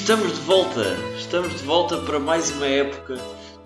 Estamos 0.00 0.32
de 0.32 0.40
volta, 0.42 0.96
estamos 1.18 1.50
de 1.58 1.64
volta 1.64 1.98
para 1.98 2.20
mais 2.20 2.50
uma 2.52 2.66
época 2.66 3.16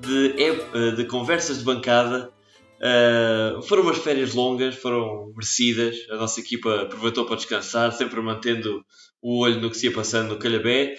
de, 0.01 0.43
ép- 0.43 0.97
de 0.97 1.05
conversas 1.05 1.59
de 1.59 1.65
bancada. 1.65 2.33
Uh, 2.81 3.61
foram 3.63 3.83
umas 3.83 3.99
férias 3.99 4.33
longas, 4.35 4.75
foram 4.75 5.31
merecidas. 5.37 5.95
A 6.11 6.17
nossa 6.17 6.41
equipa 6.41 6.83
aproveitou 6.85 7.27
para 7.27 7.37
descansar, 7.37 7.93
sempre 7.93 8.19
mantendo 8.23 8.83
o 9.21 9.41
olho 9.41 9.61
no 9.61 9.71
que 9.71 9.77
se 9.77 9.87
ia 9.87 9.93
passando 9.93 10.31
no 10.31 10.39
Calhabé. 10.39 10.95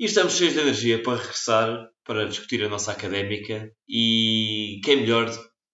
E 0.00 0.06
estamos 0.06 0.36
cheios 0.36 0.54
de 0.54 0.60
energia 0.60 1.00
para 1.02 1.18
regressar, 1.18 1.86
para 2.02 2.24
discutir 2.26 2.64
a 2.64 2.68
nossa 2.68 2.92
académica. 2.92 3.70
E 3.86 4.80
quem 4.82 4.96
melhor 4.96 5.30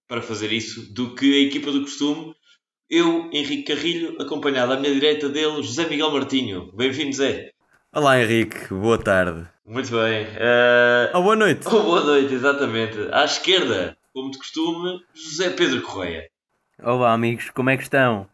para 0.08 0.20
fazer 0.20 0.52
isso 0.52 0.92
do 0.92 1.14
que 1.14 1.34
a 1.34 1.46
equipa 1.46 1.70
do 1.70 1.82
costume? 1.82 2.34
Eu, 2.90 3.30
Henrique 3.32 3.72
Carrilho, 3.74 4.20
acompanhado 4.20 4.72
à 4.72 4.76
minha 4.76 4.92
direita 4.92 5.28
dele, 5.28 5.62
José 5.62 5.88
Miguel 5.88 6.10
Martinho. 6.10 6.72
Bem-vindo, 6.76 7.14
Zé. 7.14 7.52
Olá 7.90 8.20
Henrique, 8.20 8.68
boa 8.68 8.98
tarde. 8.98 9.48
Muito 9.64 9.90
bem. 9.90 10.26
Uh... 10.26 11.08
Oh, 11.14 11.22
boa 11.22 11.34
noite. 11.34 11.66
Oh, 11.66 11.70
boa 11.82 12.04
noite, 12.04 12.34
exatamente. 12.34 12.98
À 13.10 13.24
esquerda, 13.24 13.96
como 14.12 14.30
de 14.30 14.36
costume, 14.36 15.02
José 15.14 15.48
Pedro 15.50 15.80
Correia. 15.80 16.28
Olá 16.82 17.14
amigos, 17.14 17.48
como 17.48 17.70
é 17.70 17.78
que 17.78 17.84
estão? 17.84 18.28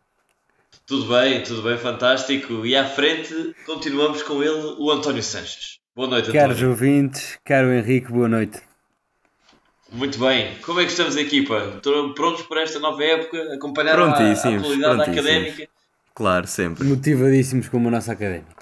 Tudo 0.84 1.06
bem, 1.06 1.40
tudo 1.44 1.62
bem, 1.62 1.78
fantástico. 1.78 2.66
E 2.66 2.74
à 2.74 2.84
frente, 2.84 3.54
continuamos 3.64 4.24
com 4.24 4.42
ele, 4.42 4.74
o 4.77 4.90
António 4.90 5.22
Sanches. 5.22 5.78
Boa 5.94 6.08
noite, 6.08 6.30
António. 6.30 6.48
Caros 6.48 6.62
ouvintes, 6.62 7.38
caro 7.44 7.72
Henrique, 7.72 8.10
boa 8.10 8.28
noite. 8.28 8.60
Muito 9.92 10.19
bem. 10.19 10.58
Como 10.62 10.80
é 10.80 10.84
que 10.84 10.91
estamos, 10.91 11.16
equipa? 11.16 11.75
Estão 11.77 12.12
prontos 12.12 12.42
para 12.42 12.62
esta 12.62 12.80
nova 12.80 13.05
época? 13.05 13.55
Acompanhar 13.55 14.00
a, 14.00 14.05
a 14.05 14.32
atualidade 14.32 15.02
académica? 15.02 15.69
Claro, 16.12 16.48
sempre. 16.48 16.82
Motivadíssimos 16.84 17.69
como 17.69 17.86
a 17.86 17.92
nossa 17.92 18.12
académica. 18.12 18.53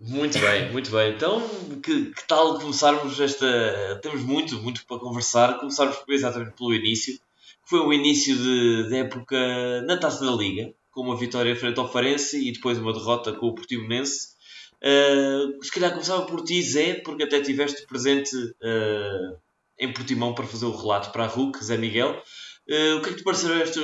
Muito 0.00 0.38
bem, 0.38 0.70
muito 0.70 0.92
bem. 0.92 1.12
Então, 1.12 1.40
que, 1.82 2.12
que 2.12 2.26
tal 2.28 2.58
começarmos 2.60 3.18
esta. 3.18 3.98
Temos 4.00 4.22
muito, 4.22 4.54
muito 4.62 4.86
para 4.86 4.98
conversar. 5.00 5.58
Começarmos 5.58 5.98
exatamente 6.08 6.56
pelo 6.56 6.72
início, 6.72 7.14
que 7.14 7.68
foi 7.68 7.80
o 7.80 7.92
início 7.92 8.36
de, 8.36 8.88
de 8.88 8.96
época 8.96 9.82
na 9.82 9.96
taça 9.96 10.24
da 10.24 10.30
Liga, 10.30 10.72
com 10.92 11.02
uma 11.02 11.16
vitória 11.16 11.54
frente 11.56 11.80
ao 11.80 11.90
Farense 11.90 12.38
e 12.48 12.52
depois 12.52 12.78
uma 12.78 12.92
derrota 12.92 13.32
com 13.32 13.46
o 13.46 13.54
Portimonense. 13.54 14.36
Uh, 14.80 15.64
se 15.64 15.72
calhar 15.72 15.90
começava 15.90 16.24
por 16.26 16.44
ti, 16.44 16.62
Zé, 16.62 16.94
porque 16.94 17.24
até 17.24 17.40
estiveste 17.40 17.84
presente 17.88 18.36
uh, 18.36 19.36
em 19.80 19.92
Portimão 19.92 20.32
para 20.32 20.46
fazer 20.46 20.66
o 20.66 20.76
relato 20.76 21.10
para 21.10 21.24
a 21.24 21.26
RUC, 21.26 21.64
Zé 21.64 21.76
Miguel. 21.76 22.22
Uh, 22.68 22.98
o 22.98 23.02
que 23.02 23.08
é 23.08 23.12
que 23.12 23.18
te 23.18 23.24
pareceram 23.24 23.56
esta, 23.56 23.80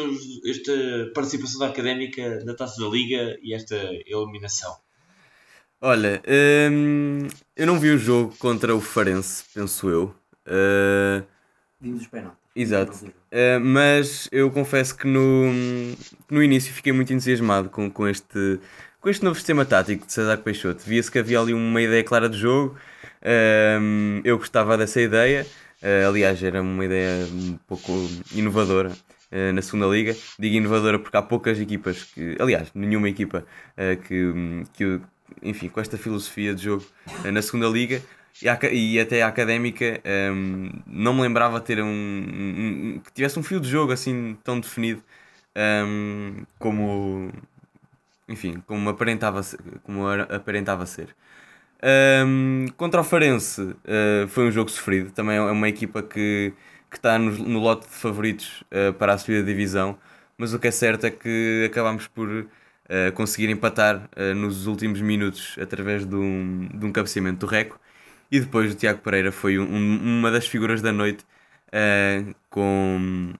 esta 0.46 1.10
participação 1.12 1.58
da 1.58 1.66
académica 1.66 2.44
na 2.44 2.54
taça 2.54 2.80
da 2.80 2.88
Liga 2.88 3.36
e 3.42 3.52
esta 3.52 3.74
eliminação? 4.06 4.83
Olha, 5.86 6.22
hum, 6.72 7.28
eu 7.54 7.66
não 7.66 7.78
vi 7.78 7.90
o 7.90 7.98
jogo 7.98 8.34
contra 8.38 8.74
o 8.74 8.80
Farense, 8.80 9.44
penso 9.52 9.90
eu. 9.90 10.14
Uh, 10.46 11.22
Vimos 11.78 12.00
os 12.00 12.06
penaltis. 12.06 12.38
exato. 12.56 13.04
Uh, 13.04 13.60
mas 13.62 14.27
eu 14.32 14.50
confesso 14.50 14.96
que 14.96 15.06
no, 15.06 15.52
no 16.30 16.42
início 16.42 16.72
fiquei 16.72 16.90
muito 16.90 17.12
entusiasmado 17.12 17.68
com, 17.68 17.90
com, 17.90 18.08
este, 18.08 18.58
com 18.98 19.10
este 19.10 19.22
novo 19.22 19.36
sistema 19.36 19.66
tático 19.66 20.06
de 20.06 20.12
César 20.14 20.38
Peixoto. 20.38 20.82
Via-se 20.86 21.10
que 21.10 21.18
havia 21.18 21.38
ali 21.38 21.52
uma 21.52 21.82
ideia 21.82 22.02
clara 22.02 22.30
de 22.30 22.38
jogo. 22.38 22.78
Hum, 23.78 24.22
eu 24.24 24.38
gostava 24.38 24.78
dessa 24.78 25.02
ideia. 25.02 25.46
Uh, 25.82 26.08
aliás, 26.08 26.42
era 26.42 26.62
uma 26.62 26.82
ideia 26.82 27.27
um 27.27 27.58
pouco 27.68 27.92
inovadora 28.34 28.89
uh, 29.30 29.52
na 29.52 29.61
segunda 29.61 29.86
liga. 29.89 30.16
Digo 30.39 30.56
inovadora 30.56 30.98
porque 30.98 31.14
há 31.18 31.20
poucas 31.20 31.61
equipas 31.61 32.05
que, 32.05 32.39
aliás, 32.40 32.70
nenhuma 32.74 33.11
equipa 33.11 33.45
uh, 33.77 34.02
que, 34.02 34.33
que, 34.72 34.98
enfim, 35.42 35.68
com 35.68 35.80
esta 35.80 35.96
filosofia 35.96 36.55
de 36.55 36.64
jogo 36.64 36.84
na 37.33 37.42
segunda 37.42 37.68
liga 37.68 38.02
e, 38.42 38.48
a, 38.48 38.58
e 38.72 39.00
até 39.00 39.22
a 39.22 39.28
académica 39.28 40.00
um, 40.33 40.70
não 40.86 41.14
me 41.14 41.22
lembrava 41.22 41.61
ter 41.61 41.80
um, 41.83 41.86
um, 41.86 43.00
que 43.05 43.12
tivesse 43.12 43.39
um 43.39 43.42
fio 43.42 43.61
de 43.61 43.68
jogo 43.68 43.92
assim 43.92 44.36
tão 44.42 44.58
definido 44.58 45.02
um, 45.56 46.45
como 46.58 47.33
enfim, 48.28 48.62
como 48.67 48.89
aparentava 48.89 49.42
ser, 49.42 49.61
como 49.83 50.08
aparentava 50.08 50.86
ser. 50.86 51.14
Um, 52.27 52.66
contra 52.77 53.01
o 53.01 53.05
Farense 53.05 53.61
uh, 53.61 54.28
foi 54.28 54.48
um 54.48 54.51
jogo 54.51 54.70
sofrido. 54.70 55.11
Também 55.11 55.36
é 55.36 55.40
uma 55.42 55.68
equipa 55.68 56.02
que, 56.02 56.52
que 56.90 56.96
está 56.96 57.18
no, 57.18 57.30
no 57.30 57.58
lote 57.61 57.86
de 57.86 57.95
favoritos 57.95 58.62
uh, 58.72 58.92
para 58.95 59.12
a 59.14 59.18
subida 59.18 59.42
da 59.42 59.48
divisão. 59.48 59.98
Mas 60.39 60.55
o 60.55 60.58
que 60.58 60.68
é 60.68 60.70
certo 60.70 61.05
é 61.06 61.11
que 61.11 61.68
acabámos 61.70 62.06
por 62.08 62.46
uh, 62.86 63.12
conseguir 63.12 63.50
empatar 63.50 64.08
nos 64.36 64.67
últimos 64.67 65.00
minutos 65.00 65.56
através 65.61 66.06
de 66.06 66.14
um, 66.14 66.68
de 66.72 66.86
um 66.86 66.92
cabeceamento 66.92 67.40
do 67.40 67.46
Reco. 67.46 67.78
E 68.30 68.40
depois 68.40 68.72
o 68.72 68.74
Tiago 68.74 69.00
Pereira 69.00 69.30
foi 69.30 69.58
um, 69.58 70.18
uma 70.18 70.30
das 70.30 70.46
figuras 70.46 70.83
da 70.83 70.92
noite 70.92 71.24
com, 72.50 73.33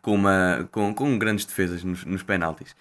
com, 0.00 0.14
uma, 0.14 0.68
com, 0.70 0.94
com 0.94 1.18
grandes 1.18 1.44
defesas 1.44 1.82
nos, 1.84 2.04
nos 2.04 2.22
penaltis. 2.22 2.76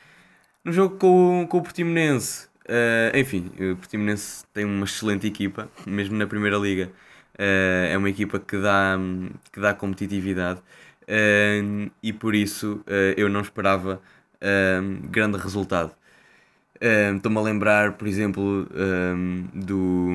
No 0.63 0.71
jogo 0.71 0.97
com, 0.97 1.47
com 1.49 1.57
o 1.57 1.61
Portimonense, 1.61 2.47
Uh, 2.63 3.17
enfim, 3.17 3.51
o 3.59 3.75
Portimonense 3.75 4.45
tem 4.53 4.63
uma 4.63 4.85
excelente 4.85 5.27
equipa, 5.27 5.69
mesmo 5.85 6.17
na 6.17 6.25
Primeira 6.25 6.57
Liga. 6.57 6.89
Uh, 7.35 7.91
é 7.91 7.97
uma 7.97 8.09
equipa 8.09 8.39
que 8.39 8.57
dá, 8.57 8.97
que 9.51 9.59
dá 9.59 9.73
competitividade 9.73 10.59
uh, 10.59 11.91
e 12.01 12.13
por 12.13 12.35
isso 12.35 12.83
eu 13.17 13.27
não 13.27 13.41
esperava 13.41 13.99
grande 15.09 15.37
resultado. 15.37 15.91
Estou-me 17.15 17.37
a 17.37 17.41
lembrar, 17.41 17.93
por 17.93 18.07
exemplo, 18.07 18.67
do, 19.53 20.09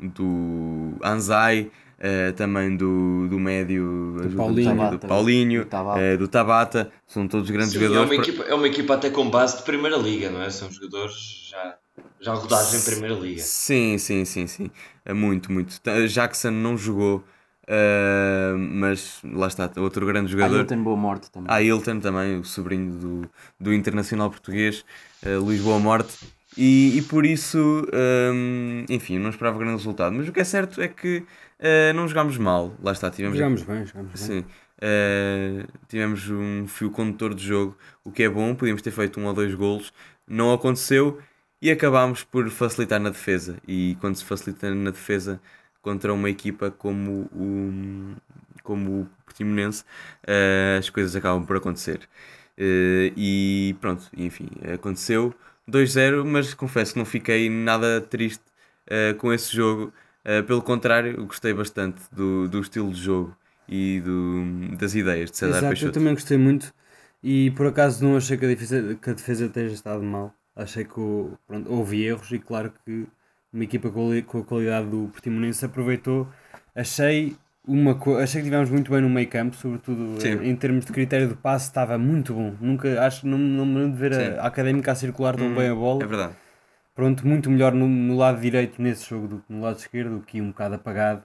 do 0.00 0.94
Anzai, 1.04 1.70
Uh, 1.98 2.32
também 2.34 2.76
do, 2.76 3.26
do 3.26 3.40
médio 3.40 4.20
do 4.22 4.36
Paulinho, 4.36 4.90
do, 4.90 4.98
do, 4.98 5.08
Paulinho, 5.08 5.64
do 5.64 5.68
Tabata. 5.68 6.00
Uh, 6.00 6.16
do 6.18 6.28
Tabata, 6.28 6.92
são 7.04 7.26
todos 7.26 7.50
grandes 7.50 7.72
Sim, 7.72 7.80
jogadores. 7.80 8.12
É 8.12 8.14
uma, 8.14 8.22
equipa, 8.22 8.42
é 8.44 8.54
uma 8.54 8.68
equipa 8.68 8.94
até 8.94 9.10
com 9.10 9.28
base 9.28 9.56
de 9.56 9.62
Primeira 9.64 9.96
Liga, 9.96 10.30
não 10.30 10.40
é? 10.40 10.48
São 10.48 10.70
jogadores 10.70 11.48
já, 11.50 11.76
já 12.20 12.34
rodados 12.34 12.72
em 12.72 12.92
Primeira 12.92 13.16
Liga. 13.16 13.42
Sim, 13.42 13.98
sim, 13.98 14.24
sim, 14.24 14.46
sim. 14.46 14.70
É 15.04 15.12
muito, 15.12 15.50
muito. 15.50 15.80
Jackson 16.08 16.52
não 16.52 16.76
jogou, 16.76 17.24
uh, 17.68 18.58
mas 18.58 19.20
lá 19.24 19.46
está, 19.46 19.70
outro 19.76 20.06
grande 20.06 20.32
jogador. 20.32 20.56
Ah, 20.56 20.58
Hilton 20.60 20.82
Boa 20.82 20.96
Morte 20.96 21.30
também. 21.30 21.48
Ah, 21.50 21.62
Hilton 21.62 22.00
também, 22.00 22.38
o 22.38 22.44
sobrinho 22.44 22.92
do, 22.92 23.30
do 23.60 23.72
Internacional 23.72 24.30
Português, 24.30 24.84
Luís 25.40 25.60
Boa 25.60 25.78
Morte. 25.78 26.16
E, 26.56 26.98
e 26.98 27.02
por 27.02 27.24
isso, 27.24 27.86
um, 28.34 28.84
enfim, 28.88 29.16
não 29.18 29.30
esperava 29.30 29.58
grande 29.58 29.76
resultado. 29.76 30.12
Mas 30.16 30.28
o 30.28 30.32
que 30.32 30.40
é 30.40 30.44
certo 30.44 30.80
é 30.80 30.88
que 30.88 31.18
uh, 31.18 31.94
não 31.94 32.08
jogámos 32.08 32.36
mal. 32.36 32.74
Lá 32.82 32.90
está, 32.90 33.08
tivemos. 33.10 33.38
Jogámos 33.38 33.62
bem, 33.62 33.86
jogámos 33.86 34.12
bem. 34.12 34.42
Sim. 34.42 34.44
Uh, 34.78 35.68
tivemos 35.88 36.28
um 36.28 36.66
fio 36.66 36.90
condutor 36.90 37.32
de 37.32 37.44
jogo, 37.46 37.76
o 38.02 38.10
que 38.10 38.24
é 38.24 38.28
bom. 38.28 38.56
Podíamos 38.56 38.82
ter 38.82 38.90
feito 38.90 39.20
um 39.20 39.26
ou 39.26 39.34
dois 39.34 39.54
golos. 39.54 39.92
Não 40.26 40.52
aconteceu 40.52 41.18
e 41.62 41.70
acabámos 41.70 42.24
por 42.24 42.48
facilitar 42.50 42.98
na 42.98 43.10
defesa. 43.10 43.56
E 43.66 43.96
quando 44.00 44.16
se 44.16 44.24
facilita 44.24 44.74
na 44.74 44.90
defesa 44.90 45.40
contra 45.88 46.12
uma 46.12 46.28
equipa 46.28 46.70
como 46.70 47.28
o, 47.32 48.14
como 48.62 49.00
o 49.00 49.08
Portimonense, 49.24 49.84
uh, 50.24 50.78
as 50.78 50.90
coisas 50.90 51.16
acabam 51.16 51.46
por 51.46 51.56
acontecer. 51.56 52.00
e 53.16 53.74
pronto, 53.80 54.04
enfim, 54.14 54.48
aconteceu. 54.74 55.34
2-0, 55.66 56.24
mas 56.24 56.52
confesso 56.52 56.92
que 56.92 56.98
não 56.98 57.06
fiquei 57.06 57.48
nada 57.48 58.00
triste 58.02 58.42
uh, 58.86 59.14
com 59.16 59.32
esse 59.32 59.54
jogo. 59.54 59.92
Uh, 60.24 60.42
pelo 60.44 60.60
contrário, 60.60 61.24
gostei 61.26 61.54
bastante 61.54 62.02
do, 62.12 62.48
do 62.48 62.60
estilo 62.60 62.92
de 62.92 63.00
jogo 63.00 63.36
e 63.66 64.00
do, 64.00 64.76
das 64.76 64.94
ideias 64.94 65.30
de 65.30 65.38
César 65.38 65.58
Exato, 65.58 65.68
Peixoto. 65.68 65.88
Eu 65.88 65.92
também 65.92 66.14
gostei 66.14 66.36
muito 66.36 66.72
e 67.22 67.50
por 67.52 67.66
acaso 67.66 68.04
não 68.04 68.16
achei 68.16 68.36
que 68.36 68.44
a 68.44 68.48
defesa, 68.48 68.94
que 68.94 69.10
a 69.10 69.14
defesa 69.14 69.48
tenha 69.48 69.68
estado 69.68 70.02
mal. 70.02 70.34
Achei 70.54 70.84
que 70.84 70.94
pronto, 71.46 71.72
houve 71.72 72.02
erros 72.02 72.30
e 72.32 72.38
claro 72.38 72.72
que 72.84 73.06
uma 73.52 73.64
equipa 73.64 73.90
com 73.90 74.38
a 74.38 74.44
qualidade 74.44 74.88
do 74.88 75.08
Portimonense 75.08 75.64
aproveitou. 75.64 76.28
Achei 76.74 77.36
uma 77.66 77.92
achei 78.22 78.40
que 78.40 78.46
tivemos 78.46 78.70
muito 78.70 78.90
bem 78.90 79.02
no 79.02 79.10
meio 79.10 79.28
campo, 79.28 79.56
sobretudo 79.56 80.20
Sim. 80.20 80.42
em, 80.42 80.56
termos 80.56 80.86
de 80.86 80.92
critério 80.92 81.28
de 81.28 81.34
passe, 81.34 81.66
estava 81.66 81.98
muito 81.98 82.32
bom. 82.32 82.54
Nunca, 82.60 83.04
acho 83.04 83.22
que 83.22 83.26
não, 83.26 83.38
não 83.38 83.66
me 83.66 83.74
lembro 83.80 83.92
de 83.92 83.98
ver 83.98 84.14
Sim. 84.14 84.38
a, 84.38 84.42
a 84.42 84.46
académica 84.46 84.92
a 84.92 84.94
circular 84.94 85.36
tão 85.36 85.48
Hum, 85.48 85.54
bem 85.54 85.68
a 85.68 85.74
bola. 85.74 86.02
É 86.02 86.06
verdade. 86.06 86.34
Pronto, 86.94 87.26
muito 87.26 87.50
melhor 87.50 87.72
no, 87.72 87.86
no 87.86 88.16
lado 88.16 88.40
direito 88.40 88.80
nesse 88.82 89.08
jogo 89.08 89.28
do 89.28 89.38
que 89.38 89.52
no 89.52 89.60
lado 89.60 89.78
esquerdo, 89.78 90.16
o 90.16 90.20
que 90.22 90.40
um 90.40 90.48
bocado 90.48 90.74
apagado. 90.76 91.22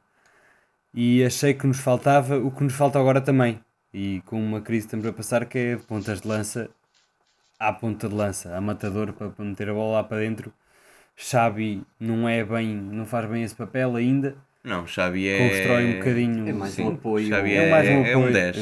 E 0.93 1.23
achei 1.23 1.53
que 1.53 1.65
nos 1.65 1.79
faltava 1.79 2.37
o 2.37 2.51
que 2.51 2.63
nos 2.63 2.73
falta 2.73 2.99
agora 2.99 3.19
também. 3.21 3.59
E 3.93 4.21
com 4.25 4.39
uma 4.39 4.61
crise 4.61 4.81
que 4.81 4.87
estamos 4.87 5.05
a 5.05 5.13
passar 5.13 5.45
que 5.45 5.57
é 5.57 5.77
pontas 5.77 6.21
de 6.21 6.27
lança 6.27 6.69
à 7.59 7.71
ponta 7.71 8.09
de 8.09 8.15
lança, 8.15 8.55
a 8.55 8.61
matador 8.61 9.13
para 9.13 9.29
para 9.29 9.45
meter 9.45 9.69
a 9.69 9.73
bola 9.73 9.93
lá 9.93 10.03
para 10.03 10.17
dentro. 10.19 10.53
Xabi 11.15 11.83
não 11.99 12.27
é 12.27 12.43
bem, 12.43 12.75
não 12.75 13.05
faz 13.05 13.29
bem 13.29 13.43
esse 13.43 13.55
papel 13.55 13.95
ainda. 13.95 14.35
Não, 14.63 14.87
Xavi 14.87 15.27
é. 15.27 15.49
Constrói 15.49 15.85
um 15.85 15.99
bocadinho. 15.99 16.47
É 16.47 16.53
mais 16.53 16.73
Sim, 16.73 16.83
um 16.83 16.93
apoio. 16.93 17.27
Xavi 17.27 17.53
É, 17.53 17.67
é, 17.67 17.69
mais 17.71 17.89
um 17.89 17.91
é 17.91 18.15
um 18.15 18.19
apoio, 18.19 18.33
10. 18.33 18.57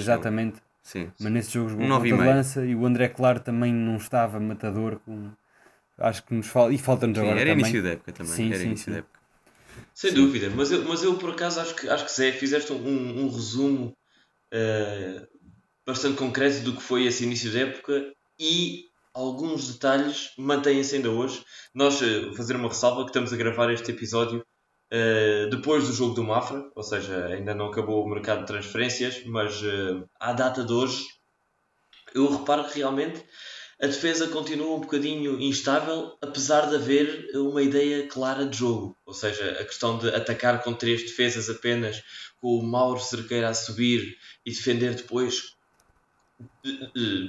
Acho 5.97 6.23
que 6.23 6.33
nos 6.33 6.47
falta. 6.47 6.73
E 6.73 6.77
falta-nos 6.77 7.17
Sim, 7.17 7.23
agora 7.23 7.39
era 7.39 7.49
também. 7.51 7.63
início 7.65 7.83
da 7.83 7.89
época 7.89 8.11
também. 8.11 8.33
Sim, 8.33 8.47
era 8.49 8.57
sim, 8.57 8.65
início 8.65 8.85
sim. 8.85 8.91
da 8.91 8.97
época. 8.97 9.19
Sem 9.93 10.13
dúvida, 10.13 10.49
mas 10.49 10.71
eu, 10.71 10.83
mas 10.85 11.03
eu 11.03 11.15
por 11.17 11.31
acaso 11.31 11.59
acho 11.59 11.75
que, 11.75 11.87
acho 11.87 12.05
que 12.05 12.11
Zé, 12.11 12.31
fizeste 12.31 12.73
um, 12.73 13.25
um 13.25 13.29
resumo 13.29 13.95
eh, 14.51 15.27
bastante 15.85 16.17
concreto 16.17 16.61
do 16.61 16.75
que 16.75 16.81
foi 16.81 17.05
esse 17.05 17.23
início 17.23 17.51
da 17.51 17.59
época 17.59 18.11
e 18.39 18.85
alguns 19.13 19.73
detalhes 19.73 20.31
mantêm-se 20.37 20.95
ainda 20.95 21.09
hoje. 21.09 21.43
Nós, 21.73 22.01
eh, 22.01 22.21
vou 22.21 22.35
fazer 22.35 22.55
uma 22.55 22.69
ressalva 22.69 23.03
que 23.03 23.09
estamos 23.09 23.33
a 23.33 23.37
gravar 23.37 23.71
este 23.71 23.91
episódio 23.91 24.45
eh, 24.89 25.47
depois 25.49 25.87
do 25.87 25.93
jogo 25.93 26.13
do 26.13 26.23
Mafra, 26.23 26.69
ou 26.75 26.83
seja, 26.83 27.27
ainda 27.27 27.53
não 27.53 27.67
acabou 27.67 28.03
o 28.03 28.09
mercado 28.09 28.41
de 28.41 28.47
transferências, 28.47 29.23
mas 29.25 29.61
eh, 29.63 30.03
à 30.19 30.33
data 30.33 30.63
de 30.63 30.73
hoje 30.73 31.05
eu 32.13 32.29
reparo 32.29 32.65
que 32.65 32.77
realmente 32.77 33.23
a 33.81 33.87
defesa 33.87 34.27
continua 34.27 34.75
um 34.75 34.81
bocadinho 34.81 35.41
instável, 35.41 36.15
apesar 36.21 36.69
de 36.69 36.75
haver 36.75 37.29
uma 37.33 37.63
ideia 37.63 38.07
clara 38.07 38.45
de 38.45 38.57
jogo. 38.57 38.95
Ou 39.05 39.13
seja, 39.13 39.57
a 39.59 39.65
questão 39.65 39.97
de 39.97 40.09
atacar 40.09 40.61
com 40.61 40.73
três 40.73 41.01
defesas 41.01 41.49
apenas, 41.49 42.03
com 42.39 42.49
o 42.49 42.63
Mauro 42.63 42.99
Cerqueira 42.99 43.49
a 43.49 43.53
subir 43.53 44.15
e 44.45 44.51
defender 44.51 44.93
depois, 44.93 45.55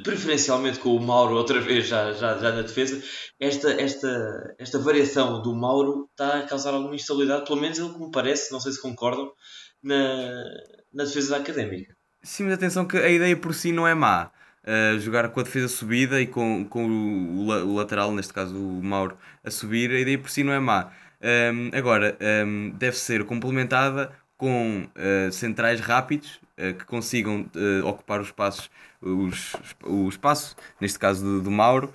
preferencialmente 0.02 0.78
com 0.78 0.94
o 0.94 1.00
Mauro 1.00 1.34
outra 1.34 1.60
vez 1.60 1.86
já, 1.86 2.12
já, 2.12 2.36
já 2.38 2.52
na 2.52 2.62
defesa, 2.62 3.02
esta, 3.38 3.72
esta, 3.72 4.54
esta 4.58 4.78
variação 4.78 5.42
do 5.42 5.54
Mauro 5.54 6.08
está 6.10 6.38
a 6.38 6.42
causar 6.42 6.74
alguma 6.74 6.94
instabilidade, 6.94 7.44
pelo 7.44 7.60
menos 7.60 7.78
ele 7.78 7.98
me 7.98 8.10
parece, 8.10 8.52
não 8.52 8.60
sei 8.60 8.72
se 8.72 8.80
concordam, 8.80 9.32
na, 9.82 10.44
na 10.92 11.04
defesa 11.04 11.30
da 11.30 11.36
académica. 11.38 11.94
Sim, 12.22 12.44
mas 12.44 12.54
atenção 12.54 12.86
que 12.86 12.96
a 12.96 13.08
ideia 13.08 13.36
por 13.36 13.54
si 13.54 13.72
não 13.72 13.86
é 13.86 13.94
má. 13.94 14.30
Uh, 14.64 14.96
jogar 15.00 15.28
com 15.30 15.40
a 15.40 15.42
defesa 15.42 15.66
subida 15.66 16.20
e 16.20 16.26
com, 16.26 16.64
com 16.64 16.86
o, 16.86 17.48
o 17.48 17.74
lateral, 17.74 18.12
neste 18.12 18.32
caso 18.32 18.56
o 18.56 18.80
Mauro, 18.82 19.18
a 19.42 19.50
subir, 19.50 19.90
a 19.90 19.98
ideia 19.98 20.18
por 20.18 20.30
si 20.30 20.44
não 20.44 20.52
é 20.52 20.60
má. 20.60 20.92
Um, 21.20 21.70
agora, 21.76 22.16
um, 22.46 22.70
deve 22.76 22.96
ser 22.96 23.24
complementada 23.24 24.12
com 24.42 24.88
uh, 24.96 25.30
centrais 25.30 25.78
rápidos 25.78 26.40
uh, 26.58 26.74
que 26.74 26.84
consigam 26.84 27.46
uh, 27.54 27.86
ocupar 27.86 28.20
os 28.20 28.26
espaços, 28.26 28.68
os, 29.00 29.52
o 29.84 30.08
espaço, 30.08 30.56
neste 30.80 30.98
caso 30.98 31.24
do, 31.24 31.42
do 31.42 31.50
Mauro, 31.50 31.92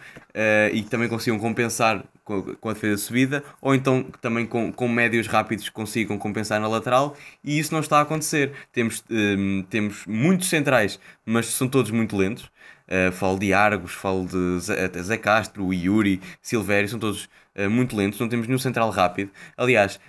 e 0.72 0.82
que 0.82 0.90
também 0.90 1.10
consigam 1.10 1.38
compensar 1.40 2.06
com, 2.24 2.56
com 2.56 2.70
a 2.70 2.74
defesa 2.74 3.02
subida, 3.02 3.44
ou 3.62 3.76
então 3.76 4.04
também 4.22 4.46
com, 4.46 4.72
com 4.72 4.88
médios 4.88 5.28
rápidos 5.28 5.68
consigam 5.68 6.18
compensar 6.18 6.62
na 6.62 6.70
lateral, 6.70 7.18
e 7.44 7.60
isso 7.60 7.74
não 7.74 7.82
está 7.82 8.00
a 8.00 8.02
acontecer. 8.02 8.54
Temos, 8.72 9.04
um, 9.10 9.66
temos 9.70 10.06
muitos 10.06 10.48
centrais, 10.48 11.00
mas 11.26 11.48
são 11.48 11.68
todos 11.68 11.92
muito 11.92 12.16
lentos. 12.16 12.50
Falo 13.14 13.38
de 13.38 13.54
Argos, 13.54 13.92
falo 13.92 14.26
de 14.26 14.60
Zé, 14.62 14.90
Zé 15.02 15.18
Castro, 15.18 15.74
Yuri, 15.74 16.22
Silvério, 16.42 16.88
são 16.88 17.00
todos 17.00 17.28
muito 17.70 17.96
lentos, 17.96 18.20
não 18.20 18.30
temos 18.30 18.48
nenhum 18.48 18.60
central 18.60 18.90
rápido. 18.90 19.32
Aliás, 19.58 20.00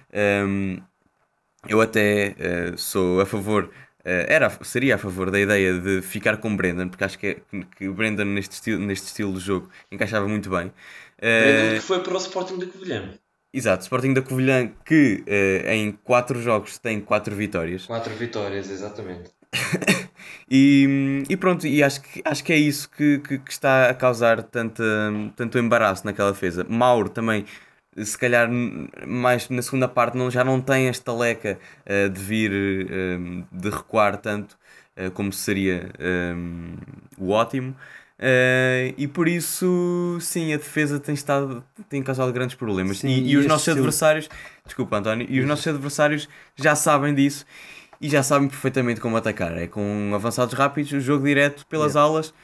um, 0.46 0.78
eu 1.68 1.80
até 1.80 2.34
uh, 2.38 2.78
sou 2.78 3.20
a 3.20 3.26
favor, 3.26 3.64
uh, 3.64 3.70
era, 4.04 4.50
seria 4.62 4.94
a 4.96 4.98
favor 4.98 5.30
da 5.30 5.38
ideia 5.38 5.74
de 5.78 6.02
ficar 6.02 6.36
com 6.38 6.56
Brendan, 6.56 6.88
porque 6.88 7.04
acho 7.04 7.18
que, 7.18 7.26
é, 7.26 7.36
que 7.76 7.88
o 7.88 7.94
Brendan 7.94 8.24
neste 8.24 8.52
estilo, 8.52 8.80
neste 8.80 9.06
estilo 9.06 9.32
de 9.34 9.40
jogo 9.40 9.68
encaixava 9.90 10.26
muito 10.26 10.50
bem. 10.50 10.72
Brendan 11.20 11.72
Uh, 11.72 11.74
que 11.76 11.80
foi 11.80 12.00
para 12.00 12.14
o 12.14 12.18
Sporting 12.18 12.58
de 12.58 12.66
Covilhã. 12.66 13.10
exato, 13.52 13.82
Sporting 13.82 14.14
da 14.14 14.22
Covilhã 14.22 14.70
que 14.84 15.24
em 15.66 15.92
4 15.92 16.40
jogos 16.40 16.78
tem 16.78 17.00
4 17.00 17.34
vitórias. 17.34 17.86
Quatro 17.86 18.14
vitórias, 18.14 18.70
exatamente. 18.70 19.30
E, 20.50 21.24
e 21.28 21.36
pronto, 21.36 21.66
e 21.66 21.82
acho 21.82 22.00
que, 22.00 22.22
acho 22.24 22.42
que 22.42 22.52
é 22.52 22.56
isso 22.56 22.88
que, 22.90 23.18
que, 23.18 23.38
que 23.38 23.50
está 23.50 23.90
a 23.90 23.94
causar 23.94 24.42
tanto, 24.42 24.82
tanto 25.36 25.58
embaraço 25.58 26.06
naquela 26.06 26.32
defesa. 26.32 26.64
Mauro 26.68 27.10
também, 27.10 27.44
se 28.04 28.16
calhar 28.18 28.48
mais 29.06 29.48
na 29.48 29.62
segunda 29.62 29.88
parte, 29.88 30.16
não, 30.16 30.30
já 30.30 30.44
não 30.44 30.60
tem 30.60 30.88
esta 30.88 31.12
leca 31.12 31.58
uh, 31.86 32.08
de 32.08 32.20
vir, 32.20 32.50
uh, 32.52 33.44
de 33.52 33.70
recuar 33.70 34.16
tanto 34.18 34.56
uh, 34.96 35.10
como 35.12 35.32
seria 35.32 35.90
um, 36.36 36.76
o 37.18 37.30
ótimo. 37.30 37.74
E 38.96 39.06
por 39.06 39.28
isso, 39.28 40.18
sim, 40.20 40.52
a 40.52 40.56
defesa 40.56 40.98
tem, 40.98 41.14
estado, 41.14 41.62
tem 41.88 42.02
causado 42.02 42.32
grandes 42.32 42.56
problemas. 42.56 42.98
Sim, 42.98 43.08
e, 43.08 43.30
e 43.30 43.36
os 43.36 43.46
nossos 43.46 43.68
estilo- 43.68 43.78
adversários, 43.78 44.28
desculpa 44.64 44.96
António, 44.96 45.24
e 45.30 45.38
os 45.38 45.46
nossos 45.46 45.68
adversários 45.68 46.28
já 46.56 46.74
sabem 46.74 47.14
disso 47.14 47.46
e 48.00 48.08
já 48.08 48.22
sabem 48.24 48.48
perfeitamente 48.48 49.00
como 49.00 49.16
atacar. 49.16 49.56
É 49.56 49.68
com 49.68 50.10
avançados 50.14 50.52
rápidos, 50.54 50.90
o 50.92 51.00
jogo 51.00 51.26
direto 51.26 51.64
pelas 51.66 51.94
alas 51.94 52.34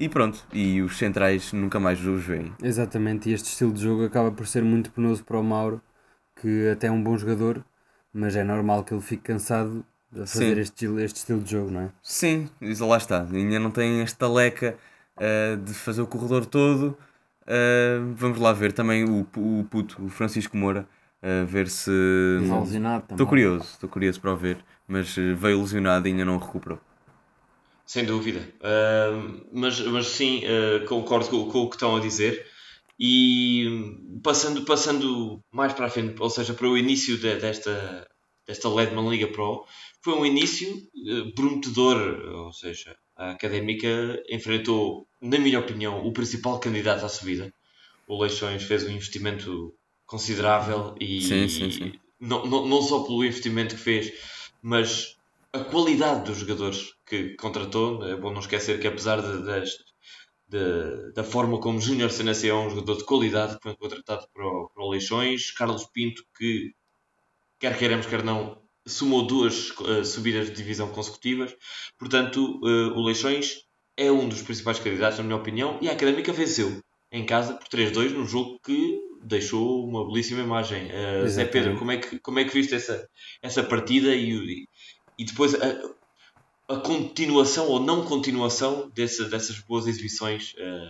e 0.00 0.08
pronto. 0.08 0.44
E 0.52 0.80
os 0.82 0.96
centrais 0.96 1.52
nunca 1.52 1.78
mais 1.80 2.04
os 2.04 2.22
veem. 2.24 2.52
Exatamente, 2.62 3.28
e 3.28 3.32
este 3.32 3.46
estilo 3.50 3.72
de 3.72 3.82
jogo 3.82 4.04
acaba 4.04 4.30
por 4.30 4.46
ser 4.46 4.62
muito 4.62 4.90
penoso 4.90 5.24
para 5.24 5.38
o 5.38 5.42
Mauro, 5.44 5.80
que 6.40 6.68
até 6.70 6.86
é 6.86 6.90
um 6.90 7.02
bom 7.02 7.16
jogador, 7.16 7.64
mas 8.12 8.36
é 8.36 8.44
normal 8.44 8.84
que 8.84 8.94
ele 8.94 9.02
fique 9.02 9.22
cansado 9.22 9.84
a 10.12 10.26
fazer 10.26 10.54
Sim. 10.54 10.60
este, 10.60 10.74
estilo- 10.74 11.00
este 11.00 11.16
estilo 11.16 11.40
de 11.40 11.50
jogo, 11.50 11.70
não 11.70 11.80
é? 11.82 11.88
Sim, 12.02 12.48
lá 12.80 12.96
está. 12.96 13.22
Ainda 13.22 13.58
não 13.58 13.70
tem 13.70 14.00
esta 14.00 14.28
leca 14.28 14.76
ah, 15.16 15.56
de 15.56 15.74
fazer 15.74 16.00
o 16.02 16.06
corredor 16.06 16.46
todo. 16.46 16.96
Ah, 17.46 17.98
vamos 18.14 18.38
lá 18.38 18.52
ver 18.52 18.72
também 18.72 19.04
o, 19.04 19.20
o 19.36 19.64
puto, 19.64 20.02
o 20.04 20.08
Francisco 20.08 20.56
Moura, 20.56 20.86
a 21.22 21.44
ver 21.44 21.68
se. 21.68 21.90
Lesionado 22.40 23.02
também. 23.02 23.14
Estou 23.14 23.26
curioso, 23.26 23.64
estou 23.64 23.88
curioso 23.88 24.20
para 24.20 24.32
o 24.32 24.36
ver, 24.36 24.58
mas 24.86 25.16
eh, 25.18 25.34
veio 25.34 25.60
lesionado 25.60 26.06
e 26.06 26.10
ainda 26.12 26.24
não 26.24 26.38
recuperou. 26.38 26.78
Sem 27.92 28.04
dúvida. 28.04 28.42
Ahm, 28.62 29.46
mas, 29.52 29.80
mas 29.80 30.06
sim, 30.08 30.42
ah, 30.44 30.84
concordo 30.86 31.28
com, 31.30 31.50
com 31.50 31.60
o 31.62 31.70
que 31.70 31.76
estão 31.76 31.96
a 31.96 32.00
dizer. 32.00 32.34
E 33.00 33.64
passando, 34.22 34.64
passando 34.64 35.40
mais 35.52 35.72
para 35.72 35.86
a 35.86 35.90
frente, 35.90 36.20
ou 36.20 36.28
seja, 36.30 36.52
para 36.52 36.68
o 36.68 36.76
início 36.76 37.16
de- 37.16 37.36
desta, 37.36 38.06
desta 38.46 38.68
Ledman 38.68 39.08
Liga 39.08 39.28
Pro, 39.28 39.64
foi 40.02 40.14
um 40.14 40.26
início 40.26 40.68
eh, 41.06 41.30
prometedor. 41.34 41.98
Ou 42.46 42.52
seja, 42.52 42.96
a 43.16 43.30
Académica 43.32 43.88
enfrentou, 44.30 45.06
na 45.20 45.38
minha 45.38 45.60
opinião, 45.60 46.04
o 46.04 46.12
principal 46.12 46.58
candidato 46.60 47.06
à 47.06 47.08
subida. 47.08 47.52
O 48.08 48.20
Leixões 48.22 48.64
fez 48.64 48.84
um 48.84 48.90
investimento 48.90 49.74
considerável 50.06 50.94
e 51.00 51.22
Sim, 51.22 51.48
sim, 51.48 51.70
sim. 51.70 51.92
Não, 52.20 52.44
não, 52.46 52.66
não 52.66 52.82
só 52.82 53.04
pelo 53.04 53.24
investimento 53.24 53.76
que 53.76 53.80
fez, 53.80 54.12
mas 54.62 55.17
a 55.52 55.60
qualidade 55.64 56.24
dos 56.24 56.38
jogadores 56.38 56.92
que 57.06 57.34
contratou. 57.36 58.04
É 58.04 58.16
bom 58.16 58.32
não 58.32 58.40
esquecer 58.40 58.80
que, 58.80 58.86
apesar 58.86 59.20
de, 59.20 59.44
das- 59.44 59.76
de- 60.48 61.12
da 61.14 61.24
forma 61.24 61.60
como 61.60 61.80
Júnior 61.80 62.10
Senacê 62.10 62.48
é 62.48 62.54
um 62.54 62.70
jogador 62.70 62.96
de 62.98 63.04
qualidade 63.04 63.56
que 63.56 63.62
foi 63.62 63.76
contratado 63.76 64.26
para 64.32 64.46
o, 64.46 64.70
para 64.74 64.84
o 64.84 64.90
Leixões, 64.90 65.50
Carlos 65.52 65.86
Pinto, 65.92 66.22
que 66.36 66.72
quer 67.60 67.76
queiramos, 67.78 68.06
quer 68.06 68.22
não, 68.24 68.62
somou 68.86 69.26
duas 69.26 69.72
eh, 69.86 70.04
subidas 70.04 70.48
de 70.48 70.54
divisão 70.56 70.90
consecutivas. 70.90 71.54
Portanto, 71.98 72.60
eh, 72.64 72.92
o 72.98 73.02
Leixões 73.02 73.58
é 73.96 74.10
um 74.12 74.28
dos 74.28 74.42
principais 74.42 74.78
candidatos, 74.78 75.18
na 75.18 75.24
minha 75.24 75.36
opinião, 75.36 75.78
e 75.82 75.88
a 75.88 75.92
Académica 75.92 76.32
venceu 76.32 76.80
em 77.12 77.24
casa 77.26 77.54
por 77.54 77.68
3-2 77.68 78.12
num 78.12 78.26
jogo 78.26 78.58
que 78.64 78.98
deixou 79.24 79.84
uma 79.86 80.06
belíssima 80.06 80.40
imagem. 80.42 80.88
Eh, 80.90 81.26
Zé. 81.28 81.44
Pedro, 81.46 81.78
como 81.78 81.90
é 81.92 81.96
que, 81.98 82.18
como 82.20 82.38
é 82.38 82.44
que 82.44 82.54
viste 82.54 82.74
essa, 82.74 83.08
essa 83.42 83.62
partida 83.62 84.14
e, 84.14 84.36
o- 84.36 84.66
e 85.18 85.24
depois 85.24 85.54
a, 85.54 86.74
a 86.74 86.76
continuação 86.80 87.66
ou 87.68 87.80
não 87.80 88.04
continuação 88.04 88.90
desse, 88.94 89.24
dessas 89.28 89.58
boas 89.60 89.86
exibições 89.86 90.54
eh, 90.58 90.88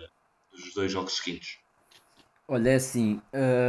dos 0.52 0.74
dois 0.74 0.90
jogos 0.92 1.16
seguintes? 1.16 1.58
Olha, 2.46 2.70
é 2.70 2.74
assim, 2.76 3.20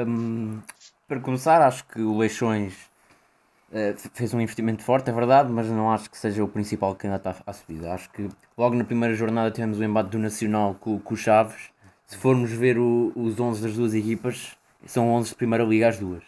hum, 0.08 0.60
para 1.08 1.20
começar, 1.20 1.62
acho 1.62 1.86
que 1.86 2.02
o 2.02 2.18
Leixões 2.18 2.74
eh, 3.72 3.96
fez 4.14 4.34
um 4.34 4.42
investimento 4.42 4.84
forte, 4.84 5.10
é 5.10 5.14
verdade, 5.14 5.52
mas 5.52 5.68
não 5.68 5.92
acho 5.92 6.10
que 6.10 6.18
seja 6.18 6.44
o 6.44 6.48
principal 6.48 6.96
candidato 6.96 7.28
à, 7.46 7.52
à 7.52 7.54
subida. 7.54 7.94
Acho 7.94 8.10
que 8.12 8.28
logo 8.58 8.76
na 8.76 8.84
primeira 8.84 9.14
jornada 9.14 9.52
tivemos 9.52 9.80
o 9.80 9.84
embate 9.84 10.10
do 10.10 10.20
Nacional 10.20 10.76
com, 10.76 11.00
com 11.00 11.14
o 11.14 11.18
Chaves. 11.18 11.70
Se 12.06 12.18
formos 12.18 12.52
ver 12.52 12.78
o- 12.80 13.12
os 13.16 13.40
11 13.40 13.62
das 13.62 13.76
duas 13.76 13.94
equipas, 13.94 14.58
são 14.86 15.10
11 15.14 15.30
de 15.30 15.36
primeira 15.36 15.64
liga 15.64 15.88
as 15.90 16.00
duas. 16.00 16.24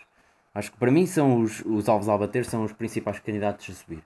Acho 0.53 0.71
que 0.71 0.77
para 0.77 0.91
mim 0.91 1.05
são 1.07 1.41
os, 1.41 1.61
os 1.65 1.87
alvos 1.89 2.09
a 2.09 2.17
bater, 2.17 2.45
são 2.45 2.63
os 2.63 2.73
principais 2.73 3.19
candidatos 3.19 3.69
a 3.69 3.73
subir. 3.73 4.03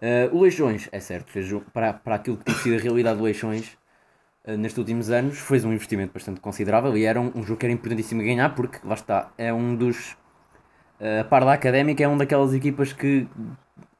Eh, 0.00 0.28
o 0.32 0.40
Leixões, 0.40 0.88
é 0.92 1.00
certo, 1.00 1.30
fez 1.30 1.48
para, 1.72 1.92
para 1.92 2.16
aquilo 2.16 2.36
que 2.36 2.44
tem 2.44 2.54
sido 2.54 2.76
a 2.76 2.80
realidade 2.80 3.18
do 3.18 3.24
Leixões, 3.24 3.76
Uh, 4.46 4.56
nestes 4.56 4.78
últimos 4.78 5.10
anos 5.10 5.38
fez 5.40 5.64
um 5.64 5.72
investimento 5.72 6.12
bastante 6.14 6.38
considerável 6.40 6.96
e 6.96 7.04
era 7.04 7.20
um, 7.20 7.32
um 7.34 7.42
jogo 7.42 7.58
que 7.58 7.66
era 7.66 7.72
importantíssimo 7.72 8.22
ganhar 8.22 8.54
porque, 8.54 8.78
lá 8.86 8.94
está, 8.94 9.32
é 9.36 9.52
um 9.52 9.74
dos. 9.74 10.12
uh, 11.00 11.22
a 11.22 11.24
par 11.24 11.44
da 11.44 11.52
académica, 11.52 12.04
é 12.04 12.06
uma 12.06 12.18
daquelas 12.18 12.54
equipas 12.54 12.92
que, 12.92 13.26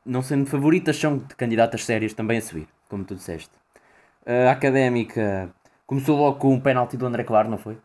não 0.04 0.22
sendo 0.22 0.46
favoritas, 0.46 0.96
são 0.96 1.18
candidatas 1.36 1.84
sérias 1.84 2.14
também 2.14 2.38
a 2.38 2.40
subir, 2.40 2.68
como 2.88 3.02
tu 3.02 3.16
disseste. 3.16 3.50
Uh, 4.24 4.46
a 4.48 4.52
académica 4.52 5.52
começou 5.84 6.16
logo 6.16 6.38
com 6.38 6.54
um 6.54 6.60
penalti 6.60 6.96
do 6.96 7.06
André 7.06 7.24
Claro, 7.24 7.50
não 7.50 7.58
foi? 7.58 7.76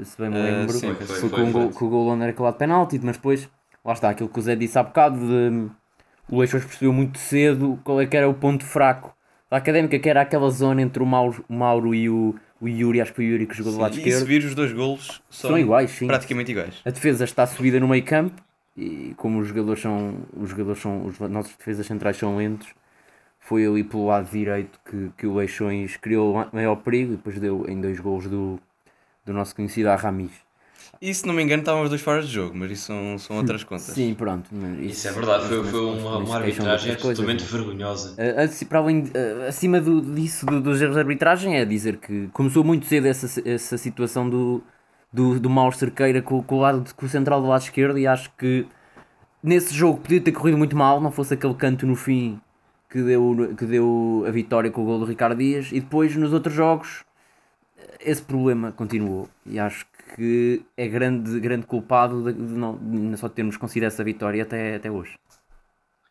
Se 0.00 0.16
bem 0.18 0.30
me 0.30 0.38
Uh, 0.38 0.42
lembro, 0.42 0.72
sim, 0.74 0.94
foi, 0.94 1.04
foi, 1.04 1.30
com, 1.30 1.36
foi, 1.36 1.48
o 1.48 1.52
gol, 1.52 1.62
foi. 1.62 1.72
com 1.72 1.84
o 1.84 1.88
gol 1.88 2.04
do 2.04 2.10
André 2.12 2.32
Claro 2.32 2.52
de 2.52 2.58
penalti, 2.60 3.00
mas 3.02 3.16
depois, 3.16 3.50
lá 3.84 3.92
está, 3.92 4.10
aquilo 4.10 4.28
que 4.28 4.38
o 4.38 4.42
Zé 4.42 4.54
disse 4.54 4.78
há 4.78 4.84
bocado, 4.84 5.18
de, 5.18 5.68
o 6.28 6.38
Leixões 6.38 6.64
percebeu 6.64 6.92
muito 6.92 7.18
cedo 7.18 7.78
qual 7.84 8.00
é 8.00 8.06
que 8.06 8.16
era 8.16 8.28
o 8.28 8.34
ponto 8.34 8.64
fraco 8.64 9.14
da 9.50 9.56
académica, 9.56 9.98
que 9.98 10.08
era 10.08 10.20
aquela 10.20 10.50
zona 10.50 10.82
entre 10.82 11.02
o 11.02 11.06
Mauro, 11.06 11.44
o 11.48 11.54
Mauro 11.54 11.94
e 11.94 12.08
o, 12.10 12.34
O 12.60 12.68
Yuri, 12.68 13.00
acho 13.00 13.12
que 13.12 13.16
foi 13.16 13.26
o 13.26 13.28
Yuri 13.32 13.46
que 13.46 13.54
jogou 13.56 13.72
do 13.72 13.78
lado 13.78 13.92
E 13.92 13.94
se 13.94 14.00
esquerdo. 14.08 14.26
vir 14.26 14.44
os 14.44 14.54
dois 14.54 14.72
golos 14.72 15.22
são, 15.30 15.50
São 15.50 15.58
iguais, 15.58 15.90
sim. 15.90 16.06
praticamente 16.06 16.50
iguais. 16.52 16.80
A 16.84 16.90
defesa 16.90 17.24
está 17.24 17.46
subida 17.46 17.78
no 17.80 17.88
meio 17.88 18.04
campo 18.04 18.42
e 18.76 19.14
como 19.16 19.38
os 19.40 19.48
jogadores 19.48 19.80
são. 19.80 20.16
Os 20.36 20.50
jogadores 20.50 20.80
são. 20.82 21.06
Os 21.06 21.18
nossos 21.20 21.56
defesas 21.56 21.86
centrais 21.86 22.16
são 22.16 22.36
lentos. 22.36 22.68
Foi 23.40 23.64
ali 23.66 23.82
pelo 23.82 24.06
lado 24.06 24.28
direito 24.30 24.78
que, 24.84 25.10
que 25.16 25.26
o 25.26 25.34
Leixões 25.36 25.96
criou 25.96 26.34
ma- 26.34 26.48
maior 26.52 26.76
perigo 26.76 27.14
e 27.14 27.16
depois 27.16 27.38
deu 27.40 27.64
em 27.68 27.80
dois 27.80 27.98
gols 27.98 28.26
do, 28.26 28.60
do 29.24 29.32
nosso 29.32 29.54
conhecido 29.56 29.88
Aramis. 29.88 30.32
E 31.00 31.12
se 31.14 31.26
não 31.26 31.34
me 31.34 31.42
engano 31.42 31.62
estavam 31.62 31.82
os 31.82 31.88
dois 31.88 32.00
fora 32.00 32.22
de 32.22 32.28
jogo, 32.28 32.56
mas 32.56 32.70
isso 32.70 32.86
são, 32.86 33.18
são 33.18 33.36
outras 33.36 33.62
contas. 33.64 33.84
Sim, 33.86 34.14
pronto. 34.14 34.48
mas 34.52 34.78
Isso 34.80 35.08
é 35.08 35.12
verdade, 35.12 35.46
foi, 35.46 35.64
foi 35.64 35.80
uma, 35.80 36.16
uma 36.18 36.36
arbitragem 36.36 36.96
coisas, 36.96 37.20
absolutamente 37.20 37.44
não 37.44 37.48
é? 37.48 37.52
vergonhosa. 37.64 38.12
Uh, 38.14 38.66
para 38.66 38.78
além 38.78 39.00
uh, 39.04 39.48
acima 39.48 39.80
do, 39.80 40.00
disso 40.00 40.44
do- 40.46 40.60
dos 40.60 40.80
erros 40.80 40.94
de 40.94 41.00
arbitragem 41.00 41.56
é 41.56 41.64
dizer 41.64 41.98
que 41.98 42.28
começou 42.32 42.64
muito 42.64 42.86
cedo 42.86 43.06
essa, 43.06 43.40
essa 43.48 43.78
situação 43.78 44.28
do, 44.28 44.62
do, 45.12 45.38
do 45.38 45.48
mau 45.50 45.70
cerqueira 45.72 46.20
com, 46.20 46.42
com 46.42 46.56
o 46.56 46.60
lado 46.60 46.84
com 46.94 47.06
o 47.06 47.08
central 47.08 47.40
do 47.40 47.46
lado 47.48 47.62
esquerdo 47.62 47.98
e 47.98 48.06
acho 48.06 48.30
que 48.36 48.66
nesse 49.42 49.72
jogo 49.74 50.00
podia 50.00 50.20
ter 50.20 50.32
corrido 50.32 50.58
muito 50.58 50.76
mal, 50.76 51.00
não 51.00 51.10
fosse 51.12 51.34
aquele 51.34 51.54
canto 51.54 51.86
no 51.86 51.94
fim 51.94 52.40
que 52.90 53.02
deu, 53.02 53.54
que 53.56 53.64
deu 53.66 54.24
a 54.26 54.30
vitória 54.30 54.70
com 54.70 54.82
o 54.82 54.84
gol 54.84 54.98
do 54.98 55.04
Ricardo 55.04 55.38
Dias 55.38 55.68
e 55.70 55.80
depois 55.80 56.16
nos 56.16 56.32
outros 56.32 56.54
jogos 56.54 57.04
esse 58.00 58.22
problema 58.22 58.72
continuou 58.72 59.28
e 59.46 59.58
acho 59.58 59.84
que 60.14 60.62
é 60.76 60.88
grande, 60.88 61.38
grande 61.40 61.66
culpado 61.66 62.24
de, 62.24 62.32
de 62.32 62.52
não, 62.54 63.16
só 63.16 63.28
termos 63.28 63.56
conseguido 63.56 63.86
essa 63.86 64.02
vitória 64.04 64.42
até, 64.42 64.76
até 64.76 64.90
hoje. 64.90 65.14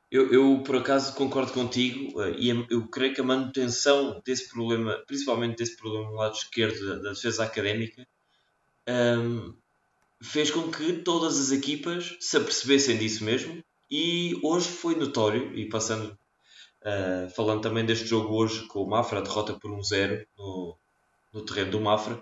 Eu, 0.10 0.32
eu, 0.32 0.64
por 0.64 0.78
acaso 0.78 1.16
concordo 1.16 1.52
contigo 1.52 2.22
eh, 2.22 2.36
e 2.38 2.50
eu 2.70 2.88
creio 2.88 3.14
que 3.14 3.20
a 3.20 3.26
manutenção 3.26 4.22
desse 4.26 4.50
problema, 4.50 5.04
principalmente 5.06 5.58
desse 5.58 5.76
problema 5.76 6.10
no 6.10 6.16
lado 6.16 6.36
esquerdo 6.36 6.80
da, 6.88 6.96
da 6.96 7.10
defesa 7.10 7.44
académica, 7.44 8.08
ehm, 8.86 9.54
fez 10.22 10.50
com 10.50 10.72
que 10.72 10.94
todas 10.94 11.38
as 11.40 11.52
equipas 11.52 12.16
se 12.22 12.38
apercebessem 12.38 12.98
disso 12.98 13.24
mesmo 13.24 13.62
e 13.92 14.40
hoje 14.44 14.70
foi 14.70 14.96
notório, 14.96 15.54
e 15.56 15.68
passando, 15.70 16.18
eh, 16.84 17.30
falando 17.36 17.62
também 17.62 17.86
deste 17.86 18.06
jogo 18.06 18.34
hoje 18.36 18.66
com 18.68 18.84
o 18.84 18.90
Mafra, 18.90 19.20
a 19.20 19.22
derrota 19.22 19.54
por 19.60 19.72
1-0 19.72 20.26
no, 20.38 20.78
no 21.34 21.46
terreno 21.46 21.72
do 21.72 21.82
Mafra, 21.82 22.22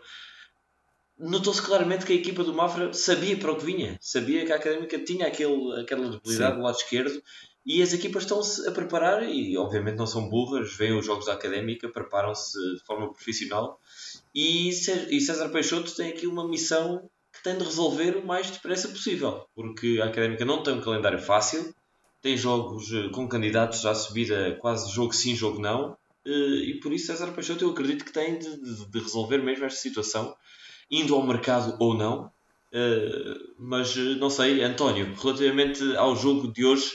notou-se 1.18 1.62
claramente 1.62 2.06
que 2.06 2.14
a 2.14 2.16
equipa 2.16 2.44
do 2.44 2.54
Mafra 2.54 2.94
sabia 2.94 3.38
para 3.38 3.52
o 3.52 3.56
que 3.58 3.66
vinha, 3.66 3.98
sabia 4.02 4.46
que 4.46 4.52
a 4.52 4.56
Académica 4.58 5.00
tinha 5.00 5.28
aquele, 5.28 5.80
aquela 5.82 6.10
debilidade 6.10 6.58
do 6.58 6.62
lado 6.64 6.76
esquerdo 6.78 7.22
e 7.66 7.82
as 7.82 7.94
equipas 7.94 8.24
estão-se 8.24 8.68
a 8.68 8.72
preparar 8.72 9.24
e 9.28 9.58
obviamente 9.58 9.98
não 9.98 10.06
são 10.06 10.30
burras, 10.30 10.74
veem 10.76 10.98
os 10.98 11.06
jogos 11.06 11.26
da 11.26 11.34
Académica, 11.34 11.90
preparam-se 11.90 12.58
de 12.76 12.84
forma 12.86 13.12
profissional 13.12 13.80
e, 14.34 14.70
e 14.70 15.22
César 15.22 15.50
Peixoto 15.50 15.96
tem 15.96 16.10
aqui 16.10 16.28
uma 16.28 16.48
missão 16.48 17.10
que 17.34 17.44
tem 17.44 17.58
de 17.58 17.64
resolver 17.64 18.18
o 18.18 18.26
mais 18.26 18.50
depressa 18.52 18.88
possível, 18.90 19.46
porque 19.56 20.00
a 20.02 20.06
Académica 20.06 20.46
não 20.46 20.64
tem 20.64 20.74
um 20.74 20.82
calendário 20.82 21.20
fácil, 21.20 21.74
tem 22.22 22.38
jogos 22.38 22.92
eh, 22.94 23.10
com 23.10 23.28
candidatos 23.28 23.86
à 23.86 23.94
subida 23.96 24.58
quase 24.62 24.92
jogo 24.94 25.14
sim, 25.14 25.36
jogo 25.36 25.60
não, 25.60 25.98
eh, 26.26 26.30
e 26.30 26.80
por 26.82 26.94
isso 26.94 27.08
César 27.08 27.32
Peixoto 27.34 27.64
eu 27.66 27.72
acredito 27.72 28.06
que 28.06 28.12
tem 28.14 28.38
de, 28.40 28.58
de- 28.62 28.86
de 28.90 29.00
resolver 29.00 29.40
mesmo 29.40 29.66
esta 29.66 29.80
situação, 29.80 30.36
indo 30.90 31.16
ao 31.16 31.26
mercado 31.26 31.76
ou 31.80 31.94
não. 31.96 32.32
Eh, 32.72 33.36
mas 33.58 33.96
eh, 33.98 34.16
não 34.16 34.30
sei, 34.30 34.62
António, 34.64 35.14
relativamente 35.16 35.96
ao 35.96 36.16
jogo 36.16 36.52
de 36.52 36.66
hoje 36.66 36.92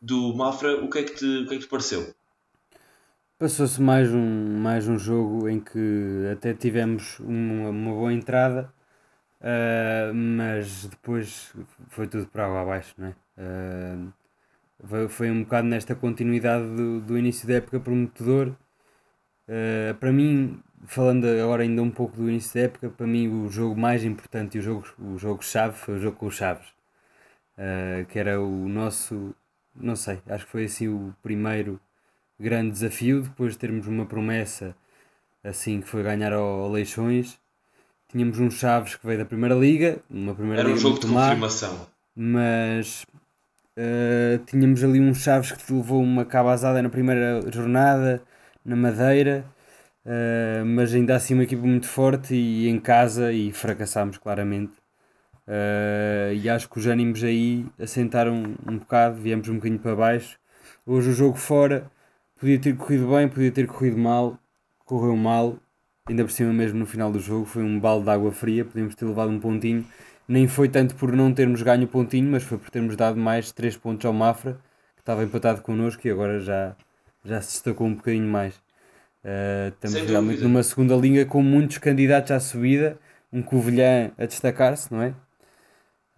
do 0.00 0.34
Mafra, 0.34 0.82
o 0.82 0.90
que 0.90 0.98
é 0.98 1.02
que 1.04 1.14
te, 1.14 1.24
o 1.24 1.46
que 1.46 1.54
é 1.54 1.58
que 1.58 1.64
te 1.64 1.68
pareceu? 1.68 2.14
Passou-se 3.38 3.80
mais 3.80 4.12
um, 4.12 4.58
mais 4.58 4.86
um 4.88 4.98
jogo 4.98 5.48
em 5.48 5.60
que 5.60 6.28
até 6.32 6.52
tivemos 6.52 7.18
uma, 7.20 7.70
uma 7.70 7.92
boa 7.92 8.12
entrada, 8.12 8.72
ah, 9.40 10.12
mas 10.14 10.86
depois 10.86 11.52
foi 11.88 12.06
tudo 12.06 12.26
para 12.26 12.46
água 12.46 12.62
abaixo, 12.62 12.94
não 12.98 13.08
é? 13.08 13.14
Ah, 13.38 14.12
foi, 14.84 15.08
foi 15.08 15.30
um 15.30 15.44
bocado 15.44 15.68
nesta 15.68 15.94
continuidade 15.94 16.66
do, 16.76 17.00
do 17.00 17.18
início 17.18 17.46
da 17.48 17.54
época 17.54 17.80
prometedor. 17.80 18.54
Ah, 19.48 19.94
para 19.98 20.12
mim, 20.12 20.62
falando 20.86 21.26
agora 21.26 21.62
ainda 21.62 21.82
um 21.82 21.90
pouco 21.90 22.16
do 22.16 22.28
início 22.28 22.54
da 22.54 22.60
época, 22.66 22.88
para 22.90 23.06
mim 23.06 23.28
o 23.28 23.48
jogo 23.50 23.78
mais 23.78 24.04
importante 24.04 24.56
e 24.56 24.60
o 24.60 24.62
jogo, 24.62 24.86
o 24.98 25.18
jogo 25.18 25.42
chave 25.44 25.76
foi 25.76 25.96
o 25.96 26.00
jogo 26.00 26.16
com 26.16 26.26
os 26.26 26.34
Chaves, 26.36 26.66
Ah, 27.58 28.04
que 28.08 28.18
era 28.18 28.40
o 28.40 28.68
nosso, 28.68 29.34
não 29.74 29.94
sei, 29.96 30.18
acho 30.28 30.46
que 30.46 30.50
foi 30.52 30.64
assim 30.64 30.88
o 30.88 31.14
primeiro 31.22 31.78
grande 32.38 32.70
desafio 32.72 33.22
depois 33.22 33.52
de 33.52 33.58
termos 33.58 33.86
uma 33.86 34.06
promessa 34.06 34.74
assim 35.44 35.80
que 35.80 35.88
foi 35.88 36.02
ganhar 36.02 36.32
ao, 36.32 36.42
ao 36.64 36.70
Leixões. 36.72 37.38
Tínhamos 38.08 38.38
um 38.40 38.50
Chaves 38.50 38.96
que 38.96 39.06
veio 39.06 39.18
da 39.20 39.24
Primeira 39.24 39.54
Liga, 39.54 39.98
uma 40.10 40.34
Primeira 40.34 40.62
Era 40.62 40.70
um 40.70 40.76
jogo 40.76 40.98
de 40.98 41.06
má, 41.06 41.28
confirmação. 41.28 41.86
mas 42.16 43.06
eh, 43.76 44.40
tínhamos 44.46 44.82
ali 44.82 45.00
um 45.00 45.14
Chaves 45.14 45.52
que 45.52 45.72
levou 45.72 46.02
uma 46.02 46.24
cabazada 46.24 46.82
na 46.82 46.88
primeira 46.88 47.40
jornada, 47.52 48.22
na 48.64 48.74
Madeira, 48.76 49.44
eh, 50.04 50.62
mas 50.64 50.94
ainda 50.94 51.16
assim 51.16 51.34
uma 51.34 51.44
equipa 51.44 51.62
muito 51.66 51.86
forte 51.86 52.34
e 52.34 52.68
em 52.68 52.78
casa 52.80 53.32
e 53.32 53.52
fracassámos 53.52 54.18
claramente. 54.18 54.72
Eh, 55.46 56.34
e 56.42 56.48
acho 56.48 56.68
que 56.70 56.78
os 56.78 56.86
ânimos 56.86 57.22
aí 57.24 57.66
assentaram 57.78 58.54
um 58.66 58.78
bocado, 58.78 59.16
viemos 59.20 59.48
um 59.48 59.56
bocadinho 59.56 59.80
para 59.80 59.96
baixo. 59.96 60.38
Hoje 60.86 61.10
o 61.10 61.12
jogo 61.12 61.36
fora 61.36 61.90
podia 62.38 62.58
ter 62.60 62.76
corrido 62.76 63.08
bem, 63.08 63.28
podia 63.28 63.52
ter 63.52 63.66
corrido 63.66 63.98
mal, 63.98 64.38
correu 64.84 65.16
mal, 65.16 65.58
ainda 66.06 66.24
por 66.24 66.30
cima 66.32 66.52
mesmo 66.52 66.78
no 66.78 66.86
final 66.86 67.12
do 67.12 67.20
jogo 67.20 67.44
foi 67.46 67.62
um 67.62 67.78
balde 67.80 68.04
de 68.04 68.10
água 68.10 68.32
fria, 68.32 68.64
podíamos 68.64 68.94
ter 68.94 69.04
levado 69.06 69.30
um 69.30 69.40
pontinho. 69.40 69.84
Nem 70.28 70.46
foi 70.48 70.68
tanto 70.68 70.94
por 70.94 71.12
não 71.16 71.32
termos 71.34 71.62
ganho 71.62 71.84
o 71.84 71.88
pontinho, 71.88 72.30
mas 72.30 72.42
foi 72.44 72.58
por 72.58 72.70
termos 72.70 72.96
dado 72.96 73.18
mais 73.18 73.52
3 73.52 73.76
pontos 73.76 74.06
ao 74.06 74.12
Mafra, 74.12 74.54
que 74.94 75.02
estava 75.02 75.24
empatado 75.24 75.62
connosco 75.62 76.06
e 76.06 76.10
agora 76.10 76.38
já, 76.40 76.76
já 77.24 77.40
se 77.42 77.52
destacou 77.52 77.86
um 77.86 77.94
bocadinho 77.94 78.28
mais. 78.28 78.60
Uh, 79.24 79.68
estamos 79.68 80.08
realmente 80.08 80.42
numa 80.42 80.62
segunda 80.62 80.96
linha 80.96 81.26
com 81.26 81.42
muitos 81.42 81.78
candidatos 81.78 82.30
à 82.30 82.40
subida, 82.40 82.98
um 83.32 83.42
Covilhã 83.42 84.10
a 84.16 84.24
destacar-se, 84.26 84.92
não 84.92 85.02
é? 85.02 85.14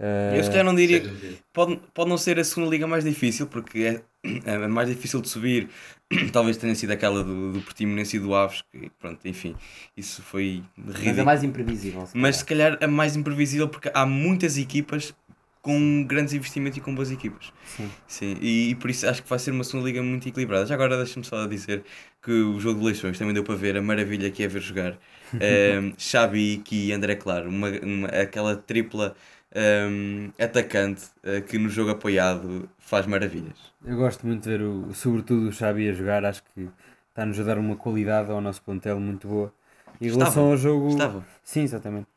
Uh, 0.00 0.36
Eu 0.36 0.42
se 0.44 0.50
calhar 0.50 0.64
não 0.64 0.74
diria 0.74 1.00
dúvida. 1.00 1.36
Pode, 1.52 1.80
pode 1.94 2.08
não 2.10 2.18
ser 2.18 2.38
a 2.38 2.44
segunda 2.44 2.70
liga 2.70 2.86
mais 2.86 3.04
difícil, 3.04 3.46
porque 3.46 4.02
é, 4.24 4.42
é 4.44 4.66
mais 4.68 4.88
difícil 4.88 5.20
de 5.20 5.28
subir. 5.28 5.68
Talvez 6.32 6.56
tenha 6.56 6.74
sido 6.74 6.90
aquela 6.92 7.22
do, 7.22 7.52
do 7.52 7.60
Portimonense 7.62 8.16
e 8.16 8.20
do 8.20 8.34
Aves, 8.34 8.62
que 8.70 8.90
pronto, 8.98 9.26
enfim, 9.26 9.54
isso 9.96 10.22
foi 10.22 10.62
Mas 10.76 10.94
é 10.96 10.98
ridículo. 10.98 11.24
mais 11.26 11.42
imprevisível. 11.44 12.06
se 12.06 12.16
Mas 12.16 12.36
se 12.36 12.44
calhar. 12.44 12.72
calhar 12.78 12.84
a 12.88 12.92
mais 12.92 13.16
imprevisível, 13.16 13.68
porque 13.68 13.90
há 13.94 14.04
muitas 14.06 14.56
equipas 14.58 15.14
com 15.62 16.04
grandes 16.04 16.34
investimentos 16.34 16.76
e 16.78 16.80
com 16.80 16.94
boas 16.94 17.10
equipas. 17.10 17.52
Sim. 17.64 17.96
Sim, 18.06 18.36
e, 18.40 18.70
e 18.70 18.74
por 18.74 18.90
isso 18.90 19.08
acho 19.08 19.22
que 19.22 19.28
vai 19.30 19.38
ser 19.38 19.52
uma 19.52 19.64
segunda 19.64 19.86
liga 19.86 20.02
muito 20.02 20.28
equilibrada. 20.28 20.66
Já 20.66 20.74
agora 20.74 20.96
deixa-me 20.96 21.24
só 21.24 21.46
dizer 21.46 21.84
que 22.22 22.30
o 22.32 22.60
jogo 22.60 22.80
de 22.80 22.86
Leixões 22.86 23.18
também 23.18 23.34
deu 23.34 23.44
para 23.44 23.54
ver 23.54 23.76
a 23.76 23.82
maravilha 23.82 24.30
que 24.30 24.42
é 24.42 24.48
ver 24.48 24.60
jogar 24.60 24.98
um, 25.40 25.92
Xabi, 25.98 26.54
Iki 26.54 26.88
e 26.88 26.92
André 26.92 27.16
Claro, 27.16 27.48
uma, 27.48 27.68
uma- 27.82 28.08
aquela 28.08 28.56
tripla 28.56 29.14
um, 29.54 30.30
atacante 30.38 31.04
uh, 31.24 31.42
que 31.42 31.58
no 31.58 31.68
jogo 31.68 31.90
apoiado 31.90 32.68
faz 32.78 33.06
maravilhas. 33.06 33.72
Eu 33.84 33.96
gosto 33.96 34.26
muito 34.26 34.42
de 34.44 34.48
ver, 34.50 34.62
o, 34.62 34.94
sobretudo, 34.94 35.48
o 35.48 35.52
Xabi 35.52 35.88
a 35.88 35.92
jogar, 35.92 36.24
acho 36.24 36.42
que 36.44 36.68
está-nos 37.08 37.38
a 37.40 37.42
dar 37.42 37.58
uma 37.58 37.76
qualidade 37.76 38.30
ao 38.30 38.40
nosso 38.40 38.62
plantel 38.62 38.98
muito 39.00 39.26
boa. 39.28 39.52
Em 40.00 40.08
Estava, 40.08 40.14
relação 40.14 40.50
ao 40.50 40.56
jogo. 40.56 40.88
Estava. 40.88 41.24
Sim, 41.42 41.62
exatamente. 41.62 42.08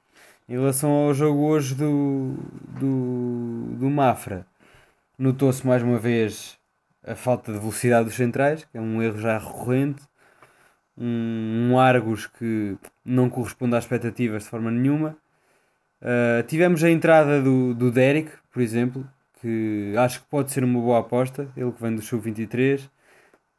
Em 0.47 0.53
relação 0.53 0.91
ao 0.91 1.13
jogo 1.13 1.39
hoje 1.41 1.73
do, 1.73 2.35
do, 2.79 3.75
do 3.79 3.89
Mafra, 3.89 4.45
notou-se 5.17 5.65
mais 5.65 5.81
uma 5.81 5.97
vez 5.97 6.55
a 7.03 7.15
falta 7.15 7.51
de 7.51 7.57
velocidade 7.57 8.05
dos 8.05 8.15
centrais, 8.15 8.63
que 8.65 8.77
é 8.77 8.81
um 8.81 9.01
erro 9.01 9.17
já 9.17 9.39
recorrente. 9.39 10.03
Um, 10.97 11.71
um 11.71 11.79
Argos 11.79 12.27
que 12.27 12.77
não 13.03 13.29
corresponde 13.29 13.75
às 13.75 13.85
expectativas 13.85 14.43
de 14.43 14.49
forma 14.49 14.69
nenhuma. 14.69 15.17
Uh, 16.01 16.43
tivemos 16.47 16.83
a 16.83 16.91
entrada 16.91 17.41
do, 17.41 17.73
do 17.73 17.91
Derek, 17.91 18.31
por 18.51 18.61
exemplo, 18.61 19.07
que 19.41 19.95
acho 19.97 20.21
que 20.21 20.27
pode 20.27 20.51
ser 20.51 20.63
uma 20.63 20.79
boa 20.79 20.99
aposta. 20.99 21.49
Ele 21.57 21.71
que 21.71 21.81
vem 21.81 21.95
do 21.95 22.01
Sub-23 22.03 22.87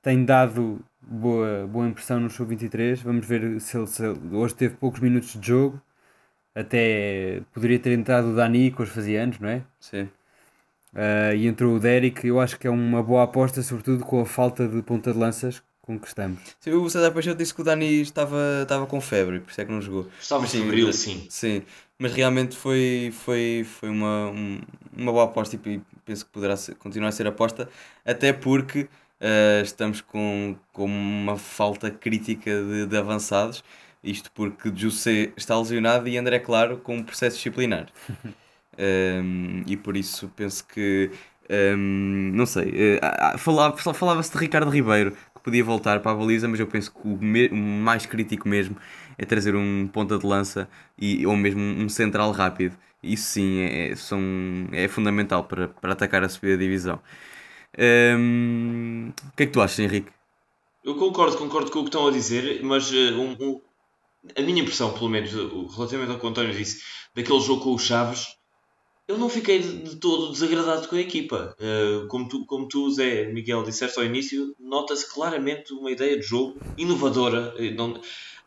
tem 0.02 0.24
dado 0.24 0.80
boa, 1.02 1.66
boa 1.66 1.88
impressão 1.88 2.20
no 2.20 2.30
Sub-23. 2.30 3.02
Vamos 3.02 3.26
ver 3.26 3.60
se 3.60 3.76
ele, 3.76 3.86
se 3.88 4.04
ele- 4.04 4.36
hoje 4.36 4.54
teve 4.54 4.76
poucos 4.76 5.00
minutos 5.00 5.32
de 5.34 5.48
jogo. 5.48 5.82
Até 6.56 7.42
poderia 7.52 7.78
ter 7.78 7.92
entrado 7.92 8.28
o 8.30 8.34
Dani, 8.34 8.70
que 8.72 8.82
hoje 8.82 8.90
fazia 8.90 9.22
anos, 9.22 9.38
não 9.38 9.48
é? 9.48 9.62
Sim. 9.78 10.08
Uh, 10.94 11.34
e 11.36 11.46
entrou 11.46 11.76
o 11.76 11.80
Derek. 11.80 12.26
Eu 12.26 12.40
acho 12.40 12.58
que 12.58 12.66
é 12.66 12.70
uma 12.70 13.02
boa 13.02 13.24
aposta, 13.24 13.62
sobretudo 13.62 14.04
com 14.04 14.20
a 14.20 14.26
falta 14.26 14.66
de 14.66 14.82
ponta 14.82 15.12
de 15.12 15.18
lanças 15.18 15.62
com 15.82 15.98
que 15.98 16.08
estamos. 16.08 16.40
Sim, 16.60 16.72
O 16.72 16.88
César 16.88 17.12
Peixoto 17.12 17.36
disse 17.38 17.54
que 17.54 17.60
o 17.60 17.64
Dani 17.64 18.00
estava, 18.00 18.62
estava 18.62 18.86
com 18.86 19.00
febre, 19.00 19.40
por 19.40 19.50
isso 19.50 19.60
é 19.60 19.64
que 19.64 19.70
não 19.70 19.80
jogou. 19.80 20.08
Estava 20.18 20.42
Mas 20.42 20.50
sim, 20.50 20.62
febril, 20.62 20.92
sim. 20.92 21.26
Sim, 21.28 21.62
mas 21.98 22.12
realmente 22.12 22.56
foi, 22.56 23.12
foi, 23.12 23.64
foi 23.64 23.88
uma, 23.90 24.30
um- 24.30 24.60
uma 24.96 25.12
boa 25.12 25.24
aposta 25.24 25.56
e 25.56 25.80
penso 26.04 26.24
que 26.26 26.32
poderá 26.32 26.56
ser- 26.56 26.74
continuar 26.76 27.10
a 27.10 27.12
ser 27.12 27.26
aposta, 27.26 27.68
até 28.04 28.32
porque 28.32 28.88
eh, 29.20 29.60
estamos 29.64 30.00
com, 30.00 30.56
com 30.72 30.86
uma 30.86 31.36
falta 31.36 31.90
crítica 31.90 32.50
de, 32.62 32.86
de 32.86 32.96
avançados 32.96 33.62
Isto 34.06 34.30
porque 34.32 34.72
José 34.74 35.32
está 35.36 35.58
lesionado 35.58 36.08
e 36.08 36.16
André 36.16 36.38
Claro 36.38 36.78
com 36.78 36.96
um 36.96 37.02
processo 37.02 37.36
disciplinar. 37.36 37.88
Um, 38.78 39.62
e 39.66 39.74
por 39.74 39.96
isso 39.96 40.30
penso 40.36 40.66
que. 40.66 41.10
Um, 41.48 42.32
não 42.34 42.44
sei. 42.44 42.98
Uh, 42.98 43.38
falava, 43.38 43.74
falava-se 43.94 44.30
de 44.32 44.36
Ricardo 44.36 44.70
Ribeiro 44.70 45.12
que 45.34 45.40
podia 45.42 45.64
voltar 45.64 46.00
para 46.00 46.12
a 46.12 46.14
baliza, 46.14 46.46
mas 46.46 46.60
eu 46.60 46.66
penso 46.66 46.92
que 46.92 46.98
o, 47.02 47.16
me, 47.16 47.48
o 47.48 47.56
mais 47.56 48.04
crítico 48.04 48.46
mesmo 48.46 48.76
é 49.16 49.24
trazer 49.24 49.54
um 49.56 49.88
ponta 49.90 50.18
de 50.18 50.26
lança 50.26 50.68
e, 50.98 51.26
ou 51.26 51.36
mesmo 51.36 51.60
um 51.60 51.88
central 51.88 52.32
rápido. 52.32 52.76
Isso 53.02 53.30
sim 53.30 53.60
é, 53.60 53.92
é 53.92 53.96
são, 53.96 54.20
é 54.72 54.88
fundamental 54.88 55.44
para, 55.44 55.68
para 55.68 55.92
atacar 55.92 56.22
a 56.22 56.28
subida 56.28 56.56
da 56.56 56.62
divisão. 56.62 57.00
Um, 57.78 59.12
o 59.28 59.36
que 59.36 59.44
é 59.44 59.46
que 59.46 59.52
tu 59.52 59.60
achas, 59.60 59.78
Henrique? 59.78 60.10
Eu 60.84 60.96
concordo, 60.96 61.36
concordo 61.36 61.70
com 61.70 61.80
o 61.80 61.82
que 61.82 61.88
estão 61.88 62.06
a 62.06 62.10
dizer, 62.10 62.62
mas 62.62 62.90
uh, 62.90 63.20
um, 63.20 63.36
um, 63.40 63.60
a 64.34 64.42
minha 64.42 64.62
impressão, 64.62 64.92
pelo 64.92 65.08
menos, 65.08 65.32
relativamente 65.74 66.12
ao 66.12 66.18
que 66.18 66.26
o 66.26 66.28
António 66.28 66.54
disse, 66.54 66.82
daquele 67.14 67.40
jogo 67.40 67.62
com 67.62 67.74
os 67.74 67.82
Chaves, 67.82 68.36
eu 69.08 69.16
não 69.16 69.28
fiquei 69.28 69.60
de 69.60 69.96
todo 69.96 70.32
desagradado 70.32 70.88
com 70.88 70.96
a 70.96 71.00
equipa. 71.00 71.56
Uh, 71.60 72.08
como, 72.08 72.28
tu, 72.28 72.44
como 72.44 72.66
tu, 72.66 72.90
Zé 72.90 73.26
Miguel, 73.26 73.62
disseste 73.62 73.98
ao 73.98 74.04
início, 74.04 74.54
nota-se 74.58 75.12
claramente 75.12 75.72
uma 75.72 75.90
ideia 75.90 76.18
de 76.18 76.26
jogo 76.26 76.58
inovadora. 76.76 77.54
Não, 77.76 78.00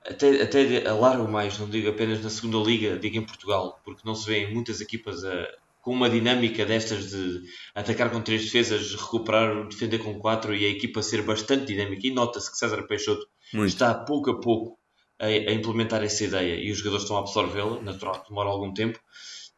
até, 0.06 0.42
até 0.42 0.88
alargo 0.88 1.32
mais, 1.32 1.58
não 1.58 1.70
digo 1.70 1.90
apenas 1.90 2.22
na 2.22 2.30
segunda 2.30 2.58
liga, 2.58 2.98
digo 2.98 3.18
em 3.18 3.26
Portugal, 3.26 3.80
porque 3.86 4.02
não 4.06 4.16
se 4.16 4.28
vêem 4.28 4.54
muitas 4.54 4.82
equipas 4.82 5.24
a, 5.24 5.48
com 5.82 5.92
uma 5.92 6.10
dinâmica 6.10 6.66
destas 6.66 7.12
de 7.12 7.42
atacar 7.74 8.12
com 8.12 8.22
três 8.22 8.44
defesas, 8.44 8.94
recuperar, 8.96 9.68
defender 9.68 10.00
com 10.00 10.20
quatro 10.20 10.54
e 10.54 10.66
a 10.66 10.70
equipa 10.70 11.02
ser 11.02 11.22
bastante 11.22 11.66
dinâmica. 11.66 12.06
E 12.06 12.12
nota-se 12.12 12.52
que 12.52 12.58
César 12.58 12.84
Peixoto 12.84 13.26
Muito. 13.54 13.70
está 13.70 13.94
pouco 13.94 14.32
a 14.32 14.40
pouco 14.40 14.79
a, 15.20 15.26
a, 15.26 15.54
implementar 15.54 16.04
essa 16.04 16.24
ideia 16.24 16.56
e 16.56 16.72
os 16.72 16.78
jogadores 16.78 17.04
estão 17.04 17.18
a 17.18 17.20
absorvê-la, 17.20 17.82
natural 17.82 18.22
que 18.22 18.30
demora 18.30 18.50
algum 18.50 18.74
tempo. 18.74 19.00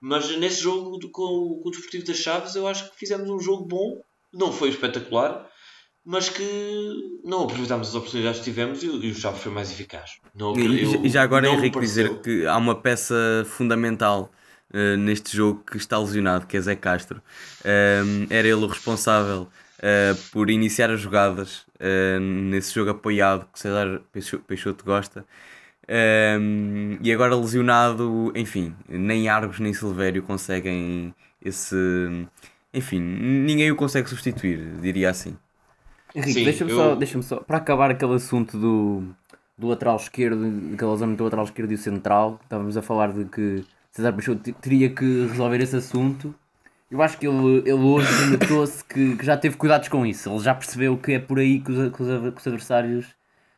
Mas 0.02 0.36
nesse 0.38 0.62
jogo 0.62 1.00
com, 1.12 1.60
com 1.62 1.70
o 1.70 1.72
Desportivo 1.72 2.06
das 2.06 2.18
Chaves, 2.18 2.56
eu 2.56 2.68
acho 2.68 2.90
que 2.90 2.98
fizemos 2.98 3.30
um 3.30 3.40
jogo 3.40 3.66
bom, 3.66 4.02
não 4.34 4.52
foi 4.52 4.70
espetacular, 4.70 5.48
mas 6.04 6.30
que 6.30 6.44
não 7.24 7.44
aproveitámos 7.44 7.90
as 7.90 7.96
oportunidades 7.96 8.40
que 8.40 8.46
tivemos 8.46 8.82
e, 8.82 8.88
e 8.88 9.12
o 9.12 9.16
Chaves 9.16 9.42
foi 9.42 9.52
mais 9.52 9.72
eficaz. 9.72 10.18
Não, 10.34 10.58
e, 10.58 10.84
eu, 10.84 11.06
e 11.06 11.10
já 11.10 11.22
agora, 11.22 11.48
Henrique, 11.48 11.80
dizer 11.80 12.20
que 12.22 12.48
há 12.48 12.58
uma 12.58 12.74
peça 12.74 13.46
fundamental 13.46 14.32
uh, 14.74 14.98
neste 14.98 15.38
jogo 15.38 15.64
que 15.64 15.78
está 15.78 16.00
lesionado, 16.00 16.48
que 16.48 16.58
é 16.58 16.62
Zé 16.62 16.76
Castro. 16.76 17.22
Uh, 17.60 18.26
era 18.32 18.48
ele 18.48 18.64
o 18.64 18.68
responsável 18.68 19.48
uh, 19.78 20.32
por 20.32 20.50
iniciar 20.50 20.90
as 20.90 21.00
jogadas 21.00 21.70
nesse 22.22 22.76
jogo 22.76 22.92
apoiado 22.92 23.48
que 23.52 23.60
César 23.60 24.04
Peixoto 24.46 24.86
gosta. 24.86 25.26
Um, 25.90 26.98
e 27.02 27.12
agora 27.12 27.36
lesionado, 27.36 28.32
enfim, 28.36 28.74
nem 28.88 29.28
Argos 29.28 29.60
nem 29.60 29.74
Silvério 29.74 30.24
conseguem 30.24 31.14
esse. 31.44 31.76
Enfim, 32.74 33.00
ninguém 33.00 33.72
o 33.72 33.76
consegue 33.76 34.10
substituir, 34.10 34.60
diria 34.82 35.10
assim. 35.10 35.36
Henrique, 36.16 36.44
deixa-me 36.44 36.72
eu... 36.72 36.78
só, 36.78 36.96
deixa 36.96 37.22
só, 37.22 37.38
para 37.38 37.58
acabar 37.58 37.92
aquele 37.92 38.14
assunto 38.14 38.58
do, 38.58 39.04
do 39.58 39.68
lateral 39.68 39.96
esquerdo, 39.96 40.74
aquela 40.74 40.96
zona 40.96 41.16
do 41.16 41.24
lateral 41.24 41.46
esquerdo 41.46 41.72
e 41.72 41.76
o 41.76 41.78
central, 41.78 42.40
estávamos 42.44 42.78
a 42.78 42.82
falar 42.82 43.12
de 43.12 43.26
que 43.26 43.66
César 43.92 44.14
Peixoto 44.14 44.54
teria 44.54 44.90
que 44.90 45.28
resolver 45.28 45.62
esse 45.62 45.76
assunto. 45.76 46.34
Eu 46.90 47.02
acho 47.02 47.18
que 47.18 47.28
ele, 47.28 47.60
ele 47.60 47.74
hoje 47.74 48.08
notou-se 48.32 48.84
que, 48.84 49.16
que 49.16 49.26
já 49.26 49.38
teve 49.38 49.56
cuidados 49.58 49.88
com 49.88 50.06
isso. 50.06 50.30
Ele 50.30 50.40
já 50.40 50.54
percebeu 50.54 50.98
que 50.98 51.14
é 51.14 51.20
por 51.20 51.40
aí 51.40 51.60
que 51.60 51.72
os, 51.72 51.96
que 51.96 52.04
os, 52.04 52.34
que 52.34 52.40
os 52.40 52.48
adversários 52.48 53.06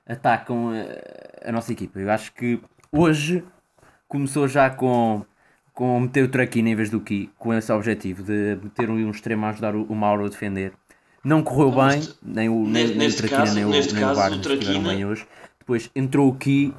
atacam 0.08 0.70
a, 0.70 1.50
a, 1.50 1.52
nossa 1.52 1.72
equipa. 1.72 2.00
Eu 2.00 2.10
acho 2.12 2.34
que 2.34 2.60
hoje 2.92 3.44
começou 4.08 4.48
já 4.48 4.70
com, 4.70 5.26
com 5.74 6.00
meter 6.00 6.24
o 6.24 6.28
Traquina 6.28 6.70
em 6.70 6.76
vez 6.76 6.90
do 6.90 7.00
Ki, 7.00 7.30
com 7.38 7.54
esse 7.54 7.72
objetivo 7.72 8.24
de 8.24 8.58
meter 8.62 8.90
um, 8.90 9.10
extremo 9.10 9.46
a 9.46 9.50
ajudar 9.50 9.76
o, 9.76 9.84
o 9.84 9.96
Mauro 9.96 10.26
a 10.26 10.30
defender. 10.30 10.74
Não 11.24 11.42
correu 11.42 11.72
não, 11.72 11.88
bem, 11.88 12.02
nem 12.22 12.50
o, 12.50 12.68
nem, 12.68 12.96
nem 12.96 13.08
o 13.08 13.16
Traquina 13.16 13.40
caso, 13.40 13.56
nem 13.56 13.66
o, 13.66 13.70
nem 13.70 13.82
caso, 13.82 14.12
o 14.12 14.16
Barnes 14.16 14.46
estiveram 14.46 14.84
bem 14.84 15.06
hoje. 15.06 15.26
Depois 15.58 15.90
entrou 15.96 16.30
o 16.30 16.36
Ki 16.36 16.74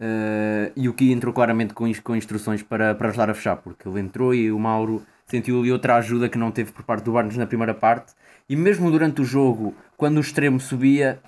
uh, 0.00 0.72
e 0.74 0.88
o 0.88 0.94
Ki 0.94 1.12
entrou 1.12 1.32
claramente 1.32 1.72
com, 1.72 1.90
com 2.02 2.16
instruções 2.16 2.62
para, 2.62 2.94
para 2.94 3.08
ajudar 3.08 3.30
a 3.30 3.34
fechar, 3.34 3.56
porque 3.56 3.88
ele 3.88 4.00
entrou 4.00 4.34
e 4.34 4.50
o 4.50 4.58
Mauro 4.58 5.06
sentiu 5.26 5.60
ali 5.60 5.70
outra 5.70 5.96
ajuda 5.96 6.28
que 6.28 6.36
não 6.36 6.50
teve 6.50 6.72
por 6.72 6.82
parte 6.82 7.04
do 7.04 7.12
Barnes 7.12 7.36
na 7.36 7.46
primeira 7.46 7.72
parte. 7.72 8.12
E 8.48 8.56
mesmo 8.56 8.90
durante 8.90 9.22
o 9.22 9.24
jogo, 9.24 9.74
quando 9.96 10.16
o 10.18 10.20
extremo 10.20 10.58
subia, 10.58 11.20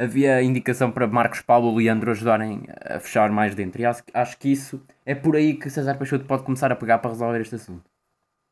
havia 0.00 0.42
indicação 0.42 0.90
para 0.90 1.06
Marcos 1.06 1.42
Paulo 1.42 1.78
e 1.78 1.84
Leandro 1.84 2.10
ajudarem 2.10 2.62
a 2.82 2.98
fechar 2.98 3.30
mais 3.30 3.54
dentro. 3.54 3.82
E 3.82 3.84
acho, 3.84 4.02
acho 4.14 4.38
que 4.38 4.48
isso 4.50 4.80
é 5.04 5.14
por 5.14 5.36
aí 5.36 5.54
que 5.54 5.68
César 5.68 5.98
Peixoto 5.98 6.24
pode 6.24 6.42
começar 6.42 6.72
a 6.72 6.76
pegar 6.76 6.98
para 6.98 7.10
resolver 7.10 7.40
este 7.40 7.56
assunto. 7.56 7.84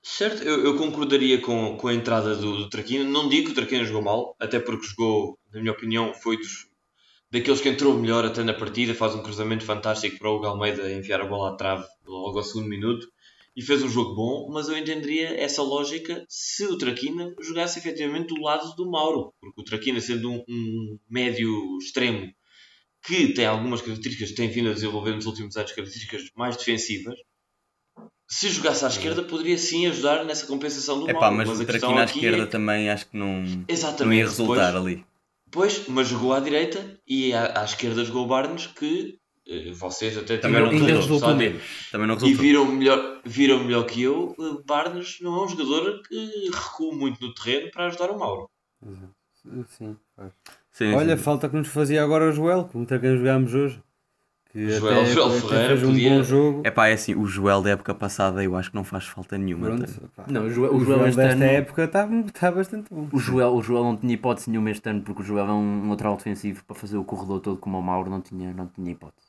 Certo, 0.03 0.43
eu, 0.43 0.63
eu 0.65 0.77
concordaria 0.77 1.41
com, 1.41 1.77
com 1.77 1.89
a 1.89 1.95
entrada 1.95 2.37
do, 2.37 2.59
do 2.59 2.69
Traquina. 2.69 3.03
Não 3.05 3.31
digo 3.31 3.47
que 3.47 3.53
o 3.53 3.55
Traquina 3.55 3.85
jogou 3.85 4.03
mal, 4.03 4.37
até 4.39 4.61
porque 4.61 4.87
jogou, 4.87 5.39
na 5.53 5.61
minha 5.61 5.73
opinião, 5.73 6.13
foi 6.13 6.37
dos, 6.37 6.69
daqueles 7.31 7.63
que 7.63 7.69
entrou 7.71 7.95
melhor 7.95 8.27
até 8.27 8.45
na 8.45 8.53
partida. 8.53 8.95
Faz 8.95 9.15
um 9.15 9.23
cruzamento 9.23 9.65
fantástico 9.65 10.19
para 10.19 10.29
o 10.29 10.37
Hugo 10.37 10.47
Almeida 10.47 10.93
enfiar 10.93 11.23
a 11.23 11.27
bola 11.27 11.55
à 11.55 11.57
trave 11.57 11.85
logo 12.07 12.39
ao 12.39 12.45
segundo 12.45 12.69
minuto 12.69 13.09
e 13.59 13.63
fez 13.63 13.83
um 13.83 13.89
jogo 13.89 14.15
bom, 14.15 14.49
mas 14.53 14.69
eu 14.69 14.79
entenderia 14.79 15.37
essa 15.37 15.65
lógica 15.65 16.25
se 16.29 16.65
o 16.67 16.79
Traquina 16.79 17.35
jogasse 17.43 17.81
efetivamente 17.81 18.29
do 18.29 18.41
lado 18.41 18.73
do 18.77 18.89
Mauro, 18.89 19.35
porque 19.41 19.61
o 19.61 19.65
Traquina 19.65 20.01
sendo 20.01 20.31
um, 20.31 20.45
um 20.49 20.99
médio 21.11 21.77
extremo 21.83 22.33
que 23.05 23.33
tem 23.33 23.47
algumas 23.47 23.83
características, 23.83 24.31
tem 24.31 24.49
vindo 24.49 24.71
a 24.71 24.75
desenvolver 24.75 25.13
nos 25.13 25.27
últimos 25.27 25.57
anos 25.57 25.73
características 25.73 26.31
mais 26.37 26.57
defensivas, 26.57 27.19
se 28.29 28.49
jogasse 28.49 28.85
à 28.85 28.89
esquerda 28.89 29.25
poderia 29.25 29.59
sim 29.59 29.89
ajudar 29.89 30.25
nessa 30.25 30.47
compensação 30.47 31.01
do 31.01 31.11
Epá, 31.11 31.23
Mauro. 31.23 31.37
Mas, 31.39 31.49
mas 31.49 31.61
o 31.61 31.65
Traquina 31.65 32.03
à 32.03 32.05
esquerda 32.05 32.43
é... 32.45 32.47
também 32.47 32.89
acho 32.89 33.09
que 33.09 33.17
não, 33.17 33.43
não 33.43 34.13
ia 34.13 34.23
resultar 34.23 34.71
pois, 34.71 34.77
ali. 34.77 35.07
Pois, 35.51 35.89
mas 35.89 36.07
jogou 36.07 36.33
à 36.33 36.39
direita 36.39 36.97
e 37.05 37.33
à, 37.33 37.61
à 37.61 37.65
esquerda 37.65 38.05
jogou 38.05 38.25
o 38.25 38.29
Barnes 38.29 38.69
que 38.69 39.18
vocês 39.73 40.17
até 40.19 40.37
também 40.37 40.61
não 40.61 40.71
resultou, 40.71 41.35
menos. 41.35 41.63
Também 41.91 42.07
não 42.07 42.15
resultou. 42.15 42.45
E 42.45 42.47
viram 42.47 42.67
melhor, 42.67 43.21
viram 43.25 43.65
melhor 43.65 43.87
que 43.87 44.03
eu. 44.03 44.37
Eh, 44.39 44.63
Barnes 44.67 45.19
não 45.21 45.41
é 45.41 45.45
um 45.45 45.49
jogador 45.49 46.03
que 46.03 46.51
recua 46.53 46.95
muito 46.95 47.21
no 47.25 47.33
terreno 47.35 47.71
para 47.71 47.87
ajudar 47.87 48.11
o 48.11 48.19
Mauro. 48.19 48.51
Sim. 49.67 49.97
Sim, 50.71 50.95
Olha, 50.95 51.17
sim. 51.17 51.23
falta 51.23 51.49
que 51.49 51.57
nos 51.57 51.69
fazia 51.69 52.03
agora 52.05 52.29
o 52.29 52.33
Joel, 52.33 52.65
como 52.65 52.87
quem 52.87 53.17
jogámos 53.17 53.55
hoje. 53.55 53.83
Que 54.51 54.71
Joel, 54.71 55.03
até, 55.03 55.13
Joel 55.13 55.31
Ferreira 55.31 55.69
fez 55.69 55.83
um 55.83 55.87
podia... 55.89 56.11
bom 56.11 56.23
jogo. 56.23 56.63
É 56.65 56.71
pá, 56.71 56.89
é 56.89 56.93
assim, 56.93 57.15
o 57.15 57.27
Joel 57.27 57.61
da 57.61 57.71
época 57.71 57.95
passada 57.95 58.43
eu 58.43 58.57
acho 58.57 58.71
que 58.71 58.77
não 58.77 58.85
faz 58.85 59.05
falta 59.05 59.37
nenhuma. 59.37 59.67
Pronto, 59.67 60.11
não, 60.29 60.47
o 60.47 60.51
Joel, 60.51 60.73
o, 60.73 60.77
o 60.77 60.81
Joel, 60.81 60.99
Joel 60.99 61.15
desta 61.15 61.33
ano, 61.33 61.45
época 61.45 61.85
está 61.85 62.09
tá 62.33 62.51
bastante 62.51 62.93
bom. 62.93 63.09
O 63.13 63.19
Joel, 63.19 63.55
o 63.55 63.63
Joel 63.63 63.85
não 63.85 63.97
tinha 63.97 64.15
hipótese 64.15 64.51
nenhuma 64.51 64.71
este 64.71 64.89
ano 64.89 65.03
porque 65.03 65.21
o 65.21 65.25
Joel 65.25 65.47
é 65.47 65.53
um 65.53 65.91
lateral 65.91 66.17
defensivo 66.17 66.65
para 66.65 66.77
fazer 66.77 66.97
o 66.97 67.05
corredor 67.05 67.41
todo 67.41 67.59
como 67.59 67.79
o 67.79 67.83
Mauro, 67.83 68.09
não 68.09 68.21
tinha, 68.21 68.53
não 68.55 68.67
tinha 68.69 68.91
hipótese. 68.91 69.28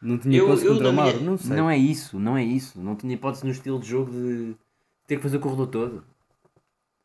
Não 0.00 0.16
tinha 0.16 0.38
hipótese 0.38 0.66
eu, 0.66 0.72
contra 0.74 0.90
o 0.90 0.92
Mauro, 0.92 1.20
não 1.20 1.36
sei. 1.36 1.56
Não 1.56 1.70
é 1.70 1.76
isso, 1.76 2.18
não 2.18 2.36
é 2.36 2.42
isso. 2.42 2.80
Não 2.80 2.96
tinha 2.96 3.14
hipótese 3.14 3.44
no 3.44 3.50
estilo 3.50 3.78
de 3.78 3.88
jogo 3.88 4.10
de 4.10 4.54
ter 5.06 5.16
que 5.16 5.22
fazer 5.22 5.36
o 5.36 5.40
corredor 5.40 5.66
todo. 5.66 6.04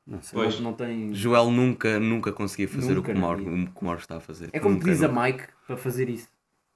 Não 0.07 0.21
sei. 0.21 0.39
Pois, 0.39 0.59
não 0.59 0.73
tem... 0.73 1.13
Joel 1.13 1.51
nunca, 1.51 1.99
nunca 1.99 2.31
conseguia 2.31 2.67
fazer 2.67 2.93
nunca, 2.93 3.11
o, 3.11 3.13
que 3.13 3.19
o, 3.19 3.21
Mauro, 3.21 3.41
o 3.41 3.67
que 3.67 3.81
o 3.81 3.85
Mauro 3.85 3.99
está 3.99 4.17
a 4.17 4.19
fazer. 4.19 4.49
É 4.53 4.59
como 4.59 4.75
nunca, 4.75 4.89
diz 4.89 5.03
a 5.03 5.07
Mike 5.07 5.43
para 5.65 5.75
fazer 5.75 6.09
isso. 6.09 6.29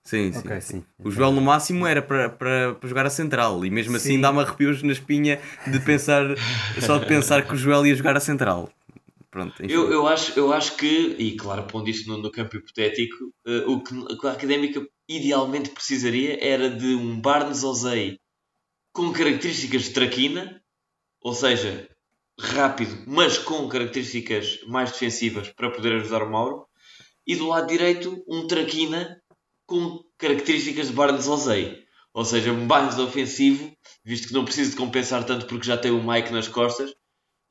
Sim, 0.03 0.33
sim. 0.33 0.39
Okay, 0.39 0.61
sim. 0.61 0.83
O 1.03 1.11
Joel 1.11 1.31
no 1.31 1.41
máximo 1.41 1.85
era 1.85 2.01
para, 2.01 2.29
para, 2.29 2.73
para 2.73 2.89
jogar 2.89 3.05
a 3.05 3.09
central 3.09 3.63
e 3.63 3.69
mesmo 3.69 3.95
assim 3.95 4.19
dá-me 4.19 4.39
arrepios 4.39 4.81
na 4.81 4.91
espinha 4.91 5.39
de 5.67 5.79
pensar, 5.81 6.25
só 6.81 6.97
de 6.97 7.05
pensar 7.05 7.45
que 7.45 7.53
o 7.53 7.57
Joel 7.57 7.85
ia 7.85 7.95
jogar 7.95 8.17
a 8.17 8.19
central. 8.19 8.71
Pronto, 9.31 9.61
eu, 9.63 9.91
eu, 9.91 10.07
acho, 10.07 10.37
eu 10.39 10.51
acho 10.51 10.75
que, 10.75 11.15
e 11.19 11.35
claro, 11.35 11.67
pondo 11.67 11.87
isso 11.87 12.09
no, 12.09 12.17
no 12.17 12.31
campo 12.31 12.57
hipotético, 12.57 13.25
uh, 13.45 13.71
o 13.71 13.83
que 13.83 14.27
a 14.27 14.31
académica 14.31 14.85
idealmente 15.07 15.69
precisaria 15.69 16.43
era 16.43 16.69
de 16.69 16.95
um 16.95 17.19
Barnes 17.21 17.63
Ozei 17.63 18.19
com 18.91 19.13
características 19.13 19.83
de 19.83 19.89
traquina, 19.91 20.63
ou 21.21 21.33
seja, 21.33 21.87
rápido, 22.39 23.03
mas 23.05 23.37
com 23.37 23.67
características 23.69 24.61
mais 24.67 24.91
defensivas 24.91 25.49
para 25.49 25.69
poder 25.69 25.93
ajudar 25.93 26.23
o 26.23 26.31
Mauro, 26.31 26.65
e 27.25 27.35
do 27.35 27.47
lado 27.47 27.67
direito 27.67 28.23
um 28.27 28.47
traquina 28.47 29.21
com 29.67 30.03
características 30.17 30.87
de 30.87 30.93
Barnes 30.93 31.27
Ozei. 31.27 31.83
Ou 32.11 32.25
seja, 32.25 32.51
um 32.51 32.65
Barnes 32.65 32.97
ofensivo, 32.97 33.71
visto 34.03 34.27
que 34.27 34.33
não 34.33 34.43
precisa 34.43 34.71
de 34.71 34.75
compensar 34.75 35.23
tanto 35.23 35.45
porque 35.45 35.67
já 35.67 35.77
tem 35.77 35.91
o 35.91 36.03
Mike 36.03 36.31
nas 36.31 36.47
costas. 36.47 36.91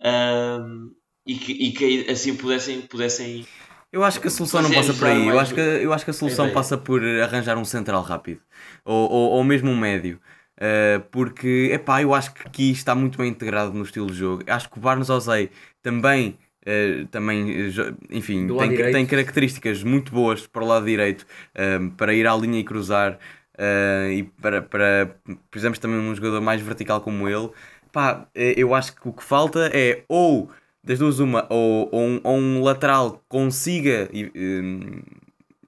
Um, 0.03 0.93
e 1.29 1.35
que, 1.35 1.53
e 1.53 1.73
que 1.73 2.11
assim 2.11 2.35
pudessem, 2.35 2.81
pudessem 2.81 3.47
eu 3.93 4.05
acho 4.05 4.21
que 4.21 4.29
a 4.29 4.31
solução 4.31 4.61
não 4.61 4.71
passa 4.71 4.93
por 4.93 5.07
aí. 5.07 5.29
Eu 5.29 5.41
acho 5.41 5.55
que, 5.55 5.61
eu 5.61 5.93
acho 5.93 6.05
que 6.05 6.11
a 6.11 6.15
solução 6.15 6.51
passa 6.51 6.77
por 6.77 7.03
arranjar 7.03 7.57
um 7.57 7.65
central 7.65 8.03
rápido. 8.03 8.41
Ou, 8.85 9.11
ou, 9.11 9.31
ou 9.31 9.45
mesmo 9.45 9.71
um 9.71 9.77
médio. 9.77 10.21
Uh, 10.57 11.01
porque, 11.11 11.71
epá, 11.73 12.03
eu 12.03 12.13
acho 12.13 12.35
que 12.35 12.47
aqui 12.47 12.71
está 12.71 12.95
muito 12.95 13.17
bem 13.17 13.31
integrado 13.31 13.73
no 13.73 13.83
estilo 13.83 14.09
de 14.09 14.15
jogo. 14.15 14.43
Acho 14.47 14.69
que 14.69 14.77
o 14.77 14.81
Barnes 14.81 15.09
Ozei 15.09 15.51
também, 15.83 16.37
uh, 16.67 17.07
também 17.07 17.71
enfim, 18.11 18.47
tem, 18.59 18.93
tem 18.93 19.07
características 19.07 19.83
muito 19.83 20.13
boas 20.13 20.47
para 20.47 20.63
o 20.63 20.67
lado 20.67 20.85
direito 20.85 21.25
uh, 21.55 21.91
para 21.93 22.13
ir 22.13 22.27
à 22.27 22.37
linha 22.37 22.61
e 22.61 22.65
cruzar. 22.65 23.19
uh, 23.59 24.11
e 24.11 24.23
para, 24.23 24.61
para 24.61 25.17
precisamos 25.51 25.79
também 25.79 25.99
um 25.99 26.15
jogador 26.15 26.43
mais 26.43 26.61
vertical 26.61 27.01
como 27.01 27.27
ele. 27.27 27.51
Pá, 27.91 28.29
eu 28.35 28.75
acho 28.75 28.95
que 28.95 29.09
o 29.09 29.13
que 29.15 29.25
falta 29.25 29.71
é 29.73 30.05
ou 30.09 30.51
das 30.89 30.99
duas 30.99 31.19
uma, 31.19 31.47
ou, 31.51 31.87
ou, 31.93 32.01
um, 32.01 32.21
ou 32.25 32.37
um 32.39 32.63
lateral 32.63 33.23
consiga 33.29 34.09
um, 34.15 35.03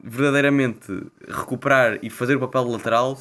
verdadeiramente 0.03 0.91
recuperar 1.29 1.99
e 2.03 2.09
fazer 2.09 2.37
o 2.37 2.41
papel 2.41 2.65
de 2.65 2.71
lateral, 2.71 3.19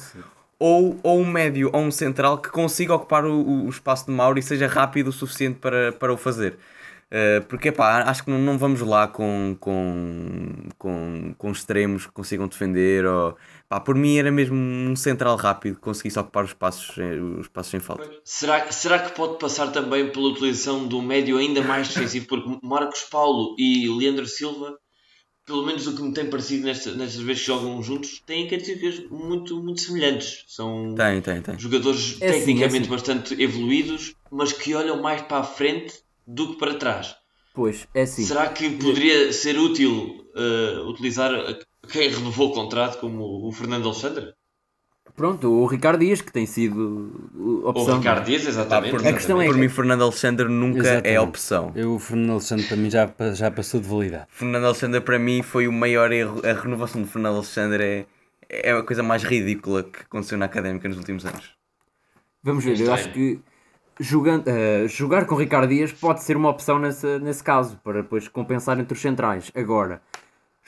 ou, 0.58 0.98
ou 1.02 1.20
um 1.20 1.26
médio 1.26 1.68
ou 1.74 1.82
um 1.82 1.90
central 1.90 2.38
que 2.38 2.48
consiga 2.48 2.94
ocupar 2.94 3.26
o, 3.26 3.66
o 3.66 3.68
espaço 3.68 4.06
de 4.06 4.12
Mauro 4.12 4.38
e 4.38 4.42
seja 4.42 4.66
rápido 4.66 5.08
o 5.08 5.12
suficiente 5.12 5.58
para, 5.58 5.92
para 5.92 6.10
o 6.10 6.16
fazer. 6.16 6.56
Uh, 7.10 7.44
porque 7.48 7.70
pá, 7.70 8.04
acho 8.04 8.24
que 8.24 8.30
não, 8.30 8.38
não 8.38 8.56
vamos 8.56 8.80
lá 8.80 9.06
com, 9.06 9.54
com, 9.60 10.54
com, 10.78 11.34
com 11.36 11.50
extremos 11.50 12.06
que 12.06 12.12
consigam 12.12 12.48
defender. 12.48 13.04
Ou, 13.04 13.36
pá, 13.70 13.78
por 13.78 13.94
mim 13.94 14.18
era 14.18 14.32
mesmo 14.32 14.56
um 14.56 14.96
central 14.96 15.36
rápido 15.36 15.76
que 15.76 15.80
conseguisse 15.80 16.18
ocupar 16.18 16.44
os 16.44 16.50
espaços, 16.50 16.88
os 17.38 17.46
espaços 17.46 17.70
sem 17.70 17.78
falta. 17.78 18.10
Será, 18.24 18.70
será 18.72 18.98
que 18.98 19.14
pode 19.14 19.38
passar 19.38 19.68
também 19.68 20.10
pela 20.10 20.26
utilização 20.26 20.88
do 20.88 21.00
médio 21.00 21.38
ainda 21.38 21.62
mais 21.62 21.86
defensivo? 21.88 22.26
Porque 22.26 22.58
Marcos 22.66 23.02
Paulo 23.02 23.54
e 23.56 23.88
Leandro 23.88 24.26
Silva 24.26 24.76
pelo 25.46 25.66
menos 25.66 25.86
o 25.86 25.96
que 25.96 26.02
me 26.02 26.12
tem 26.12 26.30
parecido 26.30 26.64
nesta, 26.64 26.92
nestas 26.92 27.20
vezes 27.20 27.42
que 27.42 27.48
jogam 27.48 27.82
juntos, 27.82 28.22
têm 28.24 28.46
características 28.46 29.10
muito, 29.10 29.60
muito 29.60 29.80
semelhantes. 29.80 30.44
São 30.46 30.94
tem, 30.94 31.20
tem, 31.20 31.42
tem. 31.42 31.58
jogadores 31.58 32.18
é 32.20 32.30
tecnicamente 32.30 32.66
assim, 32.66 32.76
é 32.76 32.78
assim. 32.78 32.88
bastante 32.88 33.42
evoluídos, 33.42 34.14
mas 34.30 34.52
que 34.52 34.74
olham 34.74 35.02
mais 35.02 35.22
para 35.22 35.38
a 35.38 35.42
frente 35.42 35.94
do 36.24 36.52
que 36.52 36.58
para 36.58 36.74
trás. 36.74 37.16
Pois, 37.52 37.88
é 37.92 38.02
assim. 38.02 38.24
Será 38.24 38.48
que 38.48 38.70
poderia 38.70 39.32
ser 39.32 39.58
útil 39.58 40.24
uh, 40.36 40.88
utilizar 40.88 41.32
quem 41.88 42.08
renovou 42.08 42.50
o 42.50 42.54
contrato 42.54 42.98
como 42.98 43.46
o 43.46 43.52
Fernando 43.52 43.86
Alexandre? 43.86 44.34
Pronto, 45.16 45.50
o 45.50 45.66
Ricardo 45.66 46.00
Dias, 46.00 46.20
que 46.20 46.32
tem 46.32 46.46
sido 46.46 47.62
opção. 47.64 47.96
O 47.96 47.98
Ricardo 47.98 48.24
Dias, 48.24 48.46
exatamente. 48.46 48.90
por, 48.90 49.06
a 49.06 49.12
questão 49.12 49.42
é 49.42 49.46
por 49.46 49.56
mim, 49.56 49.68
Fernando 49.68 50.02
Alexandre 50.02 50.48
nunca 50.48 50.78
é 50.78 50.80
exatamente. 50.80 51.08
é 51.08 51.20
opção. 51.20 51.72
Eu, 51.74 51.94
o 51.94 51.98
Fernando 51.98 52.30
Alexandre, 52.30 52.66
para 52.66 52.76
mim, 52.76 52.90
já, 52.90 53.12
já 53.34 53.50
passou 53.50 53.80
de 53.80 53.88
validade. 53.88 54.26
Fernando 54.28 54.64
Alexandre, 54.64 55.00
para 55.00 55.18
mim, 55.18 55.42
foi 55.42 55.66
o 55.66 55.72
maior 55.72 56.12
erro. 56.12 56.40
A 56.44 56.52
renovação 56.52 57.02
de 57.02 57.08
Fernando 57.08 57.36
Alexandre 57.36 57.84
é, 57.84 58.06
é 58.48 58.72
a 58.72 58.82
coisa 58.82 59.02
mais 59.02 59.22
ridícula 59.22 59.82
que 59.82 60.00
aconteceu 60.02 60.38
na 60.38 60.46
académica 60.46 60.88
nos 60.88 60.98
últimos 60.98 61.26
anos. 61.26 61.50
Vamos 62.42 62.64
ver, 62.64 62.80
eu 62.80 62.92
acho 62.92 63.12
que 63.12 63.40
jogando, 63.98 64.46
uh, 64.46 64.88
jogar 64.88 65.26
com 65.26 65.34
Ricardo 65.34 65.68
Dias 65.68 65.92
pode 65.92 66.22
ser 66.22 66.36
uma 66.36 66.48
opção 66.48 66.78
nesse, 66.78 67.18
nesse 67.18 67.44
caso, 67.44 67.78
para 67.84 68.00
depois 68.00 68.26
compensar 68.28 68.78
entre 68.80 68.94
os 68.94 69.00
centrais. 69.00 69.52
Agora, 69.54 70.00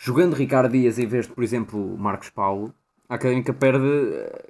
jogando 0.03 0.35
Ricardo 0.35 0.73
Dias 0.73 0.99
em 0.99 1.07
vez 1.07 1.27
de, 1.27 1.33
por 1.33 1.45
exemplo, 1.45 1.97
Marcos 1.97 2.29
Paulo 2.31 2.75
a 3.09 3.17
académica 3.17 3.53
perde. 3.53 3.87
Eh, 3.87 4.43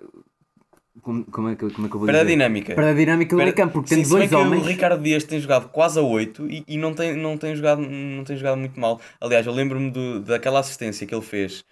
como, 1.00 1.24
como, 1.24 1.48
é 1.48 1.56
que, 1.56 1.68
como 1.70 1.86
é 1.86 1.90
que 1.90 1.96
eu 1.96 1.98
vou 1.98 2.06
Perde 2.06 2.20
dizer? 2.20 2.20
a 2.20 2.24
dinâmica. 2.24 2.74
Perde 2.76 2.90
a 2.90 2.94
dinâmica 2.94 3.36
do 3.36 3.54
campo, 3.54 3.72
porque 3.72 3.94
tem 3.94 4.04
dois 4.04 4.32
homens. 4.32 4.62
o 4.62 4.66
Ricardo 4.66 5.02
Dias 5.02 5.24
tem 5.24 5.40
jogado 5.40 5.68
quase 5.70 5.98
a 5.98 6.02
8 6.02 6.48
e, 6.48 6.64
e 6.68 6.78
não, 6.78 6.94
tem, 6.94 7.16
não, 7.16 7.36
tem 7.36 7.56
jogado, 7.56 7.82
não 7.82 8.22
tem 8.22 8.36
jogado 8.36 8.56
muito 8.56 8.78
mal. 8.78 9.00
Aliás, 9.20 9.46
eu 9.46 9.52
lembro-me 9.52 10.20
daquela 10.20 10.60
assistência 10.60 11.04
que 11.06 11.12
ele 11.14 11.24
fez. 11.24 11.64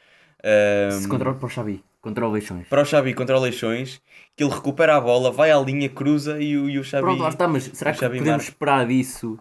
Um, 0.43 1.01
Se 1.01 1.07
controla 1.07 1.37
para 1.37 1.47
o 1.47 1.49
Xabi, 1.49 1.85
contra 2.01 2.27
o 2.27 2.33
Leixões. 2.33 2.67
Para 2.67 2.83
o 2.83 2.85
Xabi 2.85 3.15
contra 3.15 3.37
o 3.37 3.41
Leixões, 3.41 4.03
que 4.35 4.43
ele 4.43 4.53
recupera 4.53 4.97
a 4.97 5.01
bola, 5.01 5.31
vai 5.31 5.53
à 5.53 5.61
linha, 5.61 5.89
cruza 5.89 6.41
e, 6.41 6.51
e 6.51 6.79
o 6.79 6.83
Xabi. 6.83 7.05
Pronto, 7.05 7.23
lá 7.23 7.29
está, 7.29 7.47
mas 7.47 7.71
será 7.73 7.93
que 7.93 8.01
podemos 8.01 8.27
marca. 8.27 8.43
esperar 8.43 8.87
disso 8.89 9.39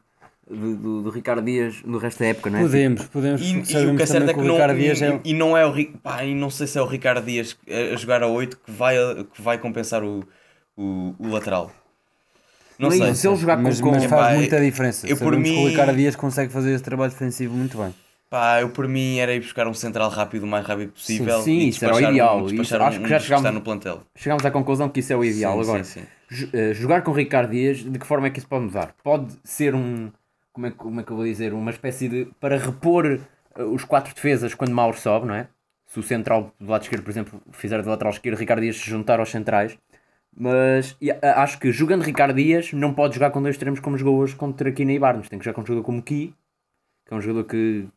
do, 0.49 0.75
do, 0.75 1.01
do, 1.03 1.09
Ricardo 1.09 1.43
Dias 1.43 1.81
no 1.85 1.97
resto 1.97 2.19
da 2.19 2.27
época, 2.27 2.49
não 2.49 2.59
é? 2.59 2.61
Podemos, 2.63 3.05
podemos. 3.05 3.41
E, 3.41 3.53
e 3.53 3.85
o 3.85 3.95
que 3.95 4.03
é 4.03 4.05
certo 4.05 4.29
é 4.29 4.33
que, 4.33 4.41
não, 4.41 4.75
Dias 4.75 5.01
é... 5.01 5.19
e 5.23 5.33
não 5.33 5.55
é 5.55 5.65
o 5.65 5.73
pá, 6.01 6.23
e 6.23 6.33
não 6.33 6.49
sei 6.49 6.67
se 6.67 6.77
é 6.77 6.81
o 6.81 6.85
Ricardo 6.85 7.25
Dias 7.25 7.57
a 7.67 7.95
jogar 7.95 8.23
a 8.23 8.27
8 8.27 8.57
que 8.57 8.71
vai, 8.71 8.95
que 9.33 9.41
vai 9.41 9.57
compensar 9.57 10.03
o, 10.03 10.23
o, 10.75 11.15
o 11.19 11.27
lateral. 11.29 11.71
Não, 12.79 12.89
não 12.89 12.97
sei. 12.97 13.13
Se 13.13 13.27
ele 13.27 13.35
jogar 13.35 13.57
com 13.57 13.63
mas, 13.63 13.79
mas 13.79 14.05
faz 14.05 14.37
muita 14.37 14.59
diferença. 14.59 15.07
Eu, 15.07 15.17
por 15.17 15.35
mim... 15.37 15.43
que 15.43 15.59
o 15.59 15.67
Ricardo 15.67 15.95
Dias 15.95 16.15
consegue 16.15 16.51
fazer 16.51 16.71
esse 16.73 16.83
trabalho 16.83 17.11
defensivo 17.11 17.55
muito 17.55 17.77
bem. 17.77 17.93
Pá, 18.29 18.61
eu 18.61 18.69
por 18.69 18.87
mim 18.87 19.17
era 19.17 19.33
ir 19.33 19.39
buscar 19.39 19.67
um 19.67 19.73
central 19.73 20.09
rápido 20.09 20.43
o 20.43 20.47
mais 20.47 20.65
rápido 20.65 20.91
possível. 20.91 21.41
Sim, 21.41 21.61
sim 21.61 21.67
isso 21.67 21.83
era 21.83 21.95
o 21.95 21.99
ideal. 21.99 22.43
Um, 22.43 22.45
isso, 22.45 22.77
um, 22.77 22.83
acho 22.83 22.99
que 22.99 23.09
já 23.09 23.19
chegámos, 23.19 23.51
no 23.51 23.61
plantel. 23.61 24.01
chegámos 24.15 24.45
à 24.45 24.51
conclusão 24.51 24.87
que 24.87 24.99
isso 24.99 25.11
é 25.11 25.15
o 25.15 25.23
ideal. 25.25 25.53
Sim, 25.53 25.61
Agora, 25.61 25.83
sim, 25.83 26.01
sim. 26.01 26.47
Eh, 26.53 26.73
jogar 26.75 27.01
com 27.01 27.09
o 27.09 27.13
Ricardo 27.13 27.49
Dias, 27.49 27.77
de 27.77 27.97
que 27.97 28.05
forma 28.05 28.27
é 28.27 28.29
que 28.29 28.37
isso 28.37 28.47
pode 28.47 28.65
mudar? 28.65 28.93
Pode 29.03 29.33
ser 29.43 29.73
um, 29.73 30.11
como 30.59 30.67
é, 30.67 30.71
como 30.71 30.99
é 30.99 31.03
que 31.03 31.11
eu 31.11 31.15
vou 31.15 31.25
dizer, 31.25 31.53
uma 31.53 31.71
espécie 31.71 32.09
de. 32.09 32.25
para 32.39 32.57
repor 32.57 33.05
uh, 33.57 33.63
os 33.63 33.85
quatro 33.85 34.13
defesas 34.13 34.53
quando 34.53 34.71
Mauro 34.71 34.97
sobe, 34.97 35.25
não 35.25 35.33
é? 35.33 35.47
Se 35.85 35.97
o 35.97 36.03
central 36.03 36.53
do 36.59 36.69
lado 36.69 36.83
esquerdo, 36.83 37.03
por 37.03 37.09
exemplo, 37.09 37.41
fizer 37.51 37.81
do 37.81 37.89
lateral 37.89 38.11
esquerdo, 38.11 38.37
Ricardo 38.37 38.61
Dias 38.61 38.75
se 38.75 38.89
juntar 38.89 39.19
aos 39.19 39.29
centrais. 39.29 39.77
Mas 40.35 40.95
e, 41.01 41.09
acho 41.11 41.57
que 41.59 41.71
jogando 41.71 42.03
Ricardo 42.03 42.35
Dias 42.35 42.71
não 42.73 42.93
pode 42.93 43.15
jogar 43.15 43.31
com 43.31 43.41
dois 43.41 43.55
extremos 43.55 43.79
como 43.79 43.97
jogou 43.97 44.17
hoje 44.17 44.35
contra 44.35 44.71
Kina 44.71 44.91
e 44.91 44.99
Barnes. 44.99 45.29
Tem 45.29 45.39
que 45.39 45.45
jogar 45.45 45.55
com 45.55 45.61
um 45.61 45.65
jogador 45.65 45.83
como 45.83 46.03
Ki, 46.03 46.35
que 47.05 47.13
é 47.13 47.17
um 47.17 47.21
jogador 47.21 47.45
que, 47.45 47.87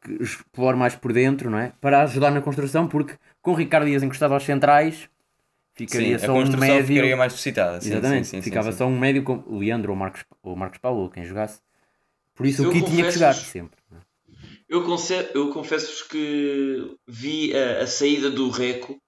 que 0.00 0.22
explora 0.22 0.76
mais 0.76 0.94
por 0.94 1.12
dentro, 1.12 1.50
não 1.50 1.58
é? 1.58 1.72
Para 1.80 2.02
ajudar 2.02 2.30
na 2.30 2.40
construção, 2.40 2.88
porque 2.88 3.14
com 3.42 3.52
Ricardo 3.52 3.86
Dias 3.86 4.02
encostado 4.02 4.32
aos 4.32 4.44
centrais 4.44 5.10
ficaria 5.74 6.18
sim, 6.18 6.26
só 6.26 6.32
um 6.32 6.56
médio. 6.56 6.86
ficaria 6.86 7.16
mais 7.16 7.32
suscitada. 7.32 7.76
Exatamente, 7.76 8.28
sim, 8.28 8.36
sim, 8.36 8.42
ficava 8.42 8.72
só 8.72 8.86
um 8.86 8.98
médio 8.98 9.22
com 9.22 9.42
o 9.46 9.58
Leandro 9.58 9.92
ou 9.92 9.98
Marcos, 9.98 10.24
ou 10.42 10.56
Marcos 10.56 10.78
Paulo, 10.78 11.10
quem 11.10 11.24
jogasse. 11.24 11.60
Por 12.34 12.46
isso 12.46 12.64
eu 12.64 12.70
o 12.70 12.72
Ki 12.72 12.82
tinha 12.82 13.04
que 13.04 13.12
jogar 13.12 13.34
sempre. 13.34 13.78
Eu, 14.68 14.84
eu 15.34 15.50
confesso-vos 15.50 16.02
que 16.02 16.96
vi 17.06 17.54
a, 17.56 17.82
a, 17.82 17.86
saída 17.86 18.30
do 18.30 18.50
Reco 18.50 18.98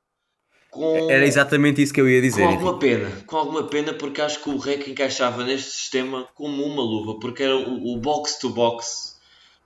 com. 0.70 1.10
Era 1.10 1.26
exatamente 1.26 1.82
isso 1.82 1.92
que 1.92 2.00
eu 2.00 2.08
ia 2.08 2.20
dizer. 2.20 2.42
Com 2.42 2.48
alguma 2.48 2.78
pena, 2.78 3.10
com 3.26 3.36
alguma 3.36 3.66
pena, 3.66 3.94
porque 3.94 4.20
acho 4.20 4.42
que 4.42 4.50
o 4.50 4.58
Reco 4.58 4.88
encaixava 4.88 5.44
neste 5.44 5.70
sistema 5.70 6.28
como 6.34 6.62
uma 6.62 6.82
luva, 6.82 7.18
porque 7.18 7.42
era 7.42 7.56
o, 7.56 7.96
box-to-box 7.96 9.16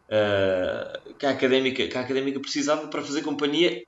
uh, 0.06 1.14
que, 1.14 1.26
a 1.26 1.30
académica, 1.30 1.86
que 1.86 1.98
a 1.98 2.00
académica 2.00 2.40
precisava 2.40 2.86
para 2.88 3.02
fazer 3.02 3.22
companhia, 3.22 3.82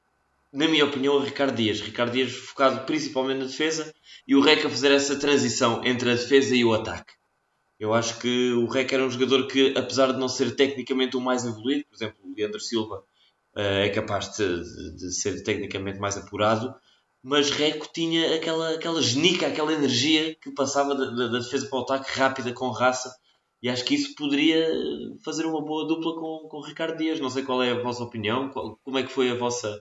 na 0.52 0.68
minha 0.68 0.84
opinião, 0.84 1.18
a 1.18 1.24
Ricardo 1.24 1.56
Dias. 1.56 1.80
Ricardo 1.80 2.12
Dias 2.12 2.32
focado 2.32 2.84
principalmente 2.84 3.38
na 3.38 3.46
defesa 3.46 3.94
e 4.26 4.34
o 4.34 4.40
Reco 4.42 4.66
a 4.66 4.70
fazer 4.70 4.90
essa 4.90 5.16
transição 5.16 5.82
entre 5.84 6.10
a 6.10 6.14
defesa 6.14 6.54
e 6.54 6.64
o 6.64 6.74
ataque. 6.74 7.14
Eu 7.82 7.92
acho 7.92 8.20
que 8.20 8.52
o 8.52 8.66
Rec 8.66 8.92
era 8.92 9.04
um 9.04 9.10
jogador 9.10 9.48
que, 9.48 9.76
apesar 9.76 10.12
de 10.12 10.18
não 10.20 10.28
ser 10.28 10.54
tecnicamente 10.54 11.16
o 11.16 11.20
mais 11.20 11.44
evoluído, 11.44 11.84
por 11.88 11.96
exemplo, 11.96 12.16
o 12.22 12.32
Leandro 12.32 12.60
Silva 12.60 13.02
uh, 13.56 13.58
é 13.58 13.88
capaz 13.88 14.36
de, 14.36 14.94
de, 14.94 15.12
ser 15.12 15.42
tecnicamente 15.42 15.98
mais 15.98 16.16
apurado, 16.16 16.72
mas 17.20 17.50
Reco 17.50 17.88
tinha 17.92 18.36
aquela, 18.36 18.76
aquela 18.76 19.02
genica, 19.02 19.48
aquela 19.48 19.72
energia 19.72 20.32
que 20.36 20.54
passava 20.54 20.94
da, 20.94 21.06
da, 21.06 21.26
da 21.26 21.38
defesa 21.40 21.68
para 21.68 21.76
o 21.80 21.82
ataque 21.82 22.16
rápida, 22.16 22.52
com 22.52 22.70
raça, 22.70 23.12
e 23.60 23.68
acho 23.68 23.84
que 23.84 23.96
isso 23.96 24.14
poderia 24.14 24.64
fazer 25.24 25.44
uma 25.44 25.60
boa 25.60 25.84
dupla 25.84 26.14
com, 26.14 26.46
com 26.48 26.58
o 26.58 26.64
Ricardo 26.64 26.96
Dias. 26.96 27.18
Não 27.18 27.30
sei 27.30 27.42
qual 27.42 27.64
é 27.64 27.72
a 27.72 27.82
vossa 27.82 28.04
opinião, 28.04 28.48
qual, 28.48 28.78
como 28.84 28.98
é 28.98 29.02
que 29.02 29.10
foi 29.10 29.28
a 29.28 29.34
vossa, 29.34 29.76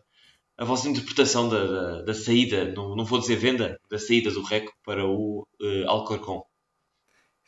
a 0.57 0.65
vossa 0.65 0.89
interpretação 0.89 1.47
da, 1.47 1.67
da, 1.67 2.01
da 2.01 2.13
saída, 2.15 2.73
não, 2.73 2.95
não 2.95 3.05
vou 3.05 3.19
dizer 3.19 3.35
venda, 3.35 3.79
da 3.91 3.99
saída 3.99 4.31
do 4.31 4.41
Reco 4.41 4.73
para 4.83 5.05
o 5.05 5.47
uh, 5.61 5.87
Alcorcon. 5.87 6.49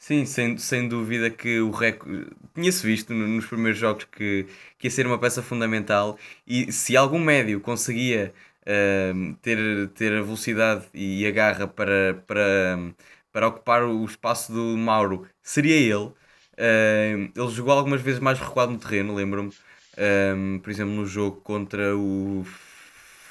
Sim, 0.04 0.26
sem, 0.26 0.58
sem 0.58 0.90
dúvida 0.90 1.30
que 1.30 1.62
o 1.62 1.72
Reco 1.72 2.06
tinha-se 2.54 2.86
visto 2.86 3.14
nos 3.14 3.46
primeiros 3.46 3.80
jogos 3.80 4.04
que, 4.04 4.46
que 4.78 4.88
ia 4.88 4.92
ser 4.92 5.08
uma 5.08 5.18
peça 5.18 5.42
fundamental 5.42 6.20
e 6.46 6.70
se 6.74 6.98
algum 6.98 7.18
médio 7.18 7.62
conseguia 7.62 8.34
uh, 8.64 9.34
ter, 9.42 9.88
ter 9.96 10.12
a 10.12 10.22
velocidade 10.22 10.88
e 10.94 11.26
a 11.26 11.32
garra 11.32 11.68
para, 11.70 12.22
para, 12.28 12.94
para 13.32 13.48
ocupar 13.48 13.84
o 13.86 14.04
espaço 14.04 14.52
do 14.52 14.78
Mauro, 14.78 15.26
seria 15.42 15.76
ele. 15.78 16.12
Uh, 16.58 17.32
ele 17.34 17.52
jogou 17.52 17.72
algumas 17.72 18.02
vezes 18.02 18.20
mais 18.20 18.38
recuado 18.38 18.74
no 18.74 18.80
terreno, 18.80 19.16
lembro-me. 19.16 19.54
Um, 19.98 20.60
por 20.60 20.70
exemplo, 20.70 20.94
no 20.94 21.06
jogo 21.06 21.40
contra 21.42 21.96
o 21.96 22.44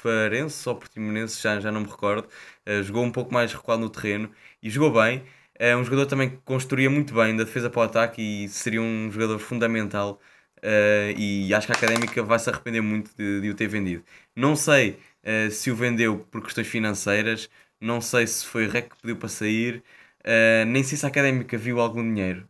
Farense 0.01 0.67
ou 0.67 0.75
Portimonense, 0.75 1.39
já, 1.39 1.59
já 1.59 1.71
não 1.71 1.81
me 1.81 1.87
recordo. 1.87 2.27
Uh, 2.67 2.81
jogou 2.81 3.03
um 3.03 3.11
pouco 3.11 3.31
mais 3.31 3.53
recuado 3.53 3.81
no 3.81 3.89
terreno 3.91 4.31
e 4.61 4.71
jogou 4.71 4.91
bem. 4.91 5.23
É 5.55 5.75
um 5.75 5.83
jogador 5.83 6.05
também 6.07 6.29
que 6.31 6.37
construía 6.37 6.89
muito 6.89 7.13
bem 7.13 7.35
da 7.35 7.43
defesa 7.43 7.69
para 7.69 7.79
o 7.81 7.83
ataque 7.83 8.21
e 8.45 8.49
seria 8.49 8.81
um 8.81 9.11
jogador 9.11 9.39
fundamental. 9.39 10.19
Uh, 10.59 11.11
e 11.17 11.53
acho 11.53 11.67
que 11.67 11.73
a 11.73 11.75
Académica 11.75 12.23
vai 12.23 12.39
se 12.39 12.49
arrepender 12.49 12.81
muito 12.81 13.13
de, 13.17 13.41
de 13.41 13.49
o 13.49 13.53
ter 13.55 13.67
vendido. 13.67 14.03
Não 14.35 14.55
sei 14.55 14.97
uh, 15.25 15.51
se 15.51 15.69
o 15.69 15.75
vendeu 15.75 16.19
por 16.31 16.41
questões 16.41 16.67
financeiras, 16.67 17.49
não 17.81 17.99
sei 18.01 18.25
se 18.27 18.45
foi 18.45 18.67
REC 18.67 18.89
que 18.89 19.01
pediu 19.01 19.17
para 19.17 19.27
sair, 19.29 19.83
uh, 20.25 20.65
nem 20.65 20.83
sei 20.83 20.97
se 20.97 21.05
a 21.05 21.09
Académica 21.09 21.57
viu 21.57 21.79
algum 21.81 22.01
dinheiro. 22.01 22.47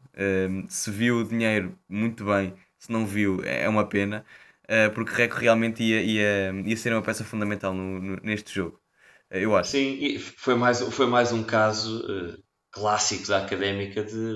se 0.70 0.92
viu 0.92 1.18
o 1.20 1.24
dinheiro, 1.24 1.78
muito 1.90 2.24
bem, 2.26 2.54
se 2.78 2.92
não 2.92 3.06
viu, 3.06 3.42
é 3.44 3.68
uma 3.68 3.88
pena, 3.88 4.24
porque 4.94 5.12
REC 5.14 5.34
realmente 5.34 5.84
ia, 5.84 6.02
ia, 6.04 6.54
ia 6.66 6.78
ser 6.78 6.94
uma 6.94 7.02
peça 7.02 7.24
fundamental 7.24 7.74
no, 7.74 8.00
no, 8.00 8.16
neste 8.24 8.54
jogo. 8.54 8.80
eu 9.32 9.56
acho. 9.56 9.72
Sim, 9.72 10.20
foi 10.20 10.56
mais, 10.56 10.82
foi 10.82 11.08
mais 11.08 11.32
um 11.32 11.44
caso 11.44 12.43
clássico 12.74 13.28
da 13.28 13.38
académica 13.38 14.04
de 14.04 14.36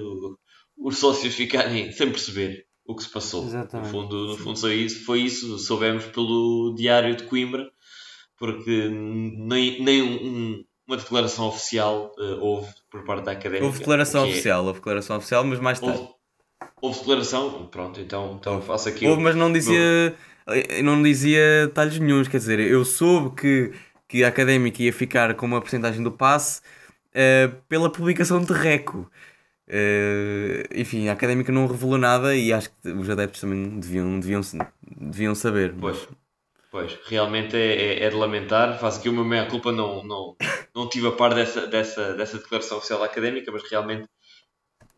os 0.78 0.98
sócios 0.98 1.34
ficarem 1.34 1.92
sem 1.92 2.10
perceber 2.12 2.66
o 2.86 2.96
que 2.96 3.04
se 3.04 3.10
passou. 3.10 3.46
Exatamente. 3.46 3.88
No 3.88 3.92
fundo, 3.92 4.28
no 4.28 4.38
fundo 4.38 4.60
foi, 4.60 4.76
isso, 4.76 5.04
foi 5.04 5.22
isso, 5.22 5.58
soubemos 5.58 6.06
pelo 6.06 6.74
Diário 6.78 7.16
de 7.16 7.24
Coimbra, 7.24 7.68
porque 8.38 8.88
nem, 8.90 9.84
nem 9.84 10.02
um, 10.02 10.64
uma 10.88 10.96
declaração 10.96 11.48
oficial 11.48 12.14
uh, 12.18 12.40
houve 12.40 12.72
por 12.90 13.04
parte 13.04 13.26
da 13.26 13.32
académica. 13.34 13.66
Houve 13.66 13.80
declaração 13.80 14.26
é 14.26 14.30
oficial, 14.30 14.64
é... 14.64 14.68
houve 14.68 14.80
declaração 14.80 15.18
oficial, 15.18 15.44
mas 15.44 15.60
mais 15.60 15.80
tarde. 15.80 16.00
Houve, 16.00 16.14
houve 16.82 17.00
declaração, 17.00 17.68
pronto, 17.68 18.00
então, 18.00 18.38
então 18.40 18.62
faço 18.62 18.88
aqui. 18.88 19.06
Houve, 19.08 19.22
mas 19.22 19.36
não 19.36 19.52
dizia, 19.52 20.16
meu... 20.48 20.84
não 20.84 21.02
dizia 21.02 21.68
detalhes 21.68 22.00
nenhums, 22.00 22.28
quer 22.28 22.38
dizer, 22.38 22.60
eu 22.60 22.86
soube 22.86 23.36
que, 23.36 23.74
que 24.08 24.24
a 24.24 24.28
académica 24.28 24.82
ia 24.82 24.94
ficar 24.94 25.34
com 25.34 25.48
uma 25.48 25.60
porcentagem 25.60 26.02
do 26.04 26.12
passe 26.12 26.62
uh, 27.18 27.56
pela 27.68 27.92
publicação 27.92 28.44
de 28.44 28.54
Reco. 28.54 29.10
Uh, 29.68 30.64
enfim, 30.74 31.10
a 31.10 31.14
académica 31.14 31.52
não 31.52 31.68
revelou 31.68 31.98
nada 31.98 32.36
e 32.36 32.54
acho 32.54 32.70
que 32.70 32.90
os 32.90 33.10
adeptos 33.10 33.42
também 33.42 33.80
deviam, 33.80 34.20
deviam, 34.20 34.42
deviam 34.82 35.36
saber. 35.36 35.76
Pois, 35.78 36.08
pois 36.72 36.98
realmente 37.06 37.58
é, 37.58 37.76
é, 37.76 38.04
é, 38.04 38.10
de 38.10 38.16
lamentar. 38.16 38.80
Faço 38.80 39.00
aqui 39.00 39.10
uma 39.10 39.26
meia 39.26 39.46
culpa, 39.46 39.72
não, 39.72 40.04
não, 40.04 40.36
não 40.74 40.88
tive 40.88 41.08
a 41.08 41.12
par 41.12 41.34
dessa, 41.34 41.68
dessa, 41.68 42.14
dessa 42.14 42.38
declaração 42.38 42.78
oficial 42.78 43.04
académica, 43.04 43.52
mas 43.52 43.70
realmente, 43.70 44.08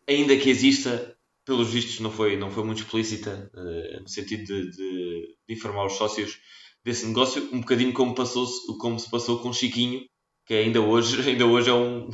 ainda 0.08 0.36
que 0.36 0.50
exista, 0.50 1.16
pelos 1.44 1.72
vistos 1.72 1.98
não 1.98 2.12
foi, 2.12 2.36
não 2.36 2.50
foi 2.50 2.62
muito 2.62 2.82
explícita, 2.82 3.50
uh, 3.54 4.02
no 4.02 4.08
sentido 4.08 4.44
de, 4.44 4.70
de, 4.70 5.36
de, 5.48 5.54
informar 5.54 5.86
os 5.86 5.94
sócios 5.94 6.38
desse 6.84 7.06
negócio, 7.06 7.48
um 7.52 7.60
bocadinho 7.60 7.92
como, 7.92 8.14
passou 8.14 8.46
como 8.78 9.00
se 9.00 9.10
passou 9.10 9.40
com 9.40 9.52
Chiquinho, 9.52 10.04
que 10.50 10.54
ainda 10.54 10.80
hoje, 10.80 11.22
ainda 11.30 11.46
hoje 11.46 11.70
é 11.70 11.72
um, 11.72 12.10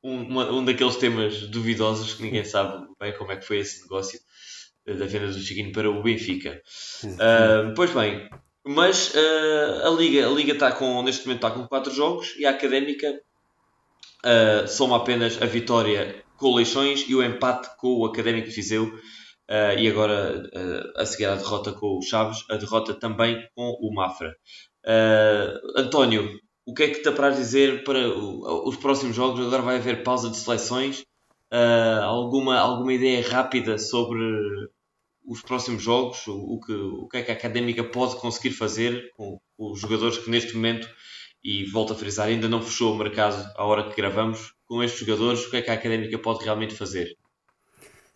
um, 0.00 0.22
uma, 0.22 0.52
um 0.52 0.64
daqueles 0.64 0.94
temas 0.94 1.40
duvidosos 1.48 2.14
que 2.14 2.22
ninguém 2.22 2.44
sabe 2.44 2.86
bem 3.00 3.12
como 3.18 3.32
é 3.32 3.36
que 3.36 3.44
foi 3.44 3.58
esse 3.58 3.82
negócio 3.82 4.20
da 4.86 5.06
venda 5.06 5.26
do 5.26 5.40
Chiquinho 5.40 5.72
para 5.72 5.90
o 5.90 6.00
Benfica. 6.00 6.62
Uh, 7.04 7.74
pois 7.74 7.90
bem, 7.90 8.30
mas 8.64 9.12
uh, 9.12 9.88
a 9.88 9.90
Liga 9.90 10.24
a 10.24 10.30
Liga 10.30 10.52
está 10.52 10.70
com, 10.70 11.02
neste 11.02 11.26
momento 11.26 11.44
está 11.44 11.50
com 11.50 11.66
4 11.66 11.92
jogos 11.92 12.36
e 12.38 12.46
a 12.46 12.50
Académica 12.50 13.20
uh, 14.24 14.68
soma 14.68 14.96
apenas 14.96 15.42
a 15.42 15.46
vitória 15.46 16.24
com 16.36 16.46
o 16.46 16.54
Leixões 16.54 17.04
e 17.08 17.14
o 17.16 17.24
empate 17.24 17.76
com 17.76 17.88
o 17.88 18.04
Académico 18.04 18.50
Viseu 18.50 18.84
uh, 18.84 19.76
e 19.76 19.88
agora 19.88 20.48
a 20.94 21.04
seguir 21.04 21.24
a 21.24 21.34
derrota 21.34 21.72
com 21.72 21.98
o 21.98 22.02
Chaves, 22.02 22.44
a 22.48 22.54
derrota 22.54 22.94
também 22.94 23.44
com 23.56 23.68
o 23.80 23.92
Mafra. 23.92 24.32
António, 25.76 26.40
o 26.70 26.74
que 26.74 26.84
é 26.84 26.88
que 26.88 27.02
te 27.02 27.08
apraz 27.08 27.36
dizer 27.36 27.82
para 27.82 27.98
os 28.08 28.76
próximos 28.76 29.16
jogos? 29.16 29.44
Agora 29.44 29.62
vai 29.62 29.76
haver 29.76 30.04
pausa 30.04 30.30
de 30.30 30.36
seleções. 30.36 31.00
Uh, 31.52 32.02
alguma, 32.04 32.58
alguma 32.58 32.92
ideia 32.92 33.28
rápida 33.28 33.76
sobre 33.76 34.22
os 35.26 35.42
próximos 35.42 35.82
jogos? 35.82 36.24
O, 36.28 36.54
o, 36.54 36.60
que, 36.60 36.72
o 36.72 37.08
que 37.08 37.16
é 37.16 37.22
que 37.24 37.32
a 37.32 37.34
Académica 37.34 37.82
pode 37.82 38.16
conseguir 38.16 38.52
fazer 38.52 39.10
com, 39.16 39.40
com 39.56 39.72
os 39.72 39.80
jogadores 39.80 40.18
que 40.18 40.30
neste 40.30 40.54
momento, 40.54 40.88
e 41.42 41.64
volto 41.64 41.92
a 41.92 41.96
frisar, 41.96 42.28
ainda 42.28 42.48
não 42.48 42.62
fechou 42.62 42.94
o 42.94 42.96
mercado 42.96 43.50
à 43.56 43.64
hora 43.64 43.88
que 43.90 43.96
gravamos, 43.96 44.54
com 44.64 44.80
estes 44.80 45.04
jogadores, 45.04 45.44
o 45.44 45.50
que 45.50 45.56
é 45.56 45.62
que 45.62 45.70
a 45.70 45.74
Académica 45.74 46.18
pode 46.20 46.44
realmente 46.44 46.76
fazer? 46.76 47.16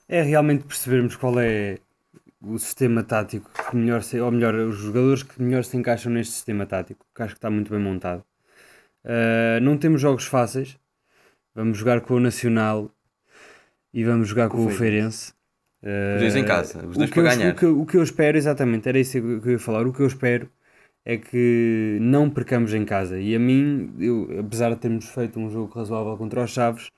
É 0.09 0.23
realmente 0.23 0.65
percebermos 0.65 1.17
qual 1.17 1.41
é 1.41 1.79
o 2.41 2.57
sistema 2.57 3.03
tático 3.03 3.51
que 3.69 3.75
melhor 3.75 4.03
se, 4.05 4.21
ou 4.21 4.31
melhor, 4.31 4.55
os 4.55 4.77
jogadores 4.77 5.25
que 5.25 5.43
melhor 5.43 5.65
se 5.65 5.77
encaixam 5.77 6.13
neste 6.13 6.35
sistema 6.35 6.67
tático, 6.67 7.05
que 7.13 7.23
acho 7.23 7.35
que 7.35 7.39
está 7.39 7.51
muito 7.51 7.73
bem 7.73 7.81
montado. 7.81 8.25
Uh, 9.05 9.61
não 9.61 9.77
temos 9.77 10.01
jogos 10.01 10.25
fáceis. 10.25 10.79
Vamos 11.55 11.79
jogar 11.79 12.01
com 12.01 12.15
o 12.15 12.21
Nacional 12.21 12.91
e 13.93 14.03
vamos 14.03 14.29
jogar 14.29 14.49
com, 14.49 14.57
com 14.57 14.67
o 14.67 14.71
Feirense. 14.71 15.33
Uh, 15.83 16.15
os 16.17 16.21
dois 16.21 16.37
em 16.37 16.45
casa, 16.45 16.87
os 16.87 16.97
dois 16.97 17.11
para 17.11 17.23
ganhar. 17.23 17.53
O 17.53 17.57
que, 17.57 17.67
o 17.67 17.87
que 17.87 17.97
eu 17.97 18.03
espero, 18.03 18.37
exatamente, 18.37 18.89
era 18.89 18.99
isso 18.99 19.13
que 19.13 19.49
eu 19.49 19.53
ia 19.53 19.59
falar. 19.59 19.87
O 19.87 19.93
que 19.93 20.01
eu 20.01 20.07
espero 20.07 20.49
é 21.05 21.19
que 21.19 21.99
não 22.01 22.31
percamos 22.31 22.73
em 22.73 22.85
casa. 22.85 23.21
E 23.21 23.37
a 23.37 23.39
mim, 23.39 23.95
eu, 23.99 24.41
apesar 24.41 24.71
de 24.71 24.77
termos 24.77 25.09
feito 25.09 25.39
um 25.39 25.51
jogo 25.51 25.73
razoável 25.73 26.17
contra 26.17 26.43
os 26.43 26.51
Chaves, 26.51 26.89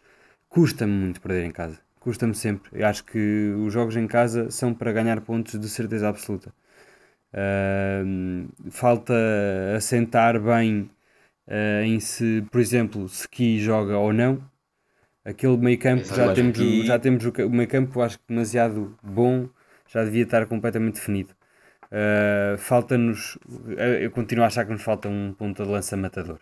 custa-me 0.48 0.92
muito 0.92 1.20
perder 1.20 1.44
em 1.44 1.50
casa. 1.50 1.78
Custa-me 1.98 2.34
sempre. 2.34 2.70
Eu 2.72 2.86
acho 2.86 3.04
que 3.04 3.52
os 3.58 3.72
jogos 3.72 3.96
em 3.96 4.06
casa 4.06 4.48
são 4.50 4.72
para 4.72 4.92
ganhar 4.92 5.20
pontos 5.20 5.58
de 5.58 5.68
certeza 5.68 6.08
absoluta. 6.08 6.54
Uh, 7.34 8.70
falta 8.70 9.12
assentar 9.76 10.40
bem 10.40 10.88
uh, 11.48 11.82
em 11.84 12.00
se, 12.00 12.44
por 12.50 12.60
exemplo, 12.60 13.08
se 13.08 13.28
Ki 13.28 13.58
joga 13.60 13.96
ou 13.98 14.12
não. 14.12 14.42
Aquele 15.24 15.56
meio 15.56 15.78
campo 15.78 16.04
já 16.04 16.32
temos, 16.32 16.56
que... 16.56 16.86
já 16.86 16.98
temos 16.98 17.24
o, 17.24 17.30
o 17.30 17.50
meio 17.50 17.68
campo 17.68 18.00
acho 18.00 18.18
que 18.18 18.24
demasiado 18.28 18.96
bom, 19.02 19.48
já 19.88 20.04
devia 20.04 20.22
estar 20.22 20.46
completamente 20.46 20.94
definido. 20.94 21.34
Uh, 21.86 22.56
falta-nos, 22.58 23.38
eu 24.00 24.10
continuo 24.10 24.44
a 24.44 24.48
achar 24.48 24.64
que 24.64 24.72
nos 24.72 24.82
falta 24.82 25.08
um 25.08 25.32
ponta 25.32 25.64
de 25.64 25.70
lança 25.70 25.96
matador. 25.96 26.38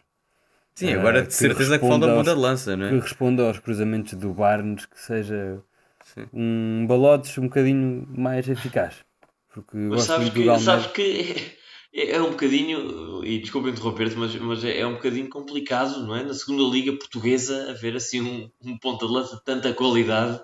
Sim, 0.74 0.92
agora 0.94 1.22
de 1.22 1.32
certeza 1.32 1.78
que 1.78 1.86
falta 1.86 2.06
um 2.06 2.16
ponta 2.16 2.34
de 2.34 2.40
lança, 2.40 2.76
não 2.76 2.86
é? 2.86 2.88
Que 2.90 2.98
responda 2.98 3.44
aos 3.44 3.58
cruzamentos 3.58 4.14
do 4.14 4.34
Barnes, 4.34 4.86
que 4.86 5.00
seja 5.00 5.62
Sim. 6.02 6.26
um 6.32 6.86
balotes 6.86 7.38
um 7.38 7.44
bocadinho 7.44 8.06
mais 8.08 8.48
eficaz. 8.48 9.04
Porque 9.52 9.76
Mas 9.76 10.02
sabes 10.02 10.30
que, 10.30 10.58
sabes 10.58 10.86
que 10.88 11.56
é, 11.94 12.16
é 12.16 12.22
um 12.22 12.30
bocadinho, 12.30 13.24
e 13.24 13.38
desculpa 13.38 13.68
interromper-te, 13.68 14.16
mas, 14.16 14.35
mas 14.35 14.64
é, 14.64 14.80
é, 14.80 14.87
um 14.87 14.94
bocadinho 14.94 15.28
complicado, 15.28 16.04
não 16.04 16.16
é? 16.16 16.24
Na 16.24 16.35
segunda 16.35 16.64
liga 16.64 16.92
portuguesa 16.92 17.70
haver 17.70 17.94
assim 17.94 18.20
um, 18.20 18.50
um 18.64 18.76
ponta 18.76 19.07
de 19.07 19.12
lança 19.12 19.37
de 19.37 19.44
tanta 19.44 19.72
qualidade, 19.72 20.40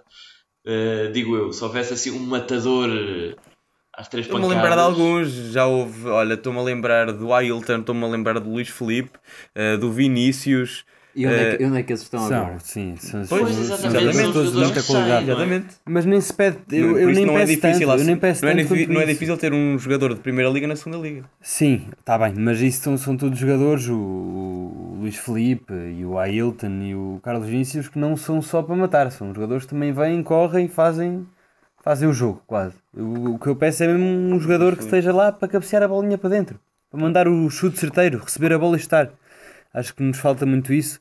uh, 0.65 1.13
digo 1.13 1.37
eu, 1.37 1.53
se 1.53 1.63
houvesse 1.65 1.93
assim 1.93 2.13
um 2.13 2.21
matador 2.21 2.89
eh, 2.89 3.35
às 3.93 4.09
três 4.09 4.27
Estou-me 4.27 4.47
a 4.47 4.49
lembrar 4.49 4.77
de 4.77 4.81
alguns, 4.81 5.29
já 5.29 5.67
houve, 5.67 6.07
olha, 6.07 6.35
estou-me 6.35 6.59
a 6.61 6.63
lembrar 6.63 7.13
do 7.13 7.35
Ailton, 7.35 7.81
estou-me 7.81 8.05
a 8.05 8.09
lembrar 8.09 8.39
do 8.39 8.49
Luís 8.49 8.69
Felipe, 8.69 9.19
uh, 9.57 9.77
do 9.77 9.91
Vinícius, 9.91 10.85
e 11.21 11.27
onde, 11.27 11.37
é 11.37 11.57
que, 11.57 11.63
eh, 11.63 11.67
onde 11.67 11.79
é 11.79 11.83
que 11.83 11.93
eles 11.93 12.03
estão 12.03 12.27
são, 12.27 12.39
agora? 12.39 12.59
Sim, 12.61 12.95
são 12.97 13.27
pois, 13.27 13.59
exatamente, 13.59 14.05
exatamente 14.05 14.33
todos 14.33 14.53
de 14.53 14.59
muita 14.59 14.83
qualidade. 14.83 15.25
Exatamente. 15.25 15.67
Mas 15.85 16.07
nem 16.07 16.21
se 16.21 16.33
pede, 16.33 16.59
eu, 16.73 16.99
eu 16.99 17.09
nem 17.11 17.27
não 17.27 17.35
peço 17.35 17.53
é 17.53 17.55
difícil, 17.55 17.89
tanto, 17.89 18.01
eu 18.01 18.07
nem 18.07 18.17
peço 18.17 18.45
não, 18.45 18.53
é, 18.53 18.65
tanto 18.65 18.93
não 18.93 19.01
é 19.01 19.07
difícil 19.07 19.37
ter 19.37 19.53
um 19.53 19.79
jogador 19.79 20.15
de 20.15 20.21
primeira 20.21 20.51
liga 20.51 20.67
na 20.67 20.77
segunda 20.77 20.97
liga. 20.97 21.25
Sim, 21.43 21.89
está 21.99 22.17
bem, 22.17 22.33
mas 22.37 22.61
isso 22.61 22.83
são, 22.83 22.97
são 22.97 23.17
todos 23.17 23.39
jogadores, 23.39 23.87
o, 23.89 23.95
o 23.95 24.97
Luís 25.01 25.17
Felipe 25.17 25.75
e 25.75 26.05
o 26.05 26.19
Ailton 26.19 26.81
e 26.83 26.95
o 26.95 27.21
Carlos 27.23 27.47
Vinícius 27.47 27.89
que 27.89 27.99
não 27.99 28.17
são 28.17 28.41
só 28.41 28.63
para 28.63 28.75
matar, 28.75 29.11
são 29.11 29.35
jogadores 29.35 29.65
que 29.65 29.71
também 29.71 29.93
vêm, 29.93 30.23
correm 30.23 30.65
e 30.65 30.69
fazem, 30.69 31.27
fazem 31.83 32.09
o 32.09 32.13
jogo 32.15 32.43
quase. 32.47 32.77
O, 32.97 33.35
o 33.35 33.39
que 33.39 33.47
eu 33.47 33.57
peço 33.57 33.85
é 33.85 33.89
mesmo 33.89 34.07
um 34.35 34.41
jogador 34.41 34.75
que 34.75 34.85
esteja 34.85 35.13
lá 35.13 35.31
para 35.31 35.49
cabecear 35.49 35.83
a 35.83 35.89
bolinha 35.89 36.17
para 36.17 36.31
dentro, 36.31 36.59
para 36.91 36.99
mandar 36.99 37.29
o 37.29 37.51
chute 37.51 37.79
certeiro, 37.79 38.19
receber 38.19 38.53
a 38.53 38.59
bola 38.59 38.77
e 38.77 38.81
estar. 38.81 39.11
Acho 39.73 39.95
que 39.95 40.03
nos 40.03 40.19
falta 40.19 40.45
muito 40.45 40.73
isso. 40.73 41.01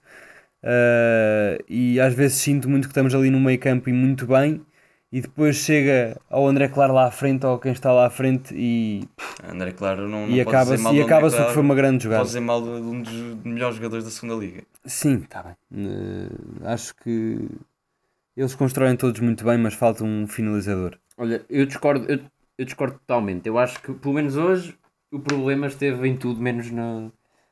Uh, 0.63 1.63
e 1.69 1.99
às 1.99 2.13
vezes 2.13 2.37
sinto 2.37 2.69
muito 2.69 2.83
que 2.83 2.91
estamos 2.91 3.15
ali 3.15 3.29
no 3.29 3.39
meio 3.39 3.57
campo 3.59 3.89
e 3.89 3.93
muito 3.93 4.27
bem 4.27 4.61
e 5.11 5.21
depois 5.21 5.55
chega 5.55 6.19
ao 6.29 6.45
André 6.45 6.67
Claro 6.67 6.93
lá 6.93 7.07
à 7.07 7.11
frente 7.11 7.45
ou 7.45 7.57
quem 7.57 7.71
está 7.71 7.91
lá 7.91 8.07
à 8.07 8.09
frente 8.09 8.53
e 8.53 9.07
André 9.43 9.71
Claro 9.71 10.07
não, 10.07 10.27
não 10.27 10.35
e 10.35 10.41
acaba-se 10.41 10.93
e 10.93 11.01
acaba 11.01 11.31
que 11.31 11.53
foi 11.53 11.63
uma 11.63 11.73
grande 11.73 12.03
jogada. 12.03 12.21
Pode 12.21 12.29
dizer 12.29 12.41
mal 12.41 12.61
de 12.61 12.67
um 12.69 13.01
dos 13.01 13.13
melhores 13.43 13.77
jogadores 13.77 14.05
da 14.05 14.11
segunda 14.11 14.35
liga. 14.35 14.63
Sim, 14.85 15.21
está 15.23 15.43
bem. 15.43 15.55
Uh, 15.71 16.67
acho 16.67 16.95
que 16.97 17.47
eles 18.35 18.53
constroem 18.53 18.95
todos 18.95 19.19
muito 19.19 19.43
bem, 19.43 19.57
mas 19.57 19.73
falta 19.73 20.03
um 20.03 20.27
finalizador. 20.27 20.97
Olha, 21.17 21.43
eu 21.49 21.65
discordo, 21.65 22.05
eu, 22.11 22.19
eu 22.57 22.65
discordo 22.65 22.99
totalmente. 22.99 23.47
Eu 23.47 23.57
acho 23.57 23.81
que 23.81 23.93
pelo 23.93 24.13
menos 24.13 24.37
hoje 24.37 24.77
o 25.11 25.19
problema 25.19 25.67
esteve 25.67 26.07
em 26.07 26.15
tudo 26.15 26.39
menos 26.39 26.69
na, 26.69 27.09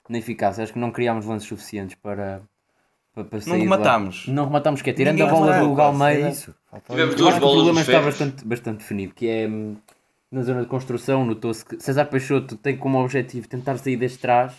na 0.09 0.17
eficácia. 0.17 0.63
Acho 0.63 0.73
que 0.73 0.79
não 0.79 0.91
criámos 0.91 1.25
lances 1.25 1.47
suficientes 1.47 1.95
para 1.95 2.41
para, 3.13 3.23
para 3.23 3.39
não 3.47 3.57
rematámos. 3.57 4.27
Não 4.27 4.45
rematámos, 4.45 4.81
que 4.81 4.89
é 4.91 4.93
tirando 4.93 5.15
Ninguém 5.15 5.27
a 5.27 5.31
bola 5.31 5.59
do 5.59 5.73
Galmeida. 5.73 6.27
É 6.27 6.31
isso. 6.31 6.53
Tivemos 6.87 7.15
duas 7.15 7.39
bolas. 7.39 7.53
O 7.53 7.65
problema 7.65 7.81
está 7.81 8.01
bastante, 8.01 8.45
bastante 8.45 8.77
definido, 8.77 9.13
que 9.13 9.27
é 9.27 9.49
na 10.31 10.43
zona 10.43 10.61
de 10.61 10.67
construção, 10.67 11.25
notou-se 11.25 11.65
que 11.65 11.79
César 11.81 12.05
Peixoto 12.05 12.55
tem 12.57 12.77
como 12.77 12.99
objetivo 13.01 13.47
tentar 13.47 13.77
sair 13.77 13.95
deste 13.95 14.19
trás, 14.19 14.53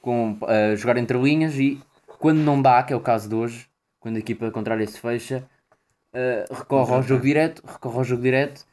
com, 0.00 0.32
uh, 0.42 0.76
jogar 0.76 0.96
entre 0.96 1.18
linhas 1.18 1.54
e 1.58 1.80
quando 2.18 2.38
não 2.38 2.60
dá, 2.60 2.82
que 2.82 2.92
é 2.92 2.96
o 2.96 3.00
caso 3.00 3.28
de 3.28 3.34
hoje, 3.34 3.68
quando 4.00 4.16
a 4.16 4.18
equipa 4.18 4.50
contrária 4.50 4.86
se 4.86 4.98
fecha, 4.98 5.44
uh, 6.14 6.54
recorre 6.54 6.94
ao 6.94 7.02
jogo 7.02 7.22
direto, 7.22 7.62
recorre 7.66 7.98
ao 7.98 8.04
jogo 8.04 8.22
direto. 8.22 8.64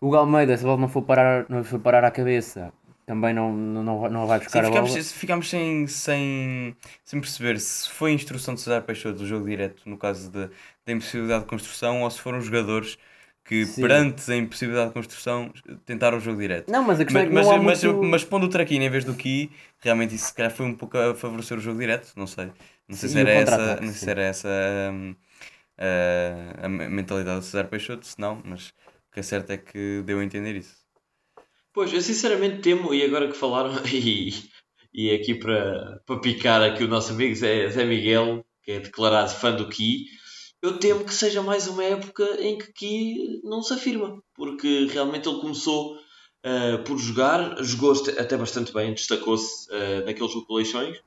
O 0.00 0.10
Galmeida, 0.10 0.56
se 0.56 0.62
a 0.62 0.66
bola 0.66 0.80
não 0.80 0.88
for 0.88 1.02
parar, 1.02 1.46
não 1.48 1.64
for 1.64 1.80
parar 1.80 2.04
à 2.04 2.10
cabeça, 2.10 2.72
também 3.08 3.32
não, 3.32 3.50
não, 3.50 4.10
não 4.10 4.26
vai 4.26 4.38
buscar 4.38 4.60
Sim, 4.60 4.66
ficamos, 4.66 4.90
a 4.90 4.92
bola. 4.92 5.04
Ficámos 5.04 5.48
sem, 5.48 5.86
sem, 5.86 6.76
sem 7.02 7.18
perceber 7.18 7.58
se 7.58 7.88
foi 7.88 8.10
a 8.10 8.14
instrução 8.14 8.52
de 8.54 8.60
César 8.60 8.82
Peixoto 8.82 9.20
do 9.20 9.26
jogo 9.26 9.46
direto, 9.48 9.88
no 9.88 9.96
caso 9.96 10.30
de, 10.30 10.46
da 10.84 10.92
impossibilidade 10.92 11.44
de 11.44 11.48
construção, 11.48 12.02
ou 12.02 12.10
se 12.10 12.20
foram 12.20 12.36
os 12.36 12.44
jogadores 12.44 12.98
que, 13.46 13.64
Sim. 13.64 13.80
perante 13.80 14.30
a 14.30 14.36
impossibilidade 14.36 14.88
de 14.88 14.92
construção, 14.94 15.50
tentaram 15.86 16.18
o 16.18 16.20
jogo 16.20 16.38
direto. 16.38 16.70
Não, 16.70 16.82
mas 16.84 17.00
a 17.00 17.04
questão 17.06 17.22
mas, 17.22 17.24
é 17.24 17.28
que 17.30 17.34
mas, 17.34 17.46
muito... 17.46 17.62
mas, 17.64 17.82
mas, 18.10 18.24
pondo 18.24 18.44
o 18.44 18.50
traquino 18.50 18.84
em 18.84 18.90
vez 18.90 19.06
do 19.06 19.14
Ki, 19.14 19.50
realmente 19.80 20.14
isso 20.14 20.26
se 20.26 20.34
calhar 20.34 20.50
foi 20.52 20.66
um 20.66 20.74
pouco 20.74 20.98
a 20.98 21.14
favorecer 21.14 21.56
o 21.56 21.60
jogo 21.62 21.80
direto, 21.80 22.12
não 22.14 22.26
sei. 22.26 22.52
Não 22.86 22.94
sei, 22.94 23.08
se, 23.08 23.18
era 23.18 23.30
essa, 23.30 23.76
não 23.76 23.88
sei 23.88 23.92
se 23.94 24.10
era 24.10 24.22
essa 24.22 24.48
um, 24.92 25.16
a, 25.78 26.66
a 26.66 26.68
mentalidade 26.68 27.40
do 27.40 27.44
César 27.46 27.68
Peixoto, 27.68 28.06
se 28.06 28.20
não, 28.20 28.42
mas 28.44 28.68
o 28.68 29.12
que 29.12 29.20
é 29.20 29.22
certo 29.22 29.50
é 29.50 29.56
que 29.56 30.02
deu 30.04 30.20
a 30.20 30.24
entender 30.24 30.54
isso. 30.56 30.87
Pois, 31.78 31.92
eu 31.92 32.02
sinceramente 32.02 32.60
temo, 32.60 32.92
e 32.92 33.04
agora 33.04 33.28
que 33.28 33.38
falaram, 33.38 33.70
e, 33.86 34.34
E 34.92 35.12
aqui 35.12 35.32
para, 35.32 36.02
para 36.04 36.18
picar 36.18 36.60
aqui 36.60 36.82
o 36.82 36.88
nosso 36.88 37.12
amigo 37.12 37.32
Zé, 37.36 37.68
Zé 37.68 37.84
Miguel, 37.84 38.44
que 38.64 38.72
é 38.72 38.80
declarado 38.80 39.30
fã 39.30 39.54
do 39.54 39.68
Ki, 39.68 40.06
eu 40.60 40.80
temo 40.80 41.04
que 41.04 41.14
seja 41.14 41.40
mais 41.40 41.68
uma 41.68 41.84
época 41.84 42.24
em 42.40 42.58
que 42.58 42.72
Ki 42.72 43.40
não 43.44 43.62
se 43.62 43.72
afirma, 43.74 44.20
porque 44.34 44.88
realmente 44.90 45.28
ele 45.28 45.40
começou 45.40 45.94
uh, 45.94 46.82
por 46.84 46.98
jogar, 46.98 47.62
jogou 47.62 47.92
até 48.18 48.36
bastante 48.36 48.72
bem, 48.72 48.92
destacou-se 48.92 49.70
uh, 49.70 50.04
naqueles 50.04 50.32
eleições, 50.50 51.00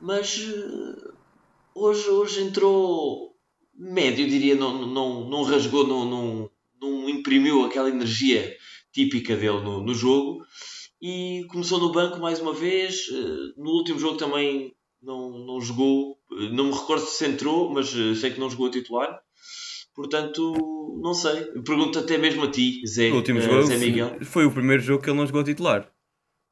mas 0.00 0.38
uh, 0.38 1.14
hoje, 1.72 2.08
hoje 2.08 2.42
entrou 2.42 3.36
médio, 3.72 4.28
diria, 4.28 4.56
não, 4.56 4.88
não, 4.88 5.30
não 5.30 5.44
rasgou, 5.44 5.86
não, 5.86 6.04
não, 6.04 6.50
não 6.82 7.08
imprimiu 7.08 7.64
aquela 7.64 7.88
energia 7.88 8.58
típica 8.92 9.36
dele 9.36 9.60
no, 9.60 9.82
no 9.82 9.94
jogo 9.94 10.44
e 11.00 11.44
começou 11.48 11.78
no 11.78 11.92
banco 11.92 12.18
mais 12.18 12.40
uma 12.40 12.52
vez. 12.52 13.06
No 13.56 13.70
último 13.70 13.98
jogo 13.98 14.16
também 14.16 14.74
não, 15.02 15.30
não 15.46 15.60
jogou, 15.60 16.18
não 16.52 16.66
me 16.66 16.72
recordo 16.72 17.04
se 17.04 17.24
entrou, 17.26 17.72
mas 17.72 17.88
sei 17.88 18.30
que 18.30 18.40
não 18.40 18.50
jogou 18.50 18.66
a 18.66 18.70
titular. 18.70 19.20
Portanto, 19.94 20.54
não 21.02 21.14
sei. 21.14 21.44
Pergunto 21.64 21.98
até 21.98 22.16
mesmo 22.16 22.44
a 22.44 22.50
ti, 22.50 22.80
Zé, 22.86 23.10
o 23.10 23.16
último 23.16 23.40
jogo 23.40 23.62
Zé 23.64 23.76
Miguel. 23.76 24.18
Foi 24.24 24.44
o 24.44 24.52
primeiro 24.52 24.82
jogo 24.82 25.02
que 25.02 25.10
ele 25.10 25.18
não 25.18 25.26
jogou 25.26 25.40
a 25.40 25.44
titular. 25.44 25.90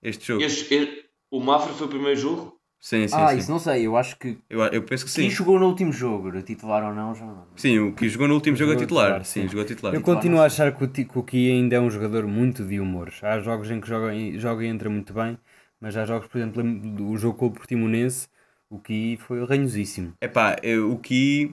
Este 0.03 0.27
jogo. 0.27 0.43
Este, 0.43 0.75
este, 0.75 1.05
o 1.31 1.41
Mafra 1.41 1.73
foi 1.73 1.87
o 1.87 1.91
primeiro 1.91 2.19
jogo? 2.19 2.58
Sim, 2.81 3.09
sim, 3.09 3.17
ah, 3.17 3.33
sim. 3.33 3.39
isso 3.39 3.51
não 3.51 3.59
sei, 3.59 3.87
eu 3.87 3.97
acho 3.97 4.17
que. 4.19 4.39
Eu, 4.49 4.61
eu 4.67 4.83
penso 4.83 5.05
que 5.05 5.11
sim. 5.11 5.23
Quem 5.23 5.31
jogou 5.31 5.59
no 5.59 5.67
último 5.67 5.93
jogo, 5.93 6.29
era 6.29 6.43
titular 6.43 6.85
ou 6.85 6.95
não, 6.95 7.15
já 7.15 7.25
não. 7.27 7.45
Sim, 7.57 7.79
o 7.81 7.93
que 7.93 8.09
jogou 8.09 8.29
no 8.29 8.35
último 8.35 8.57
jogo 8.57 8.73
a 8.73 8.75
a 8.75 8.79
titular. 8.79 9.07
titular, 9.07 9.25
Sim, 9.25 9.41
sim. 9.43 9.49
jogou 9.49 9.63
a 9.63 9.65
titular. 9.67 9.95
Eu 9.95 10.01
continuo 10.01 10.41
a 10.41 10.45
achar 10.47 10.73
que 10.75 10.85
o, 10.85 10.89
que 10.89 11.19
o 11.19 11.23
Ki 11.23 11.51
ainda 11.51 11.77
é 11.77 11.81
um 11.81 11.91
jogador 11.91 12.27
muito 12.27 12.65
de 12.65 12.79
humores. 12.79 13.23
Há 13.23 13.41
jogos 13.41 13.71
em 13.71 13.81
que 13.81 13.89
joga, 13.89 14.15
e- 14.15 14.39
joga 14.39 14.65
e 14.65 14.69
entra 14.69 14.89
muito 14.89 15.13
bem, 15.13 15.37
mas 15.81 15.97
há 15.97 16.05
jogos, 16.05 16.29
por 16.29 16.39
exemplo, 16.39 16.63
do 16.63 17.17
jogo 17.17 17.37
com 17.37 17.47
o 17.47 17.51
Portimonense, 17.51 18.29
o 18.71 18.79
Ki 18.79 19.17
foi 19.21 19.45
ranhosíssimo. 19.45 20.13
Epá, 20.21 20.57
eu- 20.63 20.93
o 20.93 20.99
que 20.99 21.53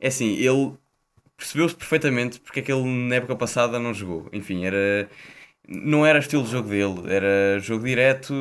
é 0.00 0.08
assim, 0.08 0.34
ele 0.36 0.74
percebeu-se 1.36 1.74
perfeitamente 1.76 2.40
porque 2.40 2.60
é 2.60 2.62
que 2.62 2.72
ele 2.72 2.84
na 2.84 3.16
época 3.16 3.36
passada 3.36 3.78
não 3.78 3.94
jogou. 3.94 4.28
Enfim, 4.32 4.64
era 4.64 5.08
não 5.68 6.04
era 6.06 6.18
estilo 6.18 6.42
de 6.44 6.50
jogo 6.50 6.68
dele, 6.68 7.12
era 7.12 7.58
jogo 7.60 7.84
direto, 7.84 8.34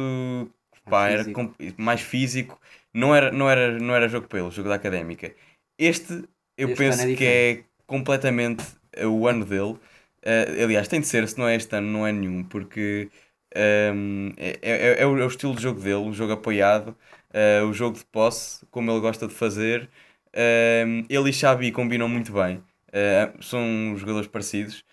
pá, 0.89 1.09
era 1.09 1.29
físico. 1.29 1.51
mais 1.77 2.01
físico, 2.01 2.59
não 2.93 3.15
era, 3.15 3.31
não, 3.31 3.49
era, 3.49 3.79
não 3.79 3.95
era 3.95 4.07
jogo 4.09 4.27
para 4.27 4.39
ele, 4.39 4.51
jogo 4.51 4.69
da 4.69 4.75
académica. 4.75 5.33
Este 5.77 6.23
eu 6.57 6.69
Este 6.73 6.73
penso 6.73 7.07
é 7.07 7.15
que 7.15 7.25
é 7.25 7.63
completamente 7.87 8.63
eh, 8.93 9.05
o 9.07 9.27
ano 9.27 9.45
dele. 9.45 9.77
Eh, 10.23 10.63
aliás, 10.63 10.87
tem 10.87 10.99
de 11.01 11.07
ser, 11.07 11.27
se 11.27 11.37
não 11.37 11.47
é 11.47 11.55
este 11.55 11.75
ano, 11.75 11.87
não 11.91 12.05
é 12.07 12.11
nenhum, 12.11 12.43
porque 12.43 13.09
ehm, 13.55 14.31
é, 14.37 14.59
é- 14.61 15.01
é 15.01 15.05
o, 15.07 15.17
é 15.17 15.23
o 15.25 15.27
estilo 15.27 15.55
de 15.55 15.61
jogo 15.61 15.79
dele, 15.81 15.95
o 16.09 16.13
jogo 16.13 16.33
apoiado, 16.33 16.95
eh, 17.33 17.61
o 17.63 17.73
jogo 17.73 17.97
de 17.97 18.05
posse, 18.05 18.65
como 18.71 18.91
ele 18.91 18.99
gosta 18.99 19.27
de 19.27 19.33
fazer. 19.33 19.89
Ehm, 20.33 21.05
ele 21.09 21.29
e 21.29 21.33
Xavi 21.33 21.71
combinam 21.71 22.07
muito 22.09 22.31
bem, 22.33 22.63
são 23.41 23.95
jogadores 23.97 24.27
parecidos, 24.27 24.83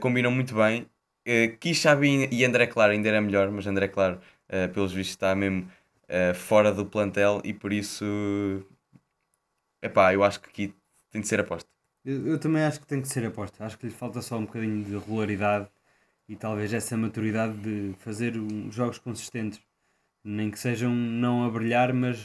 combinam 0.00 0.30
muito 0.30 0.54
bem. 0.54 0.86
Uh, 1.26 1.56
Quis 1.60 1.76
Xavi 1.78 2.28
e 2.32 2.44
André 2.44 2.66
Claro 2.66 2.92
ainda 2.92 3.08
era 3.08 3.20
melhor, 3.20 3.50
mas 3.50 3.66
André 3.66 3.86
Claro, 3.88 4.20
eh, 4.52 4.68
pelos 4.68 4.92
vistos, 4.92 5.14
está 5.16 5.34
mesmo 5.36 5.68
eh, 6.08 6.34
fora 6.34 6.72
do 6.72 6.86
plantel 6.86 7.42
e 7.44 7.54
por 7.54 7.72
isso, 7.74 8.04
epá, 9.82 10.12
eu 10.14 10.24
acho 10.24 10.40
que 10.40 10.48
aqui 10.48 10.74
tem 11.10 11.20
de 11.20 11.28
ser 11.28 11.40
aposta. 11.40 11.68
Eu, 12.04 12.26
eu 12.28 12.38
também 12.40 12.62
acho 12.64 12.80
que 12.80 12.86
tem 12.86 13.00
que 13.02 13.08
ser 13.08 13.24
aposta. 13.26 13.64
Acho 13.64 13.78
que 13.78 13.86
lhe 13.86 13.92
falta 13.92 14.20
só 14.22 14.36
um 14.38 14.44
bocadinho 14.46 14.84
de 14.84 14.92
regularidade 14.98 15.68
e 16.28 16.36
talvez 16.36 16.72
essa 16.74 16.96
maturidade 16.96 17.56
de 17.58 17.94
fazer 18.00 18.36
um- 18.38 18.70
jogos 18.72 18.98
consistentes. 18.98 19.60
Nem 20.24 20.50
que 20.50 20.58
sejam 20.60 20.94
não 20.94 21.44
a 21.44 21.50
brilhar, 21.50 21.92
mas 21.94 22.18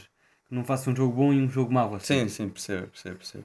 que 0.46 0.54
não 0.54 0.64
faça 0.64 0.90
um 0.90 0.96
jogo 0.96 1.14
bom 1.16 1.32
e 1.34 1.40
um 1.42 1.48
jogo 1.50 1.72
mau. 1.72 1.94
assim. 1.96 2.22
Sim, 2.22 2.28
sim, 2.28 2.48
percebo, 2.48 2.88
percebo, 2.88 3.16
percebo. 3.18 3.44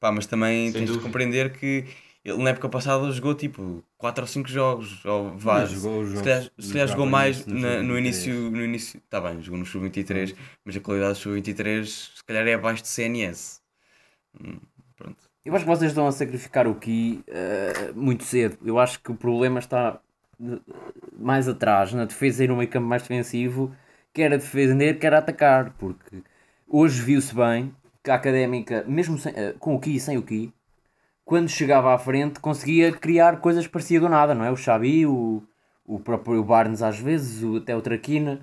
Pá, 0.00 0.12
mas 0.12 0.26
também 0.26 0.72
Sem 0.72 0.74
tens 0.74 0.92
de 0.92 0.98
dúvida. 0.98 0.98
compreender 0.98 1.52
que 1.58 1.84
ele 2.28 2.42
na 2.42 2.50
época 2.50 2.68
passada 2.68 3.10
jogou 3.12 3.34
tipo 3.34 3.82
4 3.98 4.22
ou 4.22 4.28
5 4.28 4.48
jogos, 4.48 5.04
ou 5.04 5.36
vários. 5.38 5.70
jogou 5.80 6.00
os 6.02 6.08
Se 6.08 6.14
jogos- 6.14 6.22
calhar, 6.28 6.50
se 6.58 6.72
calhar 6.72 6.88
jogou 6.88 7.06
mais 7.06 7.46
no 7.46 7.54
na- 7.54 7.82
no, 7.82 7.94
sub-23. 7.94 7.98
início, 7.98 8.50
no 8.50 8.64
início. 8.64 8.98
Está 8.98 9.20
bem, 9.20 9.40
jogou 9.42 9.58
no 9.60 9.66
Sub-23, 9.66 10.34
mas 10.64 10.76
a 10.76 10.80
qualidade 10.80 11.12
do 11.14 11.18
Sub-23 11.18 11.86
se 12.16 12.24
calhar 12.24 12.46
é 12.46 12.54
abaixo 12.54 12.82
de 12.82 12.88
CNS. 12.88 13.60
Hum, 14.40 14.58
Pronto. 14.96 15.16
Eu 15.44 15.54
acho 15.54 15.64
que 15.64 15.70
vocês 15.70 15.90
estão 15.92 16.06
a 16.06 16.12
sacrificar 16.12 16.66
o 16.66 16.74
Ki 16.74 17.22
eh, 17.28 17.92
muito 17.94 18.24
cedo. 18.24 18.56
Eu 18.64 18.78
acho 18.78 18.98
que 19.00 19.12
o 19.12 19.14
problema 19.14 19.58
está 19.58 20.00
eh, 20.42 20.58
mais 21.18 21.46
atrás, 21.48 21.92
na 21.92 22.04
defesa 22.06 22.42
e 22.44 22.48
no 22.48 22.56
meio 22.56 22.68
campo 22.68 22.86
mais 22.86 23.02
defensivo, 23.02 23.74
quer 24.12 24.32
a 24.32 24.36
defender, 24.36 24.98
quer 24.98 25.12
a 25.14 25.18
atacar. 25.18 25.72
Porque 25.78 26.22
hoje 26.66 27.00
viu-se 27.02 27.34
bem 27.34 27.72
que 28.02 28.10
a 28.10 28.14
académica, 28.14 28.84
mesmo 28.88 29.18
sem- 29.18 29.32
eh, 29.36 29.54
com 29.58 29.74
o 29.74 29.80
Ki 29.80 29.96
e 29.96 30.00
sem 30.00 30.16
o 30.18 30.22
Ki, 30.22 30.52
quando 31.26 31.48
chegava 31.50 31.92
à 31.92 31.98
frente 31.98 32.38
conseguia 32.40 32.92
criar 32.92 33.40
coisas 33.40 33.66
parecidas 33.66 34.04
do 34.04 34.08
nada, 34.08 34.32
não 34.32 34.44
é? 34.44 34.50
O 34.50 34.56
Xabi, 34.56 35.04
o, 35.06 35.42
o 35.84 35.98
próprio 35.98 36.42
Barnes 36.44 36.82
às 36.82 36.98
vezes, 37.00 37.42
o, 37.42 37.56
até 37.56 37.76
o 37.76 37.82
Traquina, 37.82 38.40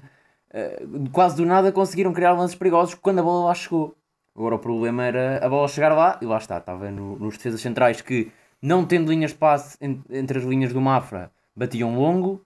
eh, 0.51 0.83
quase 1.13 1.37
do 1.37 1.45
nada 1.45 1.71
conseguiram 1.71 2.11
criar 2.13 2.33
lances 2.33 2.55
perigosos 2.57 2.93
quando 2.95 3.19
a 3.19 3.23
bola 3.23 3.45
lá 3.47 3.53
chegou. 3.55 3.95
Agora 4.35 4.55
o 4.55 4.59
problema 4.59 5.03
era 5.05 5.43
a 5.45 5.47
bola 5.49 5.67
chegar 5.69 5.93
lá 5.93 6.19
e 6.21 6.25
lá 6.25 6.37
está, 6.37 6.57
estava 6.57 6.91
no- 6.91 7.17
nos 7.17 7.37
defesas 7.37 7.61
centrais 7.61 8.01
que, 8.01 8.31
não 8.61 8.85
tendo 8.85 9.09
linhas 9.11 9.31
de 9.31 9.37
passe 9.37 9.77
en- 9.81 10.03
entre 10.09 10.39
as 10.39 10.43
linhas 10.43 10.73
do 10.73 10.81
Mafra, 10.81 11.31
batiam 11.55 11.95
longo 11.95 12.41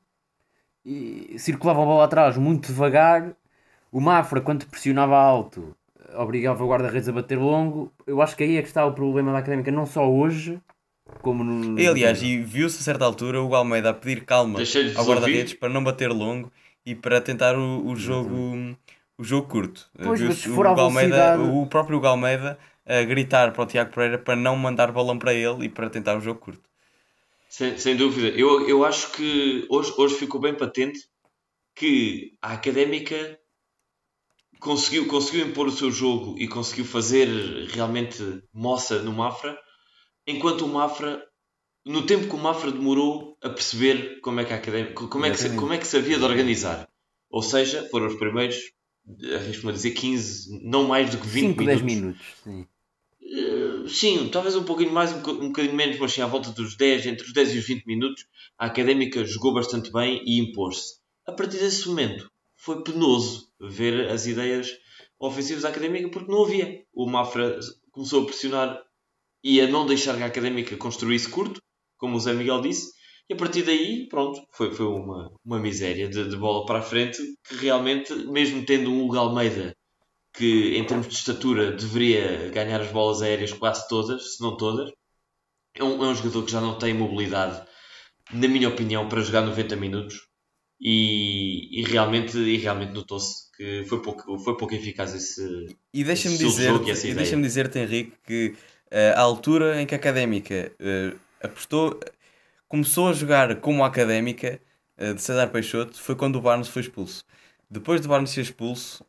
e 0.86 1.36
circulavam 1.40 1.84
a 1.84 1.86
bola 1.88 2.06
atrás 2.06 2.38
muito 2.38 2.68
devagar. 2.68 3.34
O 3.92 4.00
Mafra, 4.00 4.40
quando 4.42 4.68
pressionava 4.68 5.18
alto, 5.18 5.76
obrigava 6.16 6.64
o 6.64 6.68
guarda-redes 6.68 7.10
a 7.10 7.12
bater 7.12 7.38
longo. 7.38 7.92
Eu 8.06 8.22
acho 8.22 8.36
que 8.36 8.44
aí 8.44 8.58
é 8.58 8.62
que 8.62 8.68
está 8.68 8.86
o 8.86 8.94
problema 8.94 9.32
da 9.32 9.40
académica, 9.40 9.72
não 9.72 9.86
só 9.86 10.10
hoje, 10.10 10.60
como 11.22 11.44
no. 11.44 11.80
E, 11.80 11.88
aliás, 11.88 12.22
e 12.22 12.38
viu-se 12.38 12.80
a 12.80 12.84
certa 12.84 13.06
altura 13.06 13.42
o 13.42 13.56
Almeida 13.56 13.90
a 13.90 13.94
pedir 13.94 14.26
calma 14.26 14.60
ao 14.96 15.06
guarda-redes 15.06 15.54
para 15.54 15.70
não 15.70 15.84
bater 15.84 16.10
longo 16.10 16.52
e 16.86 16.96
para 16.96 17.20
tentar 17.22 17.58
o, 17.58 17.88
o 17.88 17.96
jogo 17.96 18.76
o 19.18 19.24
jogo 19.24 19.48
curto. 19.48 19.90
Pois, 19.98 20.22
mas 20.22 20.36
se 20.36 20.48
for 20.48 20.66
o, 20.66 20.70
Almeida, 20.70 21.38
velocidade- 21.38 21.64
o 21.64 21.66
próprio 21.68 22.06
Almeida 22.06 22.58
a 22.86 23.04
gritar 23.04 23.52
para 23.52 23.64
o 23.64 23.66
Tiago 23.66 23.92
Pereira 23.94 24.18
para 24.18 24.36
não 24.36 24.56
mandar 24.56 24.92
balão 24.92 25.18
para 25.18 25.34
ele 25.34 25.66
e 25.66 25.70
para 25.70 25.90
tentar 25.90 26.18
o 26.18 26.22
jogo 26.22 26.40
curto. 26.40 26.62
Sem, 27.50 27.78
sem 27.78 27.96
dúvida. 27.96 28.30
Eu, 28.38 28.68
eu 28.68 28.86
acho 28.86 29.12
que 29.14 29.66
hoje, 29.70 29.94
hoje 29.98 30.16
ficou 30.16 30.40
bem 30.40 30.54
patente 30.54 31.00
que 31.76 32.34
a 32.42 32.54
académica 32.54 33.40
conseguiu, 34.60 35.08
conseguiu 35.08 35.48
impor 35.48 35.68
o 35.68 35.72
seu 35.72 35.92
jogo 35.92 36.36
e 36.38 36.48
conseguiu 36.48 36.86
fazer 36.86 37.28
realmente 37.70 38.42
moça 38.54 39.02
no 39.02 39.14
Mafra, 39.14 39.58
enquanto 40.26 40.66
o 40.66 40.68
Mafra, 40.68 41.24
no 41.86 42.06
tempo 42.06 42.28
que 42.28 42.36
o 42.36 42.40
Mafra 42.40 42.72
demorou 42.72 43.38
a 43.42 43.50
perceber 43.50 44.20
como 44.22 44.40
é 44.40 44.46
que 44.46 44.54
a 44.54 44.58
académica, 44.58 45.08
como 45.08 45.26
é 45.26 45.32
que, 45.32 45.50
como 45.56 45.74
é 45.74 45.78
que 45.78 45.88
se 45.88 45.98
havia 45.98 46.18
de 46.18 46.24
organizar. 46.24 46.88
Ou 47.30 47.42
seja, 47.42 47.88
foram 47.90 48.08
os 48.08 48.16
primeiros, 48.16 48.58
arrisco-me 49.36 49.72
a 49.72 49.76
dizer, 49.76 49.92
15, 49.92 50.64
não 50.64 50.88
mais 50.88 51.10
do 51.10 51.18
que 51.18 51.28
20 51.28 51.48
5, 51.50 51.66
10 51.66 51.82
minutos. 51.82 52.26
minutos. 52.46 52.68
Sim. 52.68 52.68
Uh, 53.22 53.90
Sim, 53.90 54.30
talvez 54.30 54.56
um 54.56 54.64
pouquinho 54.64 54.92
mais, 54.92 55.12
um, 55.12 55.18
um 55.18 55.48
bocadinho 55.48 55.76
menos, 55.76 55.98
mas 55.98 56.12
sim 56.12 56.22
à 56.22 56.28
volta 56.28 56.52
dos 56.52 56.76
10, 56.76 57.06
entre 57.06 57.26
os 57.26 57.34
10 57.34 57.56
e 57.56 57.58
os 57.58 57.68
20 57.68 57.86
minutos, 57.86 58.26
a 58.58 58.66
académica 58.66 59.24
jogou 59.26 59.54
bastante 59.54 59.92
bem 59.92 60.22
e 60.26 60.40
impôs-se. 60.40 61.00
A 61.26 61.32
partir 61.32 61.58
desse 61.58 61.88
momento, 61.88 62.30
foi 62.56 62.84
penoso 62.84 63.47
ver 63.60 64.10
as 64.10 64.26
ideias 64.28 64.72
ofensivas 65.20 65.64
da 65.64 65.70
académica 65.70 66.10
porque 66.10 66.32
não 66.32 66.44
havia. 66.44 66.84
O 66.94 67.10
Mafra 67.10 67.60
começou 67.92 68.24
a 68.24 68.26
pressionar 68.26 68.82
e 69.44 69.62
a 69.62 69.68
não 69.68 69.86
deixar 69.86 70.18
que 70.18 70.24
a 70.24 70.28
académica 70.28 70.76
construísse 70.78 71.30
curto, 71.30 71.62
como 71.98 72.18
o 72.18 72.20
Zé 72.20 72.34
Miguel 72.34 72.62
disse, 72.62 72.92
e 73.30 73.34
a 73.34 73.38
partir 73.38 73.64
daí, 73.64 74.08
pronto, 74.08 74.42
foi, 74.52 74.74
foi 74.74 74.86
uma, 74.86 75.32
uma 75.44 75.60
miséria 75.60 76.08
de, 76.08 76.30
de 76.30 76.38
bola 76.38 76.66
para 76.66 76.80
a 76.80 76.82
frente 76.82 77.18
que 77.48 77.56
realmente, 77.56 78.14
mesmo 78.14 78.66
tendo 78.66 78.92
um 78.92 79.04
Hugo 79.04 79.18
Almeida 79.18 79.76
que 80.34 80.78
em 80.78 80.86
termos 80.86 81.08
de 81.08 81.16
estatura 81.16 81.72
deveria 81.72 82.50
ganhar 82.50 82.80
as 82.80 82.92
bolas 82.92 83.22
aéreas 83.22 83.52
quase 83.52 83.88
todas, 83.88 84.36
se 84.36 84.42
não 84.42 84.56
todas. 84.56 84.92
É 85.74 85.84
um, 85.84 86.04
é 86.06 86.08
um 86.08 86.16
jogador 86.16 86.46
que 86.46 86.52
já 86.52 86.62
não 86.62 86.78
tem 86.78 86.94
mobilidade, 86.94 87.66
na 88.32 88.48
minha 88.48 88.70
opinião, 88.70 89.10
para 89.10 89.22
jogar 89.22 89.42
90 89.42 89.76
minutos 89.76 90.27
e, 90.80 91.80
e 91.80 91.84
realmente, 91.84 92.38
e 92.38 92.58
realmente 92.58 92.94
notou-se 92.94 93.52
que 93.56 93.84
foi 93.86 94.02
pouco, 94.02 94.38
foi 94.40 94.56
pouco 94.58 94.74
eficaz 94.76 95.14
esse. 95.16 95.68
E 95.94 96.04
deixa-me 96.04 96.36
Esse 96.36 96.44
de 96.44 96.44
jogo 96.66 96.78
e 96.78 96.80
dizer, 96.80 96.92
essa 96.92 97.08
e 97.08 97.12
ideia. 97.12 97.16
deixa-me 97.16 97.42
dizer-te, 97.42 97.80
Henrique, 97.80 98.14
que 98.24 98.56
eh, 98.92 99.14
a 99.16 99.22
altura 99.22 99.82
em 99.82 99.86
que 99.86 99.96
a 99.96 99.98
Académica 99.98 100.72
eh, 100.80 101.14
apostou, 101.42 102.00
começou 102.68 103.10
a 103.10 103.14
jogar 103.14 103.56
como 103.60 103.84
a 103.84 103.88
Académica 103.88 104.62
eh, 104.98 105.14
de 105.14 105.22
César 105.22 105.48
Peixoto 105.48 106.00
foi 106.00 106.16
quando 106.16 106.36
o 106.38 106.42
Barnes 106.42 106.68
foi 106.68 106.84
expulso. 106.84 107.24
Depois 107.70 108.00
do 108.00 108.08
Barnes 108.08 108.30
ser 108.30 108.42
expulso, 108.42 109.06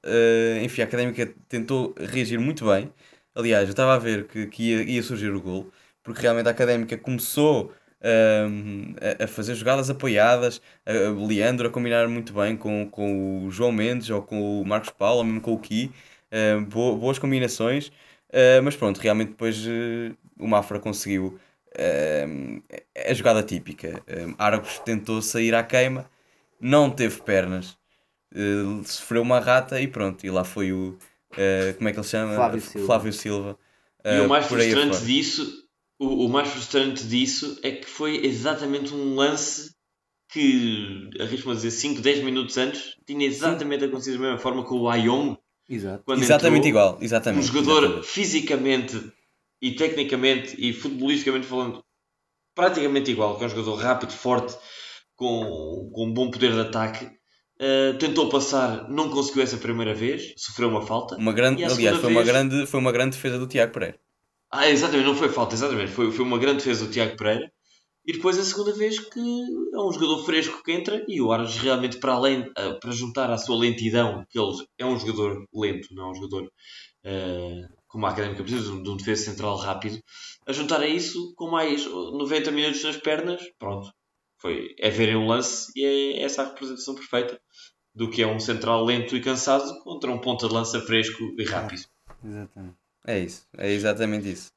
enfim, 0.64 0.80
a 0.82 0.84
Académica 0.84 1.32
tentou 1.48 1.94
reagir 1.96 2.40
muito 2.40 2.66
bem. 2.66 2.92
Aliás, 3.32 3.64
eu 3.68 3.70
estava 3.70 3.94
a 3.94 3.98
ver 3.98 4.26
que, 4.26 4.48
que 4.48 4.62
ia, 4.64 4.82
ia 4.82 5.02
surgir 5.02 5.30
o 5.32 5.40
gol, 5.40 5.70
porque 6.02 6.22
realmente 6.22 6.48
a 6.48 6.50
Académica 6.50 6.98
começou 6.98 7.72
a, 8.00 9.24
a, 9.24 9.26
fazer 9.26 9.54
jogadas 9.54 9.90
apoiadas, 9.90 10.60
a, 10.86 11.26
Leandro 11.26 11.68
a 11.68 11.70
combinar 11.70 12.08
muito 12.08 12.32
bem 12.32 12.56
com, 12.56 12.88
com 12.90 13.46
o 13.46 13.50
João 13.50 13.72
Mendes 13.72 14.10
ou 14.10 14.22
com 14.22 14.60
o 14.60 14.64
Marcos 14.64 14.90
Paulo, 14.90 15.18
ou 15.18 15.24
mesmo 15.24 15.40
com 15.40 15.52
o 15.52 15.58
Ki, 15.58 15.90
boas 16.70 17.18
combinações, 17.18 17.88
uh, 17.88 18.62
mas 18.62 18.76
pronto, 18.76 18.98
realmente 18.98 19.30
depois 19.30 19.58
uh, 19.66 20.16
o 20.38 20.46
Mafra 20.46 20.78
conseguiu 20.78 21.38
a 23.08 23.14
jogada 23.14 23.40
típica. 23.42 24.02
Argos 24.36 24.80
tentou 24.80 25.22
sair 25.22 25.54
à 25.54 25.62
queima, 25.62 26.10
não 26.60 26.90
teve 26.90 27.20
pernas, 27.22 27.76
sofreu 28.84 29.22
uma 29.22 29.38
rata 29.38 29.80
e 29.80 29.86
pronto, 29.86 30.26
e 30.26 30.30
lá 30.30 30.42
foi 30.42 30.72
o. 30.72 30.98
como 31.76 31.88
é 31.88 31.92
que 31.92 31.98
ele 31.98 32.06
chama? 32.06 32.34
Flávio 32.34 32.60
Silva. 32.60 32.86
Flávio 32.86 33.12
Silva. 33.12 33.58
e 34.04 34.20
o 34.20 34.28
mais 34.28 34.46
frustrante 34.46 35.04
disso 35.04 35.67
o, 35.98 36.26
o, 36.26 36.28
mais 36.28 36.48
frustrante 36.48 37.04
disso 37.04 37.58
é 37.62 37.72
que 37.72 37.86
foi 37.86 38.24
exatamente 38.24 38.94
um 38.94 39.14
lance 39.14 39.72
que, 40.30 41.10
arrisco-me 41.18 41.52
a 41.52 41.56
dizer, 41.56 41.70
5, 41.70 42.00
10 42.00 42.24
minutos 42.24 42.56
antes, 42.56 42.94
tinha 43.06 43.26
exatamente 43.26 43.80
Sim. 43.80 43.86
acontecido 43.86 44.18
da 44.18 44.24
mesma 44.24 44.38
forma 44.38 44.64
com 44.64 44.76
o 44.76 44.88
Ayong. 44.88 45.36
Exato. 45.68 46.04
exatamente 46.14 46.68
entrou, 46.68 46.84
igual, 46.84 46.98
exatamente. 47.00 47.42
Um 47.42 47.46
jogador 47.46 47.82
exatamente. 47.84 48.06
fisicamente 48.06 49.12
e 49.60 49.72
tecnicamente 49.72 50.56
e 50.58 50.72
futebolisticamente 50.72 51.46
falando 51.46 51.84
praticamente 52.54 53.10
igual, 53.10 53.36
que 53.36 53.44
é 53.44 53.46
um 53.46 53.50
jogador 53.50 53.74
rápido, 53.74 54.12
forte, 54.12 54.56
com, 55.14 55.90
com 55.92 56.06
um 56.06 56.12
bom 56.12 56.30
poder 56.30 56.52
de 56.52 56.60
ataque. 56.60 57.06
Uh, 57.60 57.98
tentou 57.98 58.28
passar, 58.28 58.88
não 58.88 59.10
conseguiu 59.10 59.42
essa 59.42 59.56
primeira 59.56 59.92
vez, 59.92 60.32
sofreu 60.36 60.68
uma 60.68 60.82
falta. 60.82 61.16
Uma 61.16 61.32
grande, 61.32 61.64
aliás, 61.64 61.98
foi, 61.98 62.12
vez... 62.12 62.16
uma 62.16 62.22
grande, 62.22 62.66
foi 62.66 62.80
uma 62.80 62.92
grande 62.92 63.16
defesa 63.16 63.38
do 63.38 63.46
Tiago 63.46 63.72
Pereira. 63.72 63.98
Ah, 64.50 64.68
exatamente, 64.68 65.06
não 65.06 65.14
foi 65.14 65.28
falta, 65.28 65.54
exatamente. 65.54 65.92
Foi, 65.92 66.10
foi 66.10 66.24
uma 66.24 66.38
grande 66.38 66.58
defesa 66.58 66.86
do 66.86 66.90
Tiago 66.90 67.16
Pereira. 67.16 67.50
E 68.06 68.12
depois 68.12 68.38
a 68.38 68.42
segunda 68.42 68.72
vez 68.72 68.98
que 68.98 69.20
é 69.20 69.78
um 69.78 69.92
jogador 69.92 70.24
fresco 70.24 70.62
que 70.64 70.72
entra 70.72 71.04
e 71.06 71.20
o 71.20 71.30
Aras 71.30 71.58
realmente 71.58 71.98
para 71.98 72.14
além, 72.14 72.50
eh, 72.56 72.72
para 72.80 72.90
juntar 72.90 73.30
à 73.30 73.36
sua 73.36 73.58
lentidão, 73.58 74.24
que 74.30 74.38
ele 74.38 74.66
é 74.78 74.86
um 74.86 74.98
jogador 74.98 75.44
lento, 75.52 75.94
não 75.94 76.06
é 76.06 76.10
um 76.10 76.14
jogador 76.14 76.44
uh, 76.44 77.78
como 77.86 78.06
a 78.06 78.10
Académica 78.10 78.42
precisa 78.42 78.72
de 78.80 78.88
um 78.88 78.96
defesa 78.96 79.24
central 79.24 79.56
rápido, 79.56 80.00
a 80.46 80.52
juntar 80.54 80.80
a 80.80 80.86
isso 80.86 81.34
com 81.36 81.50
mais 81.50 81.84
90 81.84 82.50
minutos 82.50 82.82
nas 82.82 82.96
pernas, 82.96 83.42
pronto. 83.58 83.92
Foi, 84.40 84.74
é 84.78 84.88
verem 84.88 85.16
um 85.16 85.26
lance 85.26 85.70
e 85.76 85.84
é 85.84 86.22
essa 86.22 86.42
a 86.42 86.46
representação 86.46 86.94
perfeita 86.94 87.38
do 87.94 88.08
que 88.08 88.22
é 88.22 88.26
um 88.26 88.40
central 88.40 88.86
lento 88.86 89.16
e 89.16 89.20
cansado 89.20 89.82
contra 89.82 90.10
um 90.10 90.18
ponta 90.18 90.48
de 90.48 90.54
lança 90.54 90.80
fresco 90.80 91.22
e 91.38 91.44
rápido. 91.44 91.82
Exatamente. 92.24 92.87
É 93.08 93.18
isso, 93.20 93.48
é 93.56 93.72
exatamente 93.72 94.30
isso. 94.30 94.52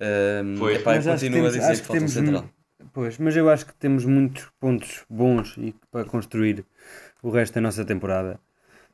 Um, 0.00 0.58
pois, 0.58 0.78
epá, 0.78 0.94
mas 0.94 1.04
continua 1.04 1.48
a 1.48 1.50
dizer 1.50 1.60
que, 1.60 1.80
que 1.80 1.86
falta 1.86 1.92
temos, 1.92 2.12
central. 2.12 2.50
Pois, 2.90 3.18
mas 3.18 3.36
eu 3.36 3.50
acho 3.50 3.66
que 3.66 3.74
temos 3.74 4.06
muitos 4.06 4.46
pontos 4.58 5.04
bons 5.10 5.54
e 5.58 5.74
para 5.90 6.06
construir 6.06 6.64
o 7.22 7.28
resto 7.28 7.52
da 7.52 7.60
nossa 7.60 7.84
temporada. 7.84 8.40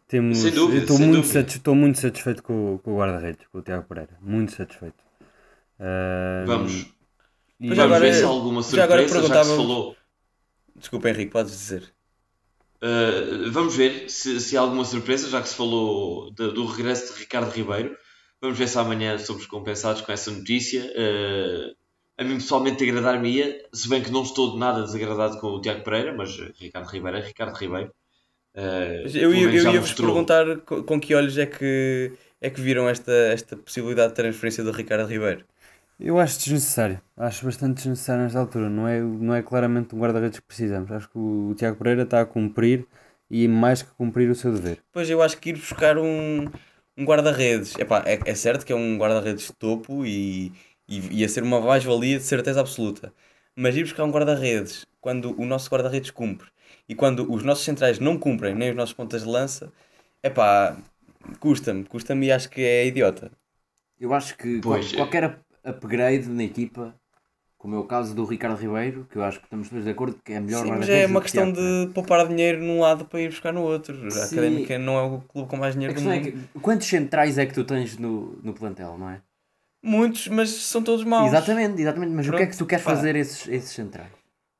Temos, 0.09 0.39
sem 0.39 0.51
dúvida, 0.51 0.83
estou, 0.83 0.99
muito 0.99 1.27
satisfeito, 1.29 1.57
estou 1.59 1.75
muito 1.77 2.01
satisfeito 2.01 2.43
com, 2.43 2.81
com 2.83 2.95
o 2.95 2.97
guarda-redes, 2.99 3.47
com 3.53 3.59
o 3.59 3.63
Tiago 3.63 3.87
Pereira. 3.87 4.19
Muito 4.21 4.51
satisfeito. 4.51 5.01
Uh, 5.79 6.45
vamos. 6.45 6.73
E 7.61 7.69
vamos 7.69 7.79
agora, 7.79 8.01
ver 8.01 8.15
se 8.15 8.25
há 8.25 8.27
alguma 8.27 8.63
surpresa, 8.65 8.89
já, 8.89 8.95
agora 8.95 9.09
perguntava... 9.09 9.35
já 9.35 9.41
que 9.43 9.47
se 9.47 9.57
falou. 9.57 9.97
Desculpa, 10.75 11.09
Henrique, 11.11 11.31
podes 11.31 11.53
dizer. 11.53 11.85
Uh, 12.83 13.49
vamos 13.53 13.77
ver 13.77 14.11
se, 14.11 14.41
se 14.41 14.57
há 14.57 14.61
alguma 14.61 14.85
surpresa, 14.85 15.29
já 15.29 15.41
que 15.41 15.49
se 15.49 15.55
falou 15.55 16.33
de, 16.33 16.51
do 16.53 16.67
regresso 16.67 17.15
de 17.15 17.21
Ricardo 17.21 17.53
Ribeiro. 17.53 17.97
Vamos 18.41 18.59
ver 18.59 18.69
se 18.69 18.79
amanhã 18.79 19.19
somos 19.19 19.47
compensados 19.47 20.03
com 20.03 20.13
essa 20.13 20.31
notícia. 20.31 20.85
Uh, 20.85 21.77
a 22.17 22.25
mim 22.25 22.35
pessoalmente 22.35 22.83
agradar-me-ia, 22.83 23.65
se 23.73 23.89
bem 23.89 24.03
que 24.03 24.11
não 24.11 24.23
estou 24.23 24.53
de 24.53 24.59
nada 24.59 24.83
desagradado 24.83 25.39
com 25.39 25.49
o 25.49 25.61
Tiago 25.61 25.85
Pereira, 25.85 26.13
mas 26.13 26.37
Ricardo 26.59 26.89
Ribeiro 26.89 27.17
é 27.17 27.21
Ricardo 27.21 27.57
Ribeiro. 27.57 27.93
Uh, 28.55 29.07
eu, 29.15 29.33
eu, 29.33 29.51
eu 29.51 29.73
ia-vos 29.73 29.93
perguntar 29.93 30.59
com, 30.59 30.83
com, 30.83 31.01
que 31.01 31.15
olhos 31.15 31.39
é 31.39 31.47
que, 31.47 32.13
é 32.41 32.51
que 32.51 32.61
viram 32.61 32.89
esta, 32.89 33.13
esta 33.13 33.57
possibilidade 33.57 34.11
de 34.11 34.17
transferência 34.17 34.65
do 34.65 34.73
Ricardo 34.73 35.09
Ribeiro. 35.09 35.45
Eu 36.01 36.19
acho 36.19 36.39
desnecessário, 36.39 37.01
acho 37.17 37.45
bastante 37.45 37.77
desnecessário 37.77 38.23
nesta 38.23 38.39
altura. 38.39 38.69
Não 38.69 38.87
é, 38.87 39.01
não 39.01 39.35
é 39.35 39.43
claramente 39.43 39.95
um 39.95 39.99
guarda-redes 39.99 40.39
que 40.41 40.47
precisamos. 40.47 40.91
Acho 40.91 41.09
que 41.09 41.19
o, 41.19 41.51
o 41.51 41.55
Tiago 41.55 41.77
Pereira 41.77 42.03
está 42.03 42.21
a 42.21 42.27
cumprir 42.27 42.87
e 43.31 43.47
mais 43.47 43.83
que 43.83 43.91
cumprir 43.93 44.31
o 44.31 44.35
seu 44.35 44.53
dever. 44.53 44.79
Pois 44.93 45.09
eu 45.11 45.23
acho 45.23 45.39
que 45.39 45.51
ir 45.51 45.55
buscar 45.55 45.99
um, 45.99 46.47
um 46.99 47.05
guarda-redes. 47.05 47.75
É, 47.77 48.31
é 48.31 48.35
certo 48.35 48.67
que 48.67 48.73
é 48.73 48.77
um 48.77 48.99
guarda-redes 48.99 49.47
de 49.47 49.53
topo 49.53 50.05
e, 50.05 50.53
e 50.89 51.21
ia 51.21 51.29
ser 51.29 51.45
uma 51.45 51.61
mais-valia 51.61 52.19
de 52.19 52.25
certeza 52.25 52.61
absoluta. 52.61 53.13
Mas 53.55 53.77
ir 53.77 53.85
buscar 53.85 54.05
um 54.05 54.11
guarda-redes 54.11 54.85
quando 55.01 55.41
o 55.41 55.47
nosso 55.47 55.71
guarda-redes 55.71 56.11
cumpre 56.11 56.49
e 56.89 56.95
quando 56.95 57.33
os 57.33 57.45
nossos 57.45 57.65
centrais 57.65 58.01
não 58.01 58.19
cumprem, 58.19 58.55
nem 58.55 58.71
os 58.71 58.77
nossos 58.77 58.95
pontas 58.95 59.23
de 59.23 59.29
lança, 59.29 59.73
é 60.23 60.29
pá, 60.29 60.77
custa-me, 61.39 61.85
custa-me 61.85 62.27
e 62.27 62.33
acho 62.33 62.51
que 62.51 62.63
é 62.63 62.87
idiota. 62.87 63.31
Eu 64.01 64.13
acho 64.13 64.37
que 64.37 64.61
pois, 64.61 64.93
qualquer 64.93 65.39
upgrade 65.65 66.29
na 66.29 66.45
equipa 66.45 66.95
como 67.59 67.75
é 67.75 67.79
o 67.79 67.85
caso 67.85 68.15
do 68.15 68.25
Ricardo 68.25 68.57
Ribeiro, 68.57 69.07
que 69.11 69.19
eu 69.19 69.25
acho 69.25 69.41
que 69.41 69.47
estamos 69.47 69.69
todos 69.69 69.85
de 69.85 69.91
acordo 69.91 70.17
que 70.25 70.33
é 70.33 70.41
melhor 70.41 70.65
Sim, 70.65 70.71
mas 70.71 70.89
é 70.89 71.07
uma 71.07 71.21
questão 71.21 71.51
de 71.51 71.91
poupar 71.93 72.27
dinheiro 72.29 72.63
num 72.63 72.81
lado 72.81 73.05
para 73.05 73.21
ir 73.21 73.29
buscar 73.29 73.53
no 73.53 73.63
outro. 73.63 73.99
A 74.05 74.25
Académica 74.25 74.79
não 74.79 74.97
é 74.97 75.03
o 75.03 75.21
clube 75.21 75.49
com 75.49 75.57
mais 75.57 75.75
dinheiro 75.75 75.93
do 75.93 76.01
mundo. 76.01 76.13
É 76.13 76.21
que, 76.21 76.39
quantos 76.63 76.87
centrais 76.87 77.37
é 77.37 77.45
que 77.45 77.53
tu 77.53 77.65
tens 77.65 77.99
no, 77.99 78.39
no 78.45 78.55
plantel, 78.55 78.97
não 78.97 79.11
é? 79.11 79.21
Muitos, 79.83 80.29
mas 80.29 80.51
são 80.51 80.83
todos 80.83 81.05
maus. 81.05 81.29
Exatamente, 81.29 81.81
exatamente. 81.81 82.13
Mas 82.13 82.27
Pronto, 82.27 82.37
o 82.37 82.39
que 82.39 82.45
é 82.45 82.51
que 82.51 82.57
tu 82.57 82.67
queres 82.67 82.85
pá. 82.85 82.95
fazer 82.95 83.17
esses, 83.17 83.49
esses 83.49 83.71
centrais? 83.71 84.11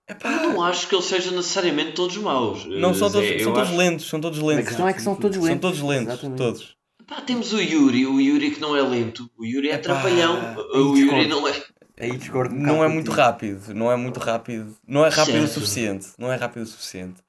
Epá. 0.09 0.31
Eu 0.31 0.53
não 0.55 0.63
acho 0.65 0.89
que 0.89 0.95
eles 0.95 1.05
sejam 1.05 1.35
necessariamente 1.35 1.93
todos 1.93 2.17
maus. 2.17 2.65
Não, 2.67 2.95
são 2.95 3.11
todos, 3.11 3.43
são 3.43 3.53
todos 3.53 3.69
acho... 3.69 3.77
lentos, 3.77 4.09
são 4.09 4.21
todos 4.21 4.39
lentos. 4.41 4.65
A 4.65 4.69
questão 4.69 4.89
é 4.89 4.93
que 4.93 5.03
são 5.03 5.15
todos 5.15 5.37
lentos. 5.37 5.49
São 5.51 5.59
todos 5.59 5.81
lentos, 5.83 6.15
exatamente. 6.15 6.39
todos. 6.39 6.77
Epá, 7.01 7.21
temos 7.21 7.53
o 7.53 7.61
Yuri, 7.61 8.07
o 8.07 8.21
Yuri 8.21 8.51
que 8.51 8.61
não 8.61 8.77
é 8.77 8.83
lento. 8.83 9.31
O 9.37 9.45
Yuri 9.45 9.71
é 9.71 9.75
Epá. 9.75 9.83
trapalhão. 9.83 10.57
O 10.75 10.97
Yuri 10.97 11.29
não 11.29 11.47
é... 11.47 11.53
Aí 12.01 12.17
discordo 12.17 12.55
um 12.55 12.59
Não 12.59 12.85
é 12.85 12.89
muito 12.89 13.11
rápido, 13.11 13.75
não 13.75 13.91
é 13.91 13.97
muito 13.97 14.21
rápido. 14.21 14.77
Não 14.87 15.05
é 15.05 15.09
rápido 15.09 15.35
certo. 15.35 15.45
o 15.45 15.49
suficiente. 15.49 16.07
Não 16.17 16.33
é 16.33 16.37
rápido 16.37 16.63
o 16.63 16.67
suficiente. 16.67 17.21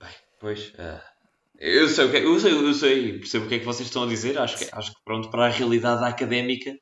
Bem, 0.00 0.10
pois. 0.40 0.70
Uh, 0.70 1.00
eu, 1.58 1.88
sei 1.88 2.06
o 2.06 2.10
que, 2.10 2.16
é, 2.16 2.24
eu, 2.24 2.40
sei, 2.40 2.52
eu 2.52 2.74
sei, 2.74 3.18
percebo 3.18 3.46
o 3.46 3.48
que 3.48 3.54
é 3.54 3.58
que 3.60 3.64
vocês 3.64 3.86
estão 3.86 4.02
a 4.02 4.08
dizer. 4.08 4.38
Acho 4.38 4.58
que, 4.58 4.68
acho 4.72 4.90
que 4.92 5.00
pronto, 5.04 5.30
para 5.30 5.46
a 5.46 5.48
realidade 5.48 6.04
académica, 6.04 6.76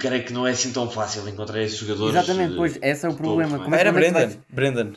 creio 0.00 0.24
que 0.24 0.32
não 0.32 0.46
é 0.46 0.52
assim 0.52 0.72
tão 0.72 0.90
fácil 0.90 1.28
encontrar 1.28 1.62
esses 1.62 1.78
jogadores. 1.78 2.16
Exatamente, 2.16 2.56
pois, 2.56 2.78
esse 2.80 3.04
é 3.04 3.08
o 3.08 3.14
problema. 3.14 3.58
Como 3.58 3.74
é 3.74 3.80
era 3.80 3.92
Brendan. 3.92 4.30
Brendan. 4.48 4.92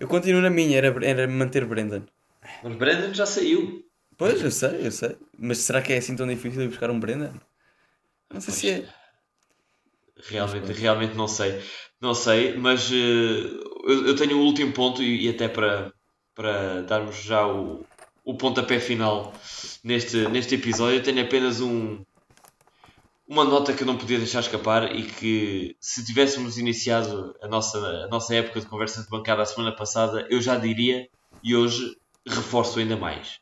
Eu 0.00 0.08
continuo 0.08 0.40
na 0.40 0.50
minha, 0.50 0.78
era, 0.78 1.06
era 1.06 1.28
manter 1.28 1.66
Brendan. 1.66 2.02
Mas 2.62 2.74
Brendan 2.76 3.12
já 3.12 3.26
saiu. 3.26 3.84
Pois, 4.16 4.40
eu 4.42 4.50
sei, 4.50 4.86
eu 4.86 4.90
sei. 4.90 5.16
Mas 5.38 5.58
será 5.58 5.82
que 5.82 5.92
é 5.92 5.98
assim 5.98 6.16
tão 6.16 6.26
difícil 6.26 6.62
ir 6.62 6.68
buscar 6.68 6.90
um 6.90 6.98
Brendan? 6.98 7.34
Não 8.32 8.40
sei 8.40 8.52
pois. 8.52 8.56
se 8.56 8.70
é. 8.70 9.03
Realmente, 10.16 10.72
realmente 10.72 11.14
não 11.14 11.28
sei. 11.28 11.60
Não 12.00 12.14
sei, 12.14 12.56
mas 12.56 12.90
uh, 12.90 12.94
eu, 12.94 14.06
eu, 14.08 14.16
tenho 14.16 14.36
um 14.36 14.42
último 14.42 14.72
ponto 14.72 15.02
e, 15.02 15.26
e, 15.26 15.28
até 15.28 15.48
para, 15.48 15.92
para 16.34 16.82
darmos 16.82 17.16
já 17.22 17.46
o, 17.46 17.84
o 18.24 18.36
pontapé 18.36 18.78
final 18.78 19.32
neste, 19.82 20.28
neste 20.28 20.54
episódio, 20.54 20.98
eu 20.98 21.02
tenho 21.02 21.22
apenas 21.22 21.60
um, 21.60 22.04
uma 23.26 23.44
nota 23.44 23.72
que 23.72 23.82
eu 23.82 23.86
não 23.86 23.96
podia 23.96 24.18
deixar 24.18 24.40
escapar 24.40 24.94
e 24.94 25.04
que 25.04 25.76
se 25.80 26.04
tivéssemos 26.04 26.58
iniciado 26.58 27.34
a 27.40 27.48
nossa, 27.48 27.78
a 27.78 28.08
nossa 28.08 28.34
época 28.34 28.60
de 28.60 28.66
conversa 28.66 29.02
de 29.02 29.08
bancada 29.08 29.42
a 29.42 29.46
semana 29.46 29.74
passada, 29.74 30.26
eu 30.30 30.40
já 30.40 30.56
diria 30.56 31.08
e 31.42 31.56
hoje 31.56 31.96
reforço 32.26 32.78
ainda 32.78 32.96
mais. 32.96 33.40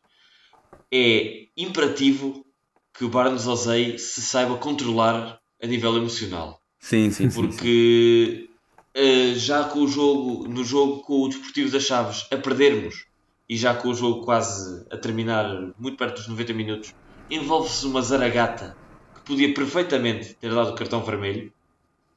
É 0.92 1.46
imperativo 1.56 2.46
que 2.94 3.04
o 3.04 3.08
Barnes 3.08 3.46
Ozei 3.46 3.98
se 3.98 4.22
saiba 4.22 4.56
controlar 4.56 5.40
a 5.60 5.66
nível 5.66 5.96
emocional. 5.96 6.61
Sim, 6.83 7.12
sim, 7.12 7.30
Porque 7.30 8.49
sim, 8.97 9.33
uh, 9.33 9.39
já 9.39 9.62
com 9.62 9.78
o 9.78 9.89
jogo, 9.89 10.49
no 10.49 10.64
jogo 10.64 11.01
com 11.03 11.22
o 11.22 11.28
Desportivo 11.28 11.70
das 11.70 11.85
Chaves 11.85 12.26
a 12.28 12.37
perdermos 12.37 13.07
e 13.49 13.57
já 13.57 13.72
com 13.72 13.89
o 13.89 13.95
jogo 13.95 14.24
quase 14.24 14.85
a 14.91 14.97
terminar 14.97 15.72
muito 15.78 15.97
perto 15.97 16.16
dos 16.16 16.26
90 16.26 16.53
minutos, 16.53 16.93
envolve-se 17.30 17.87
uma 17.87 18.03
zaragata 18.03 18.76
que 19.14 19.20
podia 19.20 19.55
perfeitamente 19.55 20.35
ter 20.35 20.53
dado 20.53 20.70
o 20.70 20.74
cartão 20.74 21.05
vermelho. 21.05 21.53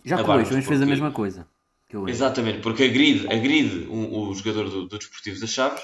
Já 0.04 0.24
com 0.24 0.32
o 0.32 0.36
Leixões 0.36 0.66
fez 0.66 0.82
a 0.82 0.86
mesma 0.86 1.12
coisa. 1.12 1.48
Exatamente, 2.08 2.60
porque 2.60 2.86
agride, 2.86 3.28
agride 3.28 3.88
um, 3.88 4.30
o 4.30 4.34
jogador 4.34 4.68
do, 4.68 4.88
do 4.88 4.98
Desportivo 4.98 5.40
das 5.40 5.52
Chaves 5.52 5.84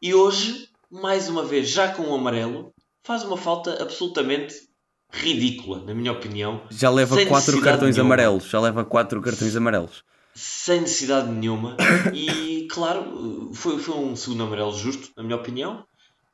e 0.00 0.14
hoje, 0.14 0.68
mais 0.88 1.28
uma 1.28 1.44
vez, 1.44 1.68
já 1.68 1.88
com 1.92 2.04
o 2.04 2.14
amarelo, 2.14 2.72
faz 3.02 3.24
uma 3.24 3.36
falta 3.36 3.82
absolutamente 3.82 4.67
ridícula, 5.10 5.82
na 5.84 5.94
minha 5.94 6.12
opinião. 6.12 6.62
Já 6.70 6.90
leva 6.90 7.24
quatro 7.26 7.60
cartões 7.60 7.96
nenhuma. 7.96 8.14
amarelos. 8.14 8.44
Já 8.48 8.60
leva 8.60 8.84
quatro 8.84 9.20
cartões 9.20 9.56
amarelos. 9.56 10.04
Sem 10.34 10.82
necessidade 10.82 11.30
nenhuma. 11.30 11.76
e 12.14 12.68
claro, 12.70 13.50
foi, 13.52 13.78
foi 13.78 13.94
um 13.96 14.14
segundo 14.14 14.44
amarelo 14.44 14.72
justo, 14.72 15.10
na 15.16 15.22
minha 15.22 15.36
opinião. 15.36 15.84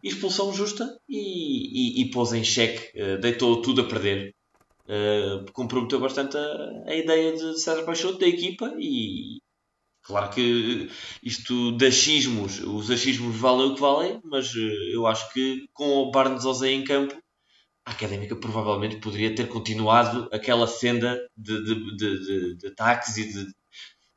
Expulsão 0.03 0.53
justa 0.53 0.99
e, 1.09 2.01
e, 2.01 2.03
e 2.03 2.11
pôs 2.11 2.33
em 2.35 2.45
xeque, 2.45 3.01
uh, 3.01 3.19
deitou 3.19 3.63
tudo 3.63 3.81
a 3.81 3.85
perder. 3.85 4.35
uh, 4.87 5.51
comprometeu 5.53 5.99
bastante 5.99 6.37
a, 6.37 6.91
a, 6.91 6.95
ideia 6.95 7.33
de 7.33 7.59
César 7.59 7.85
Peixoto, 7.85 8.19
da 8.19 8.27
equipa, 8.27 8.75
e 8.79 9.39
claro 10.03 10.29
que 10.29 10.91
isto 11.23 11.73
de 11.73 11.87
achismos, 11.87 12.61
os 12.61 12.91
achismos 12.91 13.35
valem 13.35 13.69
o 13.69 13.75
que 13.75 13.81
valem, 13.81 14.21
mas 14.25 14.55
uh, 14.55 14.93
eu 14.93 15.07
acho 15.07 15.33
que 15.33 15.65
com 15.73 15.89
o 15.89 16.11
Barnes 16.11 16.43
José 16.43 16.71
em 16.71 16.85
campo, 16.85 17.17
a 17.85 17.91
Académica 17.91 18.35
provavelmente 18.37 18.97
poderia 18.97 19.35
ter 19.35 19.49
continuado 19.49 20.29
aquela 20.33 20.67
senda 20.67 21.19
de, 21.37 21.65
de, 21.65 21.97
de, 21.97 22.57
de 22.57 22.67
ataques 22.69 23.17
e 23.17 23.33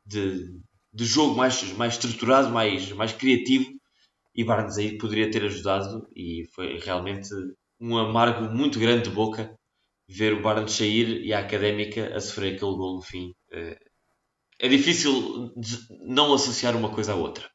de, 0.06 0.60
de, 0.94 1.06
jogo 1.06 1.36
mais, 1.36 1.62
mais 1.74 1.94
estruturado, 1.94 2.50
mais, 2.50 2.92
mais 2.94 3.12
criativo, 3.12 3.70
e 4.34 4.44
Barnes 4.44 4.78
aí 4.78 4.98
poderia 4.98 5.30
ter 5.30 5.44
ajudado, 5.44 6.08
e 6.16 6.46
foi 6.54 6.80
realmente 6.80 7.30
um 7.80 7.98
amargo 7.98 8.54
muito 8.54 8.80
grande 8.80 9.10
de 9.10 9.16
boca 9.16 9.54
ver 10.08 10.34
o 10.34 10.42
Barnes 10.42 10.72
sair 10.72 11.26
e 11.26 11.34
a 11.34 11.40
Académica 11.40 12.16
a 12.16 12.20
sofrer 12.22 12.56
aquele 12.56 12.76
gol 12.76 12.96
no 12.96 13.02
fim. 13.02 13.34
É, 13.52 13.78
é 14.60 14.68
difícil 14.68 15.54
não 16.02 16.34
associar 16.34 16.76
uma 16.76 16.90
coisa 16.90 17.14
à 17.14 17.16
outra. 17.16 17.50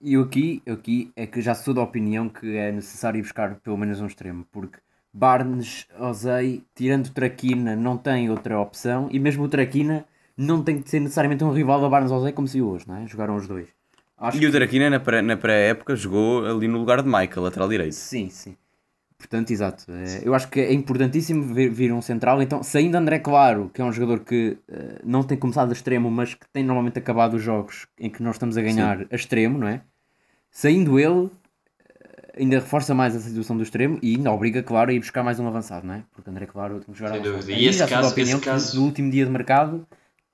E 0.00 0.14
aqui, 0.14 0.62
aqui 0.68 1.10
é 1.16 1.26
que 1.26 1.40
já 1.40 1.54
sou 1.54 1.74
da 1.74 1.82
opinião 1.82 2.28
que 2.28 2.56
é 2.56 2.70
necessário 2.70 3.20
buscar 3.22 3.58
pelo 3.60 3.78
menos 3.78 4.00
um 4.00 4.06
extremo, 4.06 4.46
porque 4.52 4.78
Barnes, 5.12 5.86
Ozei, 5.98 6.62
tirando 6.74 7.10
Traquina, 7.10 7.74
não 7.74 7.96
tem 7.96 8.30
outra 8.30 8.58
opção, 8.60 9.08
e 9.10 9.18
mesmo 9.18 9.44
o 9.44 9.48
Traquina 9.48 10.04
não 10.36 10.62
tem 10.62 10.80
que 10.80 10.88
ser 10.88 11.00
necessariamente 11.00 11.44
um 11.44 11.52
rival 11.52 11.80
da 11.80 11.88
Barnes 11.88 12.12
Ozei 12.12 12.32
como 12.32 12.48
se 12.48 12.62
hoje, 12.62 12.86
não 12.86 12.96
é? 12.96 13.06
Jogaram 13.06 13.36
os 13.36 13.46
dois. 13.46 13.68
Acho 14.16 14.36
e 14.36 14.40
que... 14.40 14.46
o 14.46 14.52
Traquina 14.52 14.90
na 14.90 15.36
pré-época 15.36 15.96
jogou 15.96 16.44
ali 16.44 16.68
no 16.68 16.78
lugar 16.78 17.02
de 17.02 17.08
Michael, 17.08 17.42
lateral 17.42 17.68
direito. 17.68 17.94
Sim, 17.94 18.28
sim. 18.28 18.56
Portanto, 19.20 19.50
exato. 19.50 19.84
É, 19.92 20.20
eu 20.22 20.34
acho 20.34 20.48
que 20.48 20.60
é 20.60 20.72
importantíssimo 20.72 21.54
vir, 21.54 21.70
vir, 21.70 21.92
um 21.92 22.00
central. 22.00 22.40
Então, 22.40 22.62
saindo 22.62 22.96
André 22.96 23.18
Claro, 23.18 23.70
que 23.72 23.82
é 23.82 23.84
um 23.84 23.92
jogador 23.92 24.20
que 24.20 24.56
uh, 24.66 24.98
não 25.04 25.22
tem 25.22 25.36
começado 25.36 25.68
a 25.68 25.72
extremo, 25.74 26.10
mas 26.10 26.32
que 26.32 26.48
tem 26.50 26.64
normalmente 26.64 26.98
acabado 26.98 27.34
os 27.34 27.42
jogos 27.42 27.86
em 27.98 28.08
que 28.08 28.22
nós 28.22 28.36
estamos 28.36 28.56
a 28.56 28.62
ganhar 28.62 29.00
Sim. 29.00 29.06
a 29.10 29.14
extremo, 29.14 29.58
não 29.58 29.68
é? 29.68 29.82
Saindo 30.50 30.98
ele, 30.98 31.30
ainda 32.40 32.58
reforça 32.58 32.94
mais 32.94 33.14
a 33.14 33.20
situação 33.20 33.56
do 33.56 33.62
extremo 33.62 33.98
e 34.02 34.16
ainda 34.16 34.32
obriga, 34.32 34.62
claro, 34.62 34.90
a 34.90 34.94
ir 34.94 34.98
buscar 34.98 35.22
mais 35.22 35.38
um 35.38 35.46
avançado, 35.46 35.86
não 35.86 35.94
é? 35.94 36.02
Porque 36.12 36.30
André 36.30 36.46
Claro 36.46 36.80
tem 36.80 36.94
que 36.94 36.98
jogar 36.98 37.16
avançado. 37.16 37.50
E 37.50 37.66
esse 37.66 37.86
caso, 37.86 38.08
opinião 38.08 38.38
esse 38.38 38.44
caso... 38.44 38.80
no 38.80 38.86
último 38.86 39.10
dia 39.10 39.24
de 39.24 39.30
mercado 39.30 39.86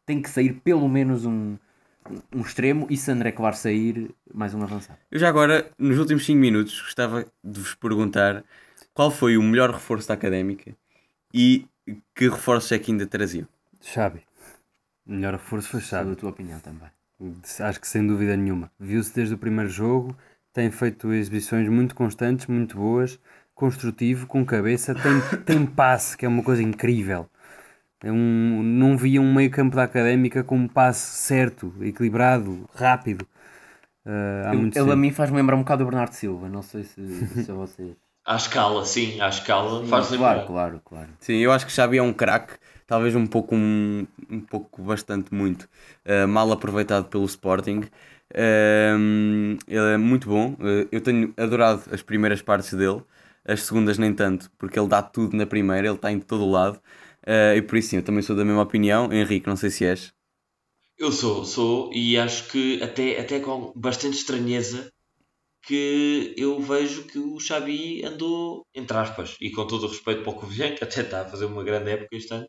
tem 0.07 0.23
que 0.23 0.31
sair 0.31 0.53
pelo 0.53 0.89
menos 0.89 1.27
um, 1.27 1.57
um 2.33 2.41
extremo 2.41 2.87
e 2.89 2.97
se 2.97 3.11
André 3.11 3.33
Claro 3.33 3.57
sair, 3.57 4.15
mais 4.33 4.55
um 4.55 4.63
avançado. 4.63 4.99
Eu 5.11 5.19
já 5.19 5.29
agora, 5.29 5.69
nos 5.77 5.99
últimos 5.99 6.25
5 6.25 6.39
minutos, 6.39 6.81
gostava 6.81 7.27
de 7.43 7.61
vos 7.61 7.75
perguntar 7.75 8.45
qual 8.95 9.11
foi 9.11 9.37
o 9.37 9.43
melhor 9.43 9.71
reforço 9.71 10.07
da 10.07 10.15
académica 10.15 10.75
e 11.35 11.67
que 12.15 12.29
reforços 12.29 12.71
é 12.73 12.79
que 12.79 12.93
ainda 12.93 13.07
traziam? 13.07 13.49
Xabi. 13.83 14.23
O 15.07 15.13
melhor 15.13 15.35
reforço 15.35 15.69
foi 15.69 15.81
Xabi. 15.81 16.13
a 16.13 16.15
tua 16.15 16.31
opinião 16.31 16.61
também. 16.61 16.89
Acho 17.61 17.81
que 17.81 17.89
sem 17.89 18.07
dúvida 18.07 18.37
nenhuma. 18.37 18.71
Viu-se 18.79 19.15
desde 19.15 19.35
o 19.35 19.39
primeiro 19.39 19.71
jogo, 19.71 20.17
tem 20.57 20.71
feito 20.71 21.13
exibições 21.13 21.69
muito 21.69 21.95
constantes, 21.95 22.47
muito 22.47 22.79
boas, 22.79 23.21
construtivo, 23.55 24.27
com 24.27 24.43
cabeça, 24.43 24.95
tem, 24.95 25.21
tem 25.45 25.67
passe, 25.67 26.17
que 26.17 26.25
é 26.25 26.29
uma 26.29 26.43
coisa 26.43 26.63
incrível. 26.63 27.29
É 28.03 28.11
um, 28.11 28.63
não 28.63 28.97
via 28.97 29.21
um 29.21 29.35
meio 29.35 29.51
campo 29.51 29.77
da 29.77 29.83
académica 29.83 30.43
com 30.43 30.57
um 30.57 30.67
passe 30.67 31.19
certo, 31.19 31.75
equilibrado, 31.83 32.67
rápido. 32.75 33.27
Uh, 34.07 34.55
ele 34.55 34.71
tempo. 34.71 34.91
a 34.91 34.97
mim 34.97 35.11
faz-me 35.11 35.37
lembrar 35.37 35.57
um 35.57 35.59
bocado 35.59 35.83
o 35.83 35.87
Bernardo 35.87 36.15
Silva, 36.15 36.49
não 36.49 36.63
sei 36.63 36.85
se, 36.85 37.05
se 37.45 37.53
vocês. 37.53 37.95
À 38.25 38.35
escala, 38.35 38.85
sim, 38.85 39.21
à 39.21 39.29
escala 39.29 39.87
faz 39.87 40.11
lembrar. 40.11 40.33
Claro, 40.33 40.47
claro, 40.49 40.83
claro. 40.85 41.09
Sim, 41.21 41.35
eu 41.35 41.53
acho 41.53 41.65
que 41.65 41.71
Xabi 41.71 41.99
é 41.99 42.03
um 42.03 42.13
craque, 42.13 42.55
talvez 42.85 43.15
um 43.15 43.25
pouco, 43.25 43.55
um, 43.55 44.05
um 44.29 44.41
pouco 44.41 44.83
bastante 44.83 45.33
muito, 45.33 45.69
uh, 46.05 46.27
mal 46.27 46.51
aproveitado 46.51 47.05
pelo 47.05 47.25
Sporting. 47.25 47.85
Uh, 48.35 49.57
ele 49.69 49.95
é 49.95 49.97
muito 49.97 50.29
bom, 50.29 50.53
uh, 50.55 50.89
eu 50.91 51.01
tenho 51.01 51.33
adorado 51.37 51.85
as 51.93 52.03
primeiras 52.03 52.43
partes 52.43 52.75
dele, 52.75 53.03
as 53.45 53.63
segundas 53.63 53.99
nem 53.99 54.13
tanto, 54.13 54.51
porque 54.59 54.79
ele 54.79 54.89
dá 54.89 55.03
tudo 55.03 55.37
na 55.37 55.47
primeira, 55.47 55.87
ele 55.87 55.97
está 55.97 56.11
em 56.11 56.19
todo 56.19 56.45
o 56.45 56.51
lado. 56.51 56.81
e 57.57 57.63
por 57.63 57.77
isso 57.77 57.91
sim, 57.91 57.97
eu 57.97 58.03
também 58.03 58.23
sou 58.23 58.35
da 58.37 58.45
mesma 58.45 58.63
opinião. 58.63 59.13
Henrique, 59.13 59.47
não 59.47 59.57
sei 59.57 59.71
se 59.71 59.85
és. 59.85 60.13
Eu 60.99 61.13
sou, 61.13 61.45
sou, 61.45 61.93
e 61.93 62.17
acho 62.19 62.49
que 62.49 62.83
até, 62.83 63.21
até 63.21 63.39
com 63.39 63.73
bastante 63.77 64.17
estranheza 64.17 64.91
que 65.67 66.33
eu 66.37 66.61
vejo 66.61 67.05
que 67.05 67.19
o 67.19 67.41
Xabi 67.41 68.05
andou, 68.05 68.65
entre 68.75 68.97
aspas, 68.97 69.37
e 69.41 69.51
com 69.51 69.67
todo 69.67 69.85
o 69.85 69.89
respeito 69.89 70.23
para 70.23 70.33
o 70.33 70.37
Covilhã, 70.37 70.75
que 70.75 70.85
até 70.85 71.03
está 71.03 71.23
a 71.23 71.29
fazer 71.29 71.45
uma 71.45 71.65
grande 71.65 71.91
época 71.91 72.17
este 72.17 72.33
ano, 72.33 72.49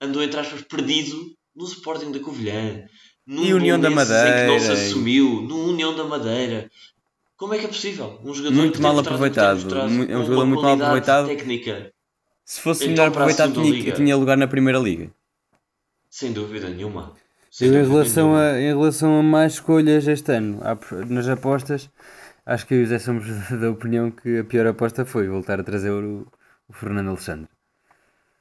andou, 0.00 0.22
entre 0.22 0.40
aspas, 0.40 0.62
perdido 0.62 1.34
no 1.54 1.66
Sporting 1.66 2.10
da 2.10 2.20
Covilhã. 2.20 2.86
No 3.26 3.44
e 3.44 3.54
União 3.54 3.80
da 3.80 3.90
Madeira. 3.90 4.28
Em 4.28 4.46
que 4.46 4.52
não 4.52 4.60
se 4.60 4.72
assumiu, 4.72 5.42
no 5.42 5.70
União 5.70 5.96
da 5.96 6.04
Madeira. 6.04 6.70
Como 7.36 7.54
é 7.54 7.58
que 7.58 7.64
é 7.64 7.68
possível? 7.68 8.20
Um 8.24 8.32
jogador 8.34 8.56
muito 8.56 8.82
mal 8.82 8.98
aproveitado. 8.98 9.60
é 10.08 10.16
um 10.16 10.24
jogador 10.24 10.46
muito 10.46 10.62
mal 10.62 10.74
aproveitado. 10.74 11.26
Técnica. 11.26 11.92
Se 12.44 12.60
fosse 12.60 12.84
então, 12.84 12.92
melhor 12.92 13.08
aproveitado, 13.08 13.52
tinha, 13.54 13.92
tinha 13.92 14.16
lugar 14.16 14.36
na 14.36 14.46
Primeira 14.46 14.78
Liga. 14.78 15.10
Sem 16.10 16.32
dúvida 16.32 16.68
nenhuma. 16.68 17.12
Sem 17.50 17.68
em, 17.68 17.72
relação 17.72 18.34
a, 18.34 18.60
em 18.60 18.66
relação 18.66 19.18
a 19.18 19.22
mais 19.22 19.54
escolhas 19.54 20.06
este 20.06 20.32
ano, 20.32 20.60
nas 21.08 21.26
apostas, 21.28 21.88
Acho 22.46 22.66
que 22.66 22.74
eu 22.74 22.80
e 22.80 22.82
o 22.84 22.86
Zé 22.86 22.98
somos 22.98 23.26
da 23.58 23.70
opinião 23.70 24.10
que 24.10 24.38
a 24.38 24.44
pior 24.44 24.66
aposta 24.66 25.04
foi 25.04 25.28
voltar 25.28 25.60
a 25.60 25.64
trazer 25.64 25.90
o, 25.90 26.26
o 26.68 26.72
Fernando 26.72 27.08
Alexandre. 27.08 27.48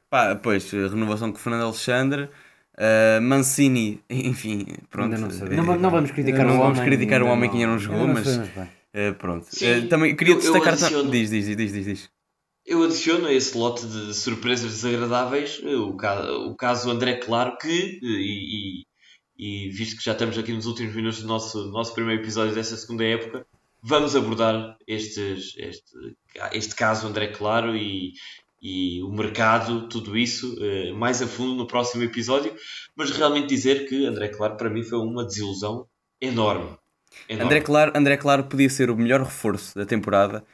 Pá, 0.10 0.36
pois, 0.36 0.70
renovação 0.70 1.32
com 1.32 1.38
o 1.38 1.42
Fernando 1.42 1.64
Alexandre. 1.64 2.30
Uh, 2.76 3.22
Mancini, 3.22 4.02
enfim, 4.10 4.66
pronto. 4.90 5.16
Não, 5.16 5.64
não, 5.64 5.76
não, 5.78 5.92
vamos 5.92 6.12
criticar 6.12 6.46
não 6.46 6.56
um 6.56 6.58
vamos 6.58 6.80
homem, 6.80 6.90
criticar 6.90 7.22
um 7.22 7.28
homem 7.28 7.50
que 7.50 7.58
ainda 7.58 7.68
não 7.68 7.80
jogou, 7.80 8.08
mas 8.08 8.38
uh, 8.38 9.14
pronto. 9.20 9.46
Uh, 9.46 9.88
também 9.88 10.16
queria 10.16 10.36
destacar. 10.36 10.74
Adiciono, 10.74 11.12
diz, 11.12 11.30
diz, 11.30 11.46
diz, 11.46 11.72
diz, 11.72 11.86
diz. 11.86 12.10
Eu 12.66 12.82
adiciono 12.84 13.28
a 13.28 13.34
esse 13.34 13.56
lote 13.58 13.86
de 13.86 14.14
surpresas 14.14 14.72
desagradáveis 14.72 15.62
o 15.64 15.96
caso, 15.96 16.32
o 16.48 16.56
caso 16.56 16.90
André 16.90 17.18
Claro, 17.18 17.58
que, 17.58 18.00
e, 18.02 18.86
e, 19.38 19.66
e, 19.68 19.70
visto 19.70 19.98
que 19.98 20.04
já 20.04 20.14
estamos 20.14 20.38
aqui 20.38 20.54
nos 20.54 20.66
últimos 20.66 20.96
minutos 20.96 21.22
do 21.22 21.28
nosso, 21.28 21.70
nosso 21.72 21.94
primeiro 21.94 22.22
episódio 22.22 22.56
dessa 22.56 22.78
segunda 22.78 23.04
época, 23.04 23.46
vamos 23.82 24.16
abordar 24.16 24.78
estes, 24.88 25.54
este, 25.58 25.92
este 26.54 26.74
caso 26.74 27.06
André 27.06 27.28
Claro 27.28 27.76
e, 27.76 28.14
e 28.64 29.04
o 29.04 29.10
mercado, 29.12 29.90
tudo 29.90 30.18
isso, 30.18 30.56
uh, 30.56 30.96
mais 30.96 31.22
a 31.22 31.28
fundo 31.28 31.54
no 31.54 31.68
próximo 31.68 32.02
episódio, 32.02 32.56
mas 32.96 33.12
realmente 33.12 33.48
dizer 33.48 33.90
que 33.90 34.06
André 34.06 34.30
Claro 34.30 34.56
para 34.56 34.70
mim 34.70 34.84
foi 34.84 35.00
uma 35.00 35.26
desilusão 35.26 35.86
enorme. 36.22 36.70
enorme. 37.28 37.46
André, 37.46 37.60
Claro, 37.60 37.92
André 37.94 38.16
Claro 38.16 38.46
podia 38.46 38.70
ser 38.70 38.90
o 38.90 38.96
melhor 38.96 39.20
reforço 39.20 39.78
da 39.78 39.86
temporada 39.86 40.46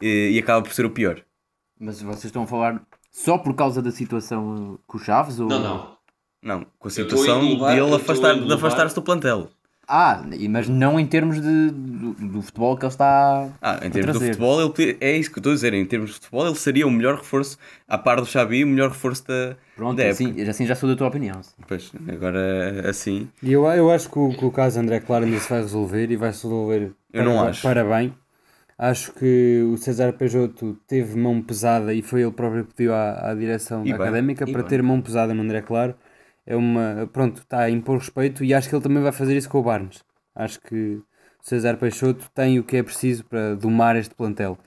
e, 0.00 0.30
e 0.32 0.38
acaba 0.38 0.62
por 0.62 0.72
ser 0.72 0.86
o 0.86 0.90
pior. 0.90 1.22
Mas 1.78 2.00
vocês 2.00 2.24
estão 2.24 2.44
a 2.44 2.46
falar 2.46 2.82
só 3.12 3.36
por 3.36 3.54
causa 3.54 3.82
da 3.82 3.90
situação 3.90 4.78
com 4.86 4.96
o 4.96 5.00
Chaves? 5.00 5.38
Ou... 5.38 5.48
Não, 5.48 5.60
não. 5.60 5.98
Não, 6.42 6.66
com 6.78 6.88
a 6.88 6.90
situação 6.90 7.40
dele 7.40 7.94
afastar, 7.94 8.34
de 8.38 8.52
afastar-se 8.52 8.94
do 8.94 9.02
plantel. 9.02 9.50
Ah, 9.88 10.22
mas 10.50 10.68
não 10.68 11.00
em 11.00 11.06
termos 11.06 11.40
de, 11.40 11.70
do, 11.70 12.12
do 12.12 12.42
futebol 12.42 12.76
que 12.76 12.84
ele 12.84 12.92
está 12.92 13.48
Ah, 13.62 13.80
em 13.82 13.90
termos 13.90 14.12
do 14.12 14.20
futebol, 14.20 14.74
ele, 14.78 14.98
é 15.00 15.16
isso 15.16 15.30
que 15.30 15.38
eu 15.38 15.40
estou 15.40 15.52
a 15.52 15.54
dizer. 15.54 15.72
Em 15.72 15.86
termos 15.86 16.10
de 16.10 16.14
futebol, 16.16 16.46
ele 16.46 16.56
seria 16.56 16.86
o 16.86 16.90
melhor 16.90 17.16
reforço, 17.16 17.56
a 17.88 17.96
par 17.96 18.20
do 18.20 18.26
Xabi, 18.26 18.64
o 18.64 18.66
melhor 18.66 18.90
reforço 18.90 19.26
da, 19.26 19.56
Pronto, 19.74 19.96
da 19.96 20.06
assim, 20.08 20.38
assim 20.42 20.66
já 20.66 20.74
sou 20.74 20.90
da 20.90 20.94
tua 20.94 21.08
opinião. 21.08 21.42
Sim. 21.42 21.54
Pois, 21.66 21.90
agora 22.06 22.88
assim. 22.88 23.28
E 23.42 23.50
eu, 23.50 23.64
eu 23.66 23.90
acho 23.90 24.10
que 24.10 24.18
o, 24.18 24.28
que 24.30 24.44
o 24.44 24.50
caso 24.50 24.78
André 24.78 25.00
Claro 25.00 25.24
ainda 25.24 25.38
se 25.38 25.48
vai 25.48 25.62
resolver 25.62 26.10
e 26.10 26.16
vai 26.16 26.32
se 26.34 26.42
resolver 26.42 26.92
eu 27.10 27.24
não 27.24 27.42
acho. 27.42 27.62
para 27.62 27.82
bem. 27.82 28.12
Acho 28.76 29.12
que 29.12 29.62
o 29.72 29.76
César 29.76 30.12
Peixoto 30.12 30.78
teve 30.86 31.18
mão 31.18 31.42
pesada 31.42 31.92
e 31.92 32.00
foi 32.00 32.22
ele 32.22 32.30
próprio 32.30 32.64
que 32.64 32.74
pediu 32.74 32.94
à, 32.94 33.30
à 33.30 33.34
direção 33.34 33.84
e 33.84 33.92
académica 33.92 34.46
para 34.46 34.62
bem. 34.62 34.68
ter 34.68 34.82
mão 34.82 35.00
pesada 35.00 35.34
no 35.34 35.42
André 35.42 35.62
Claro 35.62 35.94
é 36.48 36.56
uma. 36.56 37.06
Pronto, 37.12 37.42
está 37.42 37.60
a 37.60 37.70
impor 37.70 37.98
respeito 37.98 38.42
e 38.42 38.54
acho 38.54 38.70
que 38.70 38.74
ele 38.74 38.82
também 38.82 39.02
vai 39.02 39.12
fazer 39.12 39.36
isso 39.36 39.50
com 39.50 39.58
o 39.58 39.62
Barnes. 39.62 40.02
Acho 40.34 40.58
que 40.62 40.94
o 40.94 41.04
César 41.42 41.76
Peixoto 41.76 42.24
tem 42.34 42.58
o 42.58 42.64
que 42.64 42.78
é 42.78 42.82
preciso 42.82 43.22
para 43.26 43.54
domar 43.54 43.96
este 43.96 44.14
plantel. 44.14 44.58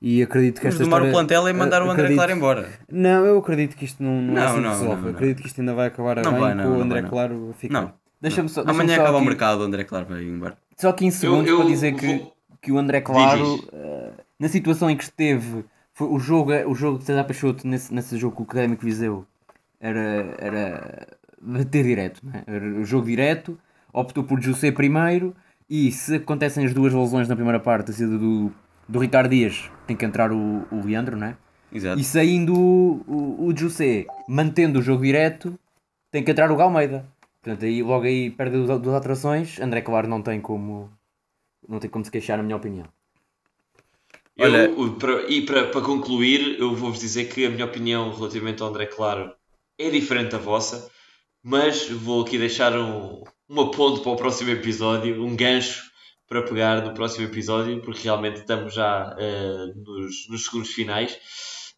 E 0.00 0.22
acredito 0.22 0.60
que 0.60 0.66
Mas 0.66 0.74
esta 0.74 0.84
domar 0.84 1.00
história... 1.00 1.10
o 1.10 1.12
plantel 1.12 1.48
é 1.48 1.52
mandar 1.52 1.82
o 1.82 1.86
André 1.86 2.02
acredito... 2.02 2.18
Claro 2.18 2.32
embora. 2.32 2.68
Não, 2.88 3.24
eu 3.26 3.38
acredito 3.38 3.74
que 3.74 3.84
isto 3.84 4.02
não, 4.02 4.22
não, 4.22 4.34
não 4.34 4.42
é 4.42 4.44
assim 4.44 4.60
resolve. 4.60 4.84
Não, 4.84 5.02
não, 5.02 5.10
acredito 5.10 5.40
que 5.40 5.48
isto 5.48 5.60
ainda 5.60 5.74
vai 5.74 5.88
acabar 5.88 6.22
não 6.22 6.32
bem 6.32 6.40
vai, 6.40 6.56
com 6.56 6.68
o 6.68 6.80
André 6.80 7.02
Claro 7.02 7.50
a 7.50 7.54
ficar. 7.54 7.80
Não. 7.80 7.92
Deixa-me 8.20 8.48
só, 8.48 8.62
deixa 8.62 8.80
Amanhã 8.80 8.96
só 8.96 9.02
acaba 9.02 9.18
aqui... 9.18 9.26
o 9.26 9.28
mercado, 9.28 9.60
o 9.60 9.62
André 9.64 9.84
Claro 9.84 10.06
vai 10.06 10.22
ir 10.22 10.28
embora. 10.28 10.56
Só 10.76 10.92
15 10.92 11.16
segundos 11.16 11.48
eu, 11.48 11.54
eu, 11.54 11.60
para 11.62 11.68
dizer 11.68 11.94
que, 11.96 12.26
que 12.62 12.70
o 12.70 12.78
André 12.78 13.00
Claro, 13.00 13.56
uh, 13.56 14.12
na 14.38 14.48
situação 14.48 14.88
em 14.88 14.96
que 14.96 15.04
esteve, 15.04 15.64
foi 15.94 16.06
o 16.06 16.18
jogo, 16.18 16.52
o 16.52 16.74
jogo 16.74 16.98
de 16.98 17.04
César 17.04 17.24
Peixoto 17.24 17.66
nesse, 17.66 17.92
nesse 17.92 18.16
jogo 18.18 18.36
com 18.36 18.42
o 18.42 18.46
Académico 18.46 18.84
Viseu 18.84 19.26
era, 19.80 20.34
era 20.38 21.08
bater 21.40 21.84
direto, 21.84 22.20
é? 22.32 22.44
era 22.56 22.64
o 22.80 22.84
jogo 22.84 23.06
direto, 23.06 23.58
optou 23.92 24.24
por 24.24 24.40
José 24.40 24.70
primeiro 24.72 25.34
e 25.68 25.90
se 25.92 26.16
acontecem 26.16 26.64
as 26.64 26.74
duas 26.74 26.92
lesões 26.92 27.28
na 27.28 27.34
primeira 27.36 27.60
parte, 27.60 27.90
a 27.90 27.94
saída 27.94 28.18
do, 28.18 28.52
do 28.88 28.98
Ricardo 28.98 29.30
Dias, 29.30 29.70
tem 29.86 29.96
que 29.96 30.04
entrar 30.04 30.32
o, 30.32 30.66
o 30.70 30.84
Leandro, 30.84 31.16
não 31.16 31.28
é? 31.28 31.36
Exato. 31.72 32.00
E 32.00 32.04
saindo 32.04 32.54
o, 32.54 33.02
o, 33.06 33.46
o 33.46 33.56
José, 33.56 34.06
mantendo 34.28 34.78
o 34.78 34.82
jogo 34.82 35.02
direto, 35.02 35.58
tem 36.10 36.22
que 36.22 36.30
entrar 36.30 36.50
o 36.50 36.56
Galmeida. 36.56 37.06
Portanto, 37.42 37.64
aí, 37.64 37.82
logo 37.82 38.04
aí 38.04 38.30
perde 38.30 38.56
duas 38.56 38.80
duas 38.80 38.94
atrações. 38.96 39.60
André 39.60 39.82
Claro 39.82 40.08
não 40.08 40.22
tem 40.22 40.40
como 40.40 40.90
não 41.68 41.78
tem 41.78 41.90
como 41.90 42.04
se 42.04 42.10
queixar, 42.10 42.36
na 42.36 42.42
minha 42.42 42.56
opinião. 42.56 42.86
Eu, 44.36 44.46
Olha- 44.46 44.68
para- 44.98 45.22
e 45.30 45.42
para, 45.46 45.66
para 45.68 45.80
concluir, 45.80 46.58
eu 46.58 46.74
vou-vos 46.74 46.98
dizer 47.00 47.26
que 47.26 47.46
a 47.46 47.50
minha 47.50 47.64
opinião 47.64 48.12
relativamente 48.12 48.62
ao 48.62 48.68
André 48.68 48.86
Claro 48.86 49.32
é 49.78 49.90
diferente 49.90 50.32
da 50.32 50.38
vossa, 50.38 50.90
mas 51.44 51.90
vou 51.90 52.22
aqui 52.22 52.38
deixar 52.38 52.76
um, 52.76 53.22
uma 53.46 53.70
ponte 53.70 54.00
para 54.00 54.12
o 54.12 54.16
próximo 54.16 54.50
episódio, 54.50 55.22
um 55.22 55.36
gancho 55.36 55.82
para 56.26 56.42
pegar 56.42 56.82
no 56.82 56.94
próximo 56.94 57.26
episódio, 57.26 57.82
porque 57.82 58.04
realmente 58.04 58.40
estamos 58.40 58.72
já 58.72 59.14
eh, 59.18 59.72
nos, 59.76 60.26
nos 60.30 60.44
segundos 60.46 60.70
finais. 60.70 61.18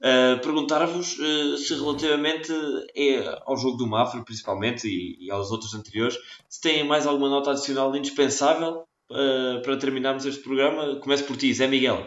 Eh, 0.00 0.36
Perguntar-vos 0.36 1.18
eh, 1.18 1.56
se 1.56 1.74
relativamente 1.74 2.52
é 2.94 3.40
ao 3.44 3.56
jogo 3.56 3.76
do 3.76 3.88
Mafra, 3.88 4.22
principalmente, 4.22 4.86
e, 4.86 5.26
e 5.26 5.30
aos 5.32 5.50
outros 5.50 5.74
anteriores, 5.74 6.16
se 6.48 6.60
têm 6.60 6.84
mais 6.84 7.04
alguma 7.04 7.28
nota 7.28 7.50
adicional 7.50 7.94
indispensável 7.96 8.84
para 9.62 9.76
terminarmos 9.76 10.24
este 10.26 10.42
programa. 10.42 10.96
Começo 10.96 11.24
por 11.24 11.36
ti, 11.36 11.52
Zé 11.52 11.66
Miguel. 11.68 12.06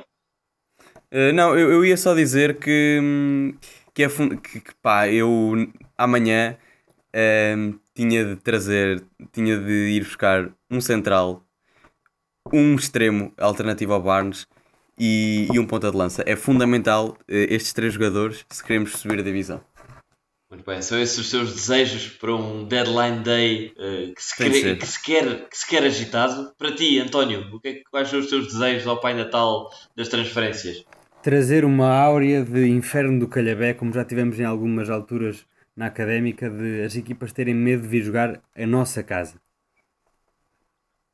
Uh, 1.11 1.33
não, 1.33 1.57
eu, 1.57 1.71
eu 1.71 1.85
ia 1.85 1.95
só 1.95 2.13
dizer 2.13 2.59
que, 2.59 2.99
hum, 3.01 3.53
que, 3.93 4.03
é 4.03 4.09
que, 4.09 4.59
que, 4.59 4.75
pá, 4.81 5.07
eu 5.09 5.29
amanhã 5.97 6.57
hum, 7.57 7.79
tinha 7.93 8.25
de 8.25 8.35
trazer, 8.37 9.03
tinha 9.31 9.57
de 9.57 9.89
ir 9.89 10.03
buscar 10.03 10.49
um 10.69 10.79
central, 10.79 11.43
um 12.51 12.75
extremo 12.75 13.33
alternativo 13.37 13.93
ao 13.93 14.01
Barnes 14.01 14.47
e, 14.97 15.47
e 15.53 15.59
um 15.59 15.65
ponta 15.65 15.89
de 15.89 15.97
lança. 15.97 16.23
É 16.25 16.35
fundamental 16.35 17.09
uh, 17.09 17.15
estes 17.27 17.73
três 17.73 17.93
jogadores 17.93 18.45
se 18.49 18.63
queremos 18.63 18.91
subir 18.93 19.19
a 19.19 19.23
divisão. 19.23 19.61
Muito 20.49 20.65
bem, 20.65 20.81
são 20.81 20.99
esses 20.99 21.17
os 21.19 21.29
seus 21.29 21.53
desejos 21.53 22.07
para 22.07 22.33
um 22.33 22.65
deadline 22.65 23.19
day 23.19 23.71
eh, 23.77 24.13
que, 24.15 24.23
se 24.23 24.35
quer, 24.35 24.77
que, 24.79 24.87
se 24.87 25.03
quer, 25.03 25.47
que 25.47 25.55
se 25.55 25.67
quer 25.67 25.83
agitado. 25.83 26.51
Para 26.57 26.73
ti, 26.73 26.97
António, 26.97 27.41
o 27.53 27.59
que 27.59 27.67
é, 27.67 27.81
quais 27.91 28.07
são 28.07 28.17
os 28.17 28.31
teus 28.31 28.51
desejos 28.51 28.87
ao 28.87 28.99
Pai 28.99 29.13
Natal 29.13 29.69
das 29.95 30.07
transferências? 30.07 30.83
Trazer 31.21 31.63
uma 31.63 31.93
áurea 31.93 32.43
de 32.43 32.67
inferno 32.67 33.19
do 33.19 33.27
calhabé, 33.27 33.75
como 33.75 33.93
já 33.93 34.03
tivemos 34.03 34.39
em 34.39 34.43
algumas 34.43 34.89
alturas 34.89 35.45
na 35.79 35.85
académica, 35.85 36.49
de 36.49 36.83
as 36.83 36.93
equipas 36.95 37.31
terem 37.31 37.55
medo 37.55 37.83
de 37.83 37.87
vir 37.87 38.03
jogar 38.03 38.41
a 38.53 38.67
nossa 38.67 39.01
casa. 39.01 39.39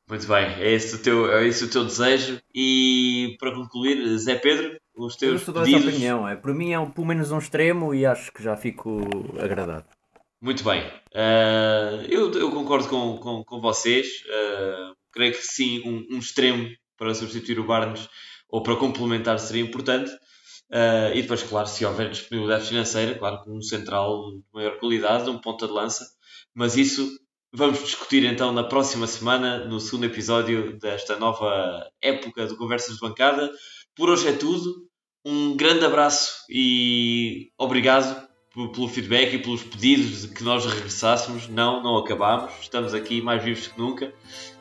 Muito 0.08 0.26
bem, 0.26 0.44
é 0.60 0.72
esse 0.72 0.96
o 0.96 1.02
teu, 1.02 1.32
é 1.32 1.46
esse 1.46 1.64
o 1.64 1.70
teu 1.70 1.84
desejo. 1.84 2.40
E 2.54 3.36
para 3.38 3.52
concluir, 3.54 4.04
Zé 4.18 4.34
Pedro, 4.36 4.76
os 4.96 5.14
Eu 5.14 5.18
teus 5.18 5.40
dessa 5.46 5.52
pedidos. 5.64 5.86
opinião. 5.94 6.28
É, 6.28 6.34
para 6.36 6.52
mim 6.54 6.72
é 6.72 6.78
um- 6.80 6.90
pelo 6.90 7.06
menos 7.06 7.30
um 7.32 7.38
extremo 7.38 7.94
e 7.94 8.04
acho 8.04 8.32
que 8.32 8.42
já 8.42 8.56
fico 8.56 9.00
agradado. 9.40 9.84
Muito 10.40 10.62
bem. 10.64 10.82
Eh, 11.14 12.06
eu, 12.08 12.32
eu 12.34 12.50
concordo 12.50 12.88
com, 12.88 13.16
com, 13.18 13.44
com 13.44 13.60
vocês. 13.60 14.06
Eh, 14.28 14.92
creio 15.12 15.32
que 15.32 15.42
sim, 15.46 15.80
um, 15.88 16.16
um 16.16 16.18
extremo 16.18 16.68
para 16.96 17.14
substituir 17.14 17.58
o 17.58 17.64
Barnes 17.66 18.08
ou 18.48 18.62
para 18.62 18.76
complementar 18.76 19.38
seria 19.40 19.62
importante. 19.62 20.10
Eh, 20.70 21.12
e 21.16 21.22
depois, 21.22 21.42
claro, 21.42 21.68
se 21.68 21.84
houver 21.84 22.10
disponibilidade 22.10 22.68
financeira, 22.68 23.14
claro, 23.14 23.42
com 23.42 23.56
um 23.56 23.62
central 23.62 24.32
de 24.32 24.42
maior 24.52 24.78
qualidade, 24.78 25.30
um 25.30 25.38
ponta 25.38 25.66
de 25.66 25.72
lança. 25.72 26.06
Mas 26.54 26.76
isso 26.76 27.08
vamos 27.52 27.82
discutir 27.82 28.24
então 28.24 28.52
na 28.52 28.64
próxima 28.64 29.06
semana, 29.06 29.64
no 29.64 29.80
segundo 29.80 30.04
episódio 30.04 30.78
desta 30.78 31.16
nova 31.16 31.88
época 32.02 32.46
de 32.46 32.56
Conversas 32.56 32.94
de 32.94 33.00
Bancada. 33.00 33.50
Por 33.94 34.10
hoje 34.10 34.28
é 34.28 34.32
tudo. 34.32 34.86
Um 35.24 35.56
grande 35.56 35.84
abraço 35.84 36.44
e 36.48 37.50
obrigado 37.58 38.26
pelo 38.54 38.88
feedback 38.88 39.34
e 39.34 39.38
pelos 39.38 39.62
pedidos 39.62 40.22
de 40.22 40.28
que 40.28 40.44
nós 40.44 40.64
regressássemos. 40.64 41.48
Não, 41.48 41.82
não 41.82 41.96
acabámos. 41.98 42.52
Estamos 42.60 42.94
aqui 42.94 43.20
mais 43.20 43.42
vivos 43.42 43.66
que 43.66 43.78
nunca. 43.78 44.12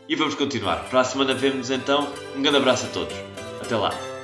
E 0.08 0.16
vamos 0.16 0.36
continuar. 0.36 0.90
Para 0.90 1.02
a 1.02 1.04
semana 1.04 1.34
vermos 1.34 1.70
então. 1.70 2.12
Um 2.36 2.42
grande 2.42 2.58
abraço 2.58 2.86
a 2.88 2.90
todos. 2.90 3.16
Até 3.62 3.76
lá. 3.76 4.15